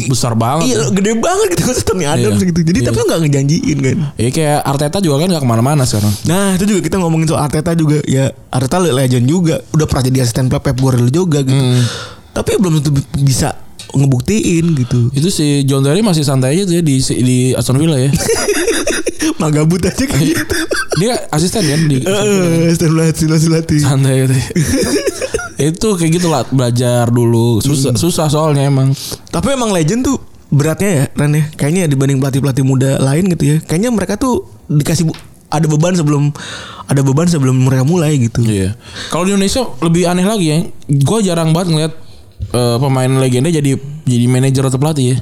[0.08, 0.70] besar banget.
[0.70, 0.88] Iya ya.
[0.92, 2.50] gede banget gitu kan Tony Adams Iya.
[2.50, 2.60] gitu.
[2.62, 2.88] Jadi Iya.
[2.88, 3.98] tapi nggak ngejanjiin kan.
[4.16, 6.14] Ya kayak Arteta juga kan gak ke mana-mana sekarang.
[6.26, 10.18] Nah itu juga kita ngomongin soal Arteta juga ya Arteta legend juga udah pernah jadi
[10.22, 11.56] asisten Pep Guardiola juga gitu.
[11.56, 11.82] Hmm.
[12.30, 13.58] Tapi belum tentu bisa
[13.94, 15.10] ngebuktiin gitu.
[15.14, 18.12] Itu si John Terry masih santai aja tuh ya di di Aston Villa ya.
[19.42, 20.56] Magabut aja kayak gitu.
[21.00, 23.80] Dia asisten kan di asisten latih latih latih.
[23.80, 24.36] santai gitu.
[25.72, 28.96] itu kayak gitu lah belajar dulu susah susah soalnya emang
[29.28, 30.18] Tapi emang legend tuh
[30.50, 31.44] beratnya ya Ren ya.
[31.56, 33.58] Kayaknya dibanding pelatih-pelatih muda lain gitu ya.
[33.64, 35.08] Kayaknya mereka tuh dikasih
[35.50, 36.30] ada beban sebelum
[36.90, 38.42] ada beban sebelum mereka mulai gitu.
[38.46, 38.78] Iya.
[39.14, 40.60] Kalau di Indonesia lebih aneh lagi ya.
[40.90, 41.94] Gue jarang banget ngeliat
[42.40, 45.18] eh, pemain legenda jadi jadi manajer atau pelatih ya.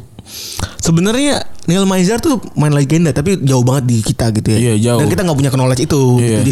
[0.83, 4.59] Sebenarnya Neil Maizar tuh main legenda tapi jauh banget di kita gitu ya.
[4.59, 4.99] Iya, jauh.
[5.03, 6.01] Dan kita nggak punya knowledge itu.
[6.19, 6.39] Iya.
[6.43, 6.51] Jadi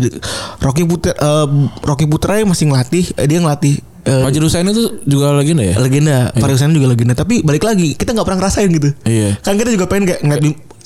[0.60, 1.48] Rocky Putra eh,
[1.84, 5.76] Rocky Putra masih ngelatih, eh, dia ngelatih eh, Fajr Husain itu juga legenda ya.
[5.80, 7.16] legenda, Fariusan juga legenda.
[7.16, 8.90] Tapi balik lagi kita nggak pernah ngerasain gitu.
[9.08, 9.40] Iya.
[9.40, 10.44] Kan kita juga pengen kayak ngeliat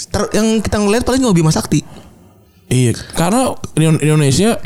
[0.10, 1.82] ter- yang kita ngeliat paling cuma Bima Sakti.
[2.70, 2.94] Iya.
[3.18, 4.58] Karena di Indonesia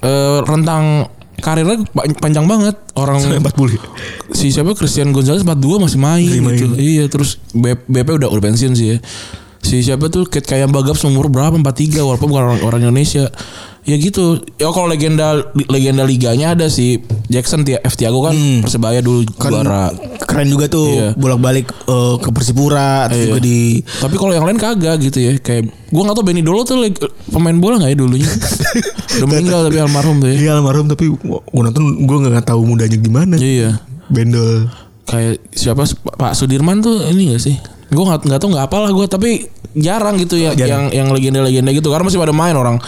[0.00, 1.08] eh, rentang
[1.42, 3.82] karirnya pa- panjang banget orang Sampai 40.
[4.30, 6.54] si siapa Christian Gonzalez 42 masih main, Masih main.
[6.56, 6.74] gitu.
[6.78, 8.98] Iya, terus B- BP udah udah pensiun sih ya.
[9.58, 13.30] Si siapa tuh Kate kayak Bagap umur berapa 43 walaupun bukan orang, orang Indonesia.
[13.82, 14.38] Ya gitu.
[14.56, 19.90] Ya kalau legenda legenda liganya ada si Jackson F Tiago kan Persebaya dulu Kan juara.
[20.22, 21.08] keren juga tuh Iya.
[21.12, 23.26] bolak-balik eh, ke Persipura Iya.
[23.26, 25.34] juga di Tapi kalau yang lain kagak gitu ya.
[25.36, 28.30] Kayak gua nggak tahu Benny Dolo tuh leg- pemain bola nggak ya dulunya?
[29.18, 30.36] udah meninggal tapi almarhum tuh ya.
[30.38, 33.34] Iya almarhum tapi gue nonton gue nggak tahu mudanya gimana.
[33.34, 33.82] Iya.
[34.06, 34.70] Bendol.
[35.02, 35.82] kayak siapa
[36.14, 37.58] Pak Sudirman tuh ini gak sih?
[37.90, 39.30] Gue nggak nggak tahu nggak apalah gue tapi
[39.74, 40.94] jarang gitu ya Jarang.
[40.94, 42.78] yang yang legenda-legenda gitu karena masih pada main orang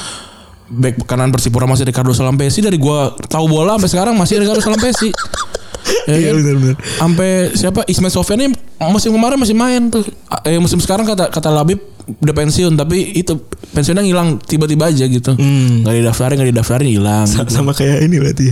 [0.67, 5.13] back kanan Persipura masih Ricardo Salampesi dari gua tahu bola sampai sekarang masih Ricardo Salampesi.
[6.09, 6.41] ya Iya kan?
[6.41, 6.77] benar-benar.
[6.97, 8.49] Sampai siapa Ismail Sofyan ini
[8.87, 10.05] musim kemarin masih main tuh.
[10.43, 13.37] Eh musim sekarang kata kata Labib udah pensiun tapi itu
[13.71, 15.33] pensiunnya ngilang tiba-tiba aja gitu.
[15.33, 15.85] Hmm.
[15.85, 17.25] Nggak didaftarin nggak didaftarin hilang.
[17.25, 18.47] Sa- sama kayak ini berarti.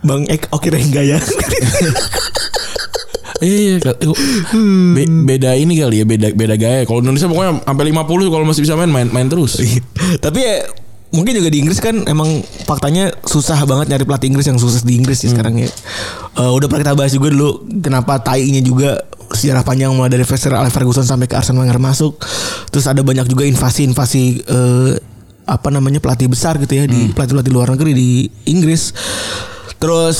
[0.00, 1.20] Bang Ek Oki Renggaya.
[3.36, 4.00] Iya, ka-
[4.96, 6.88] be- beda ini kali ya, beda beda gaya.
[6.88, 9.60] Kalau Indonesia pokoknya sampai 50 kalau masih bisa main main, main terus.
[10.24, 10.64] Tapi ya
[11.08, 12.28] mungkin juga di Inggris kan emang
[12.64, 15.22] faktanya susah banget nyari pelatih Inggris yang sukses di Inggris Hmm.
[15.22, 15.70] sih sekarang ya.
[16.36, 20.52] Eh, udah pernah kita bahas juga dulu kenapa tainya juga sejarah panjang mulai dari Sir
[20.52, 22.18] Alex Ferguson sampai ke Arsene Wenger masuk.
[22.68, 24.92] Terus ada banyak juga invasi-invasi eh,
[25.46, 26.92] apa namanya pelatih besar gitu ya Hmm.
[26.92, 28.08] di pelatih-pelatih luar negeri di
[28.46, 28.90] Inggris.
[29.76, 30.18] Terus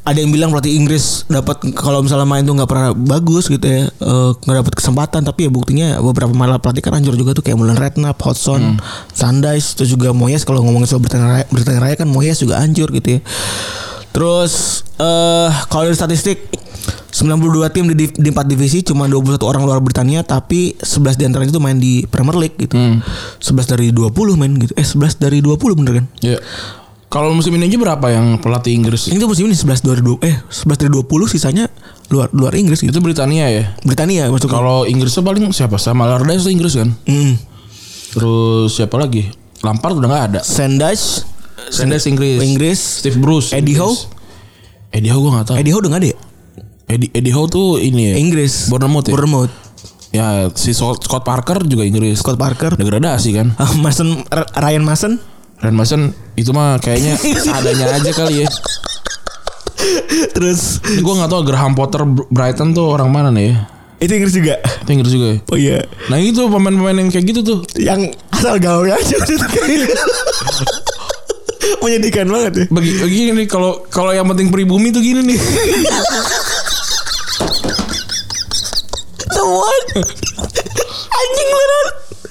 [0.00, 3.86] ada yang bilang pelatih Inggris dapat kalau misalnya main tuh nggak pernah bagus gitu ya
[3.88, 7.60] eh, nggak dapat kesempatan tapi ya buktinya beberapa malah pelatih kan hancur juga tuh kayak
[7.60, 8.80] Mulan Redknapp, Hodgson,
[9.12, 12.88] Sandais terus juga Moyes kalau ngomongin soal Britania Raya, Britania Raya kan Moyes juga hancur
[12.96, 13.20] gitu ya
[14.10, 16.48] terus eh kalau dari statistik
[17.10, 21.42] 92 tim di, di 4 divisi cuma 21 orang luar Britania tapi 11 di antara
[21.42, 22.74] itu main di Premier League gitu.
[22.78, 24.72] 11 dari 20 main gitu.
[24.78, 26.06] Eh 11 dari 20 bener kan?
[26.22, 26.38] Ya.
[27.10, 29.10] Kalau musim ini aja berapa yang pelatih Inggris?
[29.10, 31.66] Ini tuh musim ini 11 dari 20 eh 11 dari 20 sisanya
[32.06, 32.94] luar luar Inggris gitu.
[32.94, 33.74] Itu Britania ya.
[33.82, 35.74] Britania masuk Kalau Inggris tuh paling siapa?
[35.74, 36.94] Sama Allardyce itu Inggris kan.
[37.10, 37.34] Hmm.
[38.14, 39.26] Terus siapa lagi?
[39.66, 40.40] Lampard udah nggak ada.
[40.46, 41.26] Sandage
[41.68, 42.38] Sanders Inggris.
[42.40, 42.78] Inggris.
[43.04, 43.52] Steve Bruce.
[43.52, 44.06] Eddie Inggris.
[44.08, 44.94] Howe?
[44.94, 45.56] Eddie Howe gue nggak tahu.
[45.60, 46.18] Eddie Howe udah gak ada ya?
[46.90, 48.14] Eddie, Eddie Howe tuh ini ya.
[48.18, 48.66] Inggris.
[48.72, 49.12] Bournemouth ya.
[49.12, 49.52] Bournemouth.
[50.10, 52.18] Ya si Scott Scott Parker juga Inggris.
[52.18, 52.74] Scott Parker.
[52.74, 53.54] Degradasi kan.
[53.84, 55.12] Mason Ryan Mason.
[55.60, 58.48] Ren Mason itu mah kayaknya seadanya aja kali ya.
[60.32, 62.02] Terus Ini gue nggak tahu Graham Potter
[62.32, 63.56] Brighton tuh orang mana nih ya?
[64.00, 64.56] itu Inggris juga.
[64.64, 65.38] Itu Inggris juga ya.
[65.52, 65.78] Oh iya.
[66.08, 67.58] Nah itu pemain-pemain yang kayak gitu tuh.
[67.76, 69.16] Yang asal gawe aja
[71.84, 72.64] Menyedihkan banget ya.
[72.72, 75.36] Bagi begini nih kalau kalau yang penting pribumi tuh gini nih.
[79.28, 79.68] Semua
[81.12, 81.86] anjing beneran.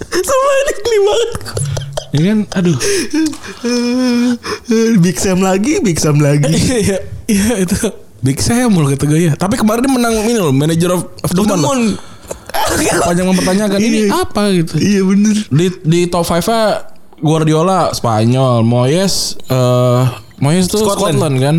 [0.09, 1.68] Semua ini banget.
[2.10, 2.74] Ini kan aduh.
[5.03, 6.49] Big Sam lagi, Big Sam lagi.
[7.30, 7.78] Iya iya itu
[8.20, 9.34] Big Sam loh kata gue ya.
[9.38, 11.62] Tapi kemarin dia menang ini loh Manager of, of the Month.
[11.62, 11.93] loh.
[13.05, 14.26] Panjang mempertanyakan ini Iya.
[14.26, 14.74] apa gitu.
[14.76, 15.36] Iya bener.
[15.47, 16.60] Di di top 5 nya
[17.20, 20.03] Guardiola Spanyol, Moyes eh
[20.39, 21.20] Moyes tuh Scotland.
[21.20, 21.57] Scotland, kan.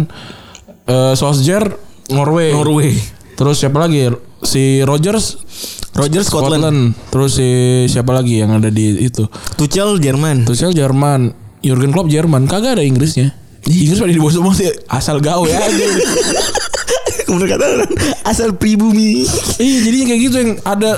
[0.84, 1.70] Eh Solskjaer
[2.10, 2.50] Norway.
[2.50, 2.90] Norway.
[3.34, 4.10] Terus siapa lagi?
[4.42, 5.38] Si Rogers
[5.94, 6.62] Roger Scotland.
[6.62, 6.80] Scotland.
[7.10, 7.48] Terus si
[7.90, 9.26] siapa lagi yang ada di itu?
[9.58, 10.46] Tuchel Jerman.
[10.46, 12.46] Tuchel Jerman, Jurgen Klopp Jerman.
[12.46, 13.34] Kagak ada Inggrisnya.
[13.66, 15.86] Inggris pada di bawah semua sih asal gawe aja.
[17.28, 17.92] Kemudian kata orang
[18.26, 19.22] asal pribumi.
[19.62, 20.90] iya, jadinya kayak gitu yang ada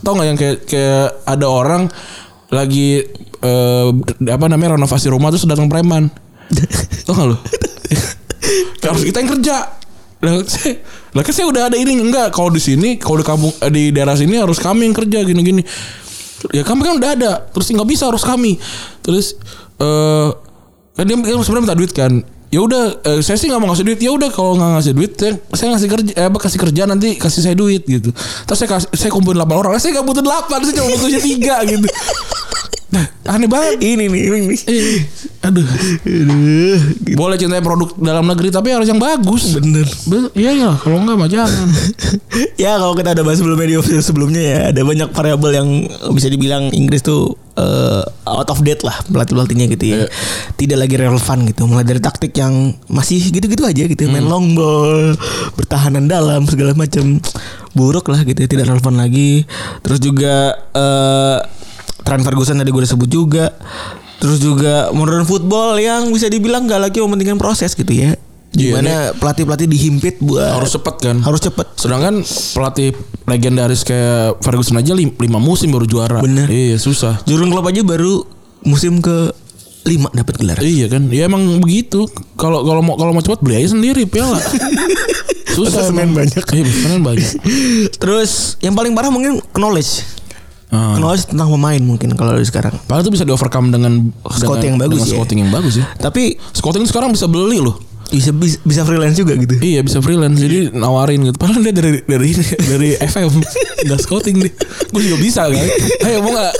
[0.00, 1.82] tau nggak yang kayak kayak ada orang
[2.48, 3.04] lagi
[3.42, 3.88] eh,
[4.30, 6.08] apa namanya renovasi rumah terus datang preman.
[7.04, 7.36] tau nggak lu?
[8.84, 9.56] Harus kita yang kerja.
[10.24, 10.80] Lah, saya,
[11.12, 13.92] lah kan saya udah ada ini enggak kalau di sini kalau di kampung eh, di
[13.92, 15.60] daerah sini harus kami yang kerja gini-gini.
[16.52, 18.56] Ya kami kan udah ada, terus nggak bisa harus kami.
[19.04, 19.36] Terus
[19.80, 20.28] eh
[20.96, 22.24] kan dia, dia sebenarnya minta duit kan.
[22.54, 24.00] Ya udah, eh, saya sih nggak mau ngasih duit.
[24.00, 27.18] Ya udah kalau nggak ngasih duit, saya, saya ngasih kerja, eh, apa kasih kerja nanti
[27.18, 28.14] kasih saya duit gitu.
[28.14, 29.72] Terus saya kasih, saya kumpulin 8 orang.
[29.82, 31.20] Saya nggak butuh 8, saya cuma butuhnya
[31.66, 31.88] 3 gitu.
[32.86, 33.80] Nah, aneh banget.
[33.80, 34.60] Ini nih, ini nih.
[35.42, 35.66] Aduh.
[36.04, 36.78] Aduh.
[37.12, 39.50] Boleh cintai produk dalam negeri tapi harus yang bagus.
[39.52, 39.82] Bener.
[40.04, 41.68] Be- Iya ya, kalau enggak mah jangan.
[42.62, 45.68] ya kalau kita udah bahas sebelumnya di episode sebelumnya ya ada banyak variabel yang
[46.10, 50.06] bisa dibilang Inggris tuh eh, out of date lah pelatih pelatihnya gitu ya Iya.
[50.54, 52.50] tidak lagi relevan gitu mulai dari taktik yang
[52.86, 54.12] masih gitu-gitu aja gitu Hmm.
[54.12, 55.14] main long ball
[55.54, 57.22] bertahanan dalam segala macam
[57.70, 59.46] buruk lah gitu ya, tidak relevan lagi
[59.80, 60.34] terus juga
[60.72, 61.38] eh
[62.04, 63.50] tren Ferguson tadi gue udah sebut juga
[64.16, 68.14] terus juga modern football yang bisa dibilang gak lagi mementingkan proses gitu ya
[68.54, 71.16] Iya, Gimana pelatih-pelatih dihimpit buat harus cepet kan.
[71.18, 72.22] harus cepet Sedangkan
[72.54, 72.94] pelatih
[73.26, 76.22] legendaris kayak Ferguson aja lim- lima musim baru juara.
[76.22, 76.46] Bener.
[76.46, 77.18] Iya susah.
[77.26, 78.22] Jurgen Klopp aja baru
[78.62, 79.34] musim ke
[79.84, 80.62] lima dapat gelar.
[80.62, 82.06] Iya kan, ya emang begitu.
[82.38, 84.38] Kalau kalau mau kalau mau cepet beli aja sendiri piala.
[85.58, 86.14] susah emang.
[86.14, 86.44] banyak.
[86.46, 87.30] Iya pemain banyak.
[88.02, 90.06] Terus yang paling parah mungkin knowledge.
[90.72, 90.96] Ah.
[90.96, 92.74] Knowledge tentang pemain mungkin kalau dari sekarang.
[92.88, 95.16] Padahal itu bisa di overcome dengan Scouting yang bagus dengan ya.
[95.18, 95.86] Scouting yang bagus ya.
[96.00, 96.22] Tapi
[96.56, 97.76] Scouting sekarang bisa beli loh.
[98.10, 98.30] Bisa
[98.64, 99.54] bisa, freelance juga gitu.
[99.60, 101.36] Iya bisa freelance jadi nawarin gitu.
[101.38, 103.30] Padahal dia dari dari dari FM
[103.86, 104.52] nggak scouting nih.
[104.92, 105.66] Gue juga bisa kan.
[106.04, 106.52] Ayo mau nggak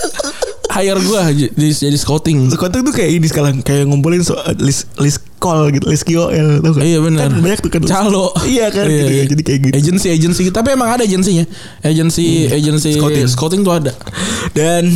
[0.75, 1.21] hire gue
[1.55, 2.51] jadi jadi scouting.
[2.55, 6.71] Kontak tuh kayak ini sekarang kayak ngumpulin so, list list call gitu, list KOL tau
[6.73, 6.83] gak?
[6.83, 7.29] Iya benar.
[7.29, 7.81] Kan banyak tuh kan.
[7.85, 8.33] Calo.
[8.43, 9.23] Iya kan gitu ya.
[9.29, 9.73] Jadi kayak gitu.
[9.77, 11.45] Agensi agensi tapi emang ada agensinya.
[11.85, 13.27] Agensi agensi Scouting.
[13.29, 13.61] scouting.
[13.63, 13.91] tuh ada.
[14.51, 14.89] Dan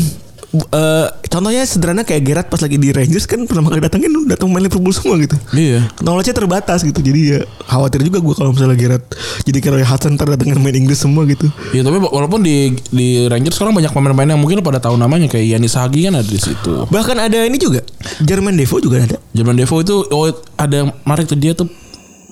[0.53, 4.65] eh, contohnya sederhana kayak Gerard pas lagi di Rangers kan pertama kali datangin datang main
[4.65, 5.38] Liverpool semua gitu.
[5.53, 5.85] Iya.
[6.01, 7.39] Knowledge-nya terbatas gitu Jadi ya
[7.69, 9.05] khawatir juga gue kalau misalnya Gerard
[9.45, 13.57] Jadi kayak Hudson ntar datengin main Inggris semua gitu Iya tapi walaupun di di Rangers
[13.57, 16.85] sekarang banyak pemain-pemain yang mungkin pada tahu namanya kayak Yanis Hagi kan ada di situ.
[16.89, 17.85] Bahkan ada ini juga
[18.21, 20.27] Jermaine Defoe juga ada Jerman Devo itu oh
[20.57, 21.69] ada menarik tuh dia tuh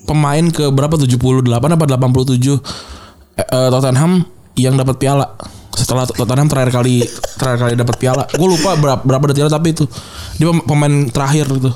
[0.09, 2.57] pemain ke berapa 78 apa 87 eh,
[3.43, 4.25] eh, Tottenham
[4.57, 5.37] yang dapat piala
[5.77, 7.05] setelah Tottenham terakhir kali
[7.37, 8.23] terakhir kali dapat piala.
[8.33, 9.85] Gue lupa berapa berapa detailnya tapi itu
[10.35, 11.69] dia pem- pemain terakhir itu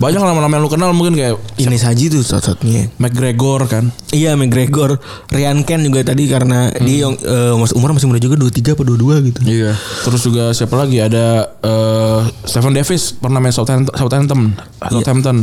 [0.00, 3.92] banyak nama-nama yang lu kenal mungkin kayak Ini Saji tuh satu-satunya McGregor kan.
[4.16, 4.96] Iya McGregor.
[5.28, 8.82] Ryan Ken juga tadi karena dia yang eh, mas umur masih muda juga 23 apa
[8.82, 9.40] 22 gitu.
[9.44, 9.76] Iya.
[9.76, 11.04] Terus juga siapa lagi?
[11.04, 14.40] Ada eh Stephen Davis pernah main Southampton Southampton.
[14.88, 15.36] Southampton.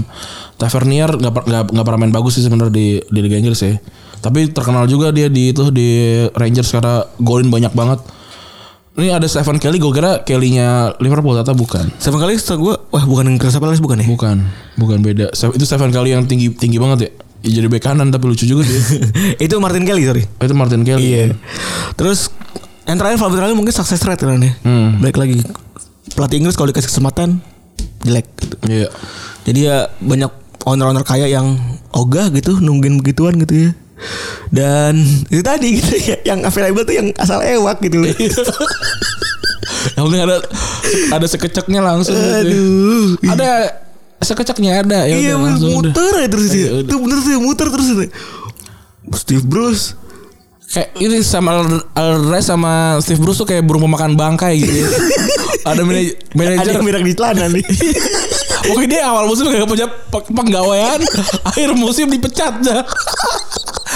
[0.57, 3.77] Tavernier nggak per- nggak nggak pernah main bagus sih sebenarnya di di Liga Inggris ya
[4.27, 8.03] tapi terkenal juga dia di itu di Rangers karena golin banyak banget.
[8.99, 11.87] Ini ada Stephen Kelly gue kira Kelly-nya Liverpool ternyata bukan?
[12.01, 14.07] Sama kali setelah gue Wah bukan yang Crystal Palace bukan ya?
[14.09, 14.37] Bukan
[14.75, 15.31] bukan beda.
[15.31, 17.09] Itu Stephen Kelly yang tinggi tinggi banget ya.
[17.45, 18.81] Ya, jadi bek kanan tapi lucu juga dia.
[19.45, 20.25] Itu Martin Kelly sorry.
[20.25, 21.05] Oh, itu Martin Kelly.
[21.07, 21.25] Iya.
[21.95, 22.33] Terus
[22.89, 24.51] Yang terakhir Fabio Terakhir mungkin success rate kan ya?
[24.65, 24.97] Hmm.
[24.99, 25.37] Balik lagi
[26.17, 27.39] Pelatih Inggris kalau dikasih kesempatan
[28.01, 28.55] Jelek gitu.
[28.65, 28.89] Iya.
[29.45, 30.31] Jadi ya banyak
[30.65, 31.55] owner-owner kaya yang
[31.95, 33.71] ogah gitu nungguin begituan gitu ya.
[34.47, 34.93] Dan
[35.27, 38.09] itu tadi gitu ya, yang available tuh yang asal ewak gitu loh.
[39.89, 40.37] Yang penting ada
[41.11, 42.13] ada sekeceknya langsung.
[42.13, 42.41] gitu ya.
[42.41, 43.09] Aduh.
[43.27, 43.49] Ada
[44.17, 45.93] sekeceknya ada ya iya udah, langsung udah.
[45.93, 46.69] muter ya terus Iya, ya.
[46.81, 47.87] Itu bener tuh muter terus.
[47.87, 48.07] ya.
[49.13, 49.85] Steve Bruce.
[50.67, 51.63] Kayak ini sama
[51.93, 54.77] Alvarez sama Steve Bruce tuh kayak burung pemakan bangkai gitu.
[54.77, 54.89] ya.
[55.65, 56.73] ada manaj- Ada manajer.
[56.73, 57.63] yang mirak di celana nih.
[58.67, 60.99] Pokoknya dia awal musim gak punya pe- penggawaian,
[61.49, 62.83] akhir musim dipecat dah.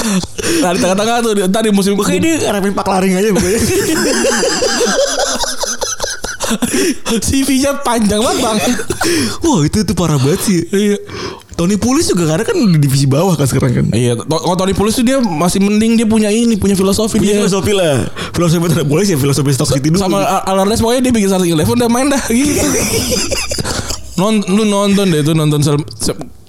[0.61, 3.59] Nah di tengah-tengah tuh tadi musim Pokoknya dia ngarepin pak laring aja pokoknya.
[7.21, 8.57] CV-nya panjang banget bang.
[9.47, 10.59] Wah itu tuh parah banget sih.
[10.67, 10.97] Iya.
[11.55, 13.85] Tony Pulis juga karena kan di divisi bawah kan sekarang kan.
[13.93, 17.39] Iya, kalau Tony Pulis tuh dia masih mending dia punya ini, punya filosofi Punya dia.
[17.45, 18.09] filosofi lah.
[18.33, 20.01] Filosofi Tony Pulis ya filosofi Stock City dulu.
[20.01, 22.65] sama Al- Alvarez pokoknya dia bikin starting eleven udah main dah gitu.
[24.17, 25.61] Non, lu nonton deh itu nonton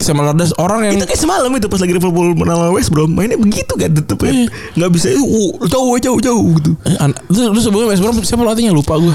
[0.02, 3.10] Sam Allardyce orang yang itu kayak semalam itu pas lagi Liverpool menang lawan West Brom
[3.14, 4.32] mainnya begitu kan tetep ya
[4.76, 6.96] nggak bisa uh, jauh jauh jauh gitu Eh,
[7.30, 9.14] itu sebelumnya West Brom siapa pelatihnya lupa gue.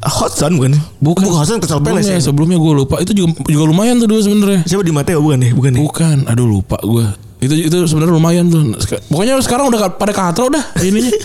[0.00, 0.72] Hudson bukan
[1.04, 2.94] bukan bukan Hudson Crystal Palace Sebelumnya, ya sebelumnya gue lupa.
[3.04, 4.60] Itu juga juga lumayan tuh dulu sebenarnya.
[4.64, 7.04] siapa di Mateo bukan ya bukan ya Bukan, aduh lupa gue.
[7.44, 8.80] Itu itu sebenarnya lumayan tuh.
[9.12, 11.12] Pokoknya sekarang udah pada katro dah ininya.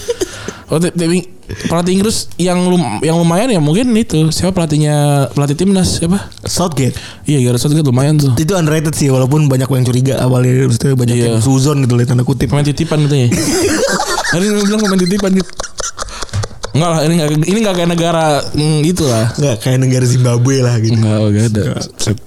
[0.66, 0.90] Oh, ti-
[1.70, 4.96] pelatih Inggris yang lum- yang lumayan ya mungkin itu siapa pelatihnya
[5.30, 6.34] pelatih timnas siapa?
[6.42, 8.34] Southgate Iya Gareth Southgate lumayan tuh.
[8.34, 11.26] itu underrated sih walaupun banyak yang curiga awalnya maksudnya banyak Iya.
[11.28, 13.30] yang suzon gitu lihat tanda kutip Pemain titipan katanya.
[14.34, 15.52] Hari ini bilang pemain titipan gitu.
[16.76, 19.32] Enggak lah, ini enggak ini enggak kayak negara mm, itu lah.
[19.40, 21.00] Nggak kayak negara Zimbabwe lah gitu.
[21.00, 21.64] Enggak, enggak ada.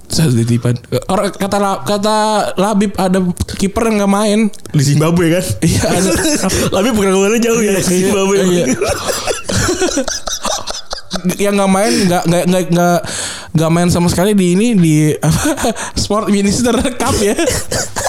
[0.09, 0.75] Saya titipan.
[1.13, 2.17] Orang kata kata
[2.57, 3.21] Labib ada
[3.61, 4.41] kiper yang enggak main.
[4.73, 5.45] Di Zimbabwe kan?
[5.61, 6.11] Iya, ada.
[6.81, 8.37] Tapi pengalamannya jauh ya Zimbabwe.
[8.49, 8.65] Iya.
[11.37, 12.99] yang nggak main nggak nggak nggak nggak
[13.59, 17.35] nggak main sama sekali di ini di apa sport minister cup ya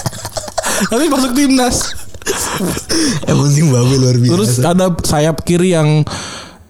[0.90, 1.90] tapi masuk timnas
[3.30, 4.32] Emang Zimbabwe luar biasa.
[4.32, 6.04] terus ada sayap kiri yang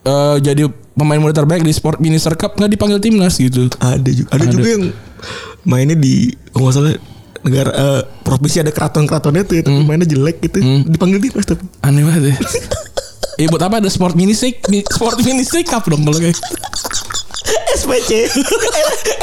[0.05, 3.67] eh, jadi pemain muda terbaik di sport minister cup nggak dipanggil timnas gitu.
[3.81, 4.29] Ada juga.
[4.37, 4.53] Ada, Ada.
[4.53, 4.85] juga yang
[5.65, 6.95] mainnya di kalau nggak salah
[7.41, 10.59] negara eh, provinsi ada keraton-keratonnya tuh ya, tapi mainnya jelek gitu.
[10.87, 11.65] Dipanggil timnas tapi.
[11.83, 12.37] aneh banget ya.
[13.41, 14.53] Eh buat apa ada sport minister
[14.93, 16.37] sport minister cup dong kalau kayak.
[17.71, 18.27] SPC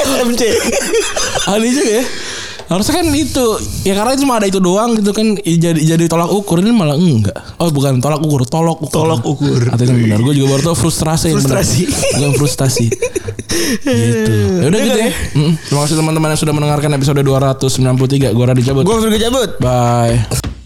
[0.02, 0.42] SMC
[1.52, 2.04] aneh juga ya
[2.68, 3.46] harusnya kan itu
[3.88, 7.00] ya karena cuma ada itu doang gitu kan ya jadi jadi tolak ukur ini malah
[7.00, 7.36] enggak.
[7.64, 9.04] Oh bukan tolak ukur tolok ukur.
[9.08, 9.62] Tolak ukur.
[9.72, 10.20] Artinya benar.
[10.20, 11.40] Gue juga baru tau frustrasi yang.
[11.40, 11.84] Frustrasi.
[12.20, 12.88] bukan frustasi.
[13.88, 14.34] Gitu.
[14.62, 15.12] Ya udah gitu ya.
[15.34, 15.54] Mm.
[15.66, 20.57] terima kasih teman-teman yang sudah mendengarkan episode 293 gue Radhi cabut Gue langsung cabut bye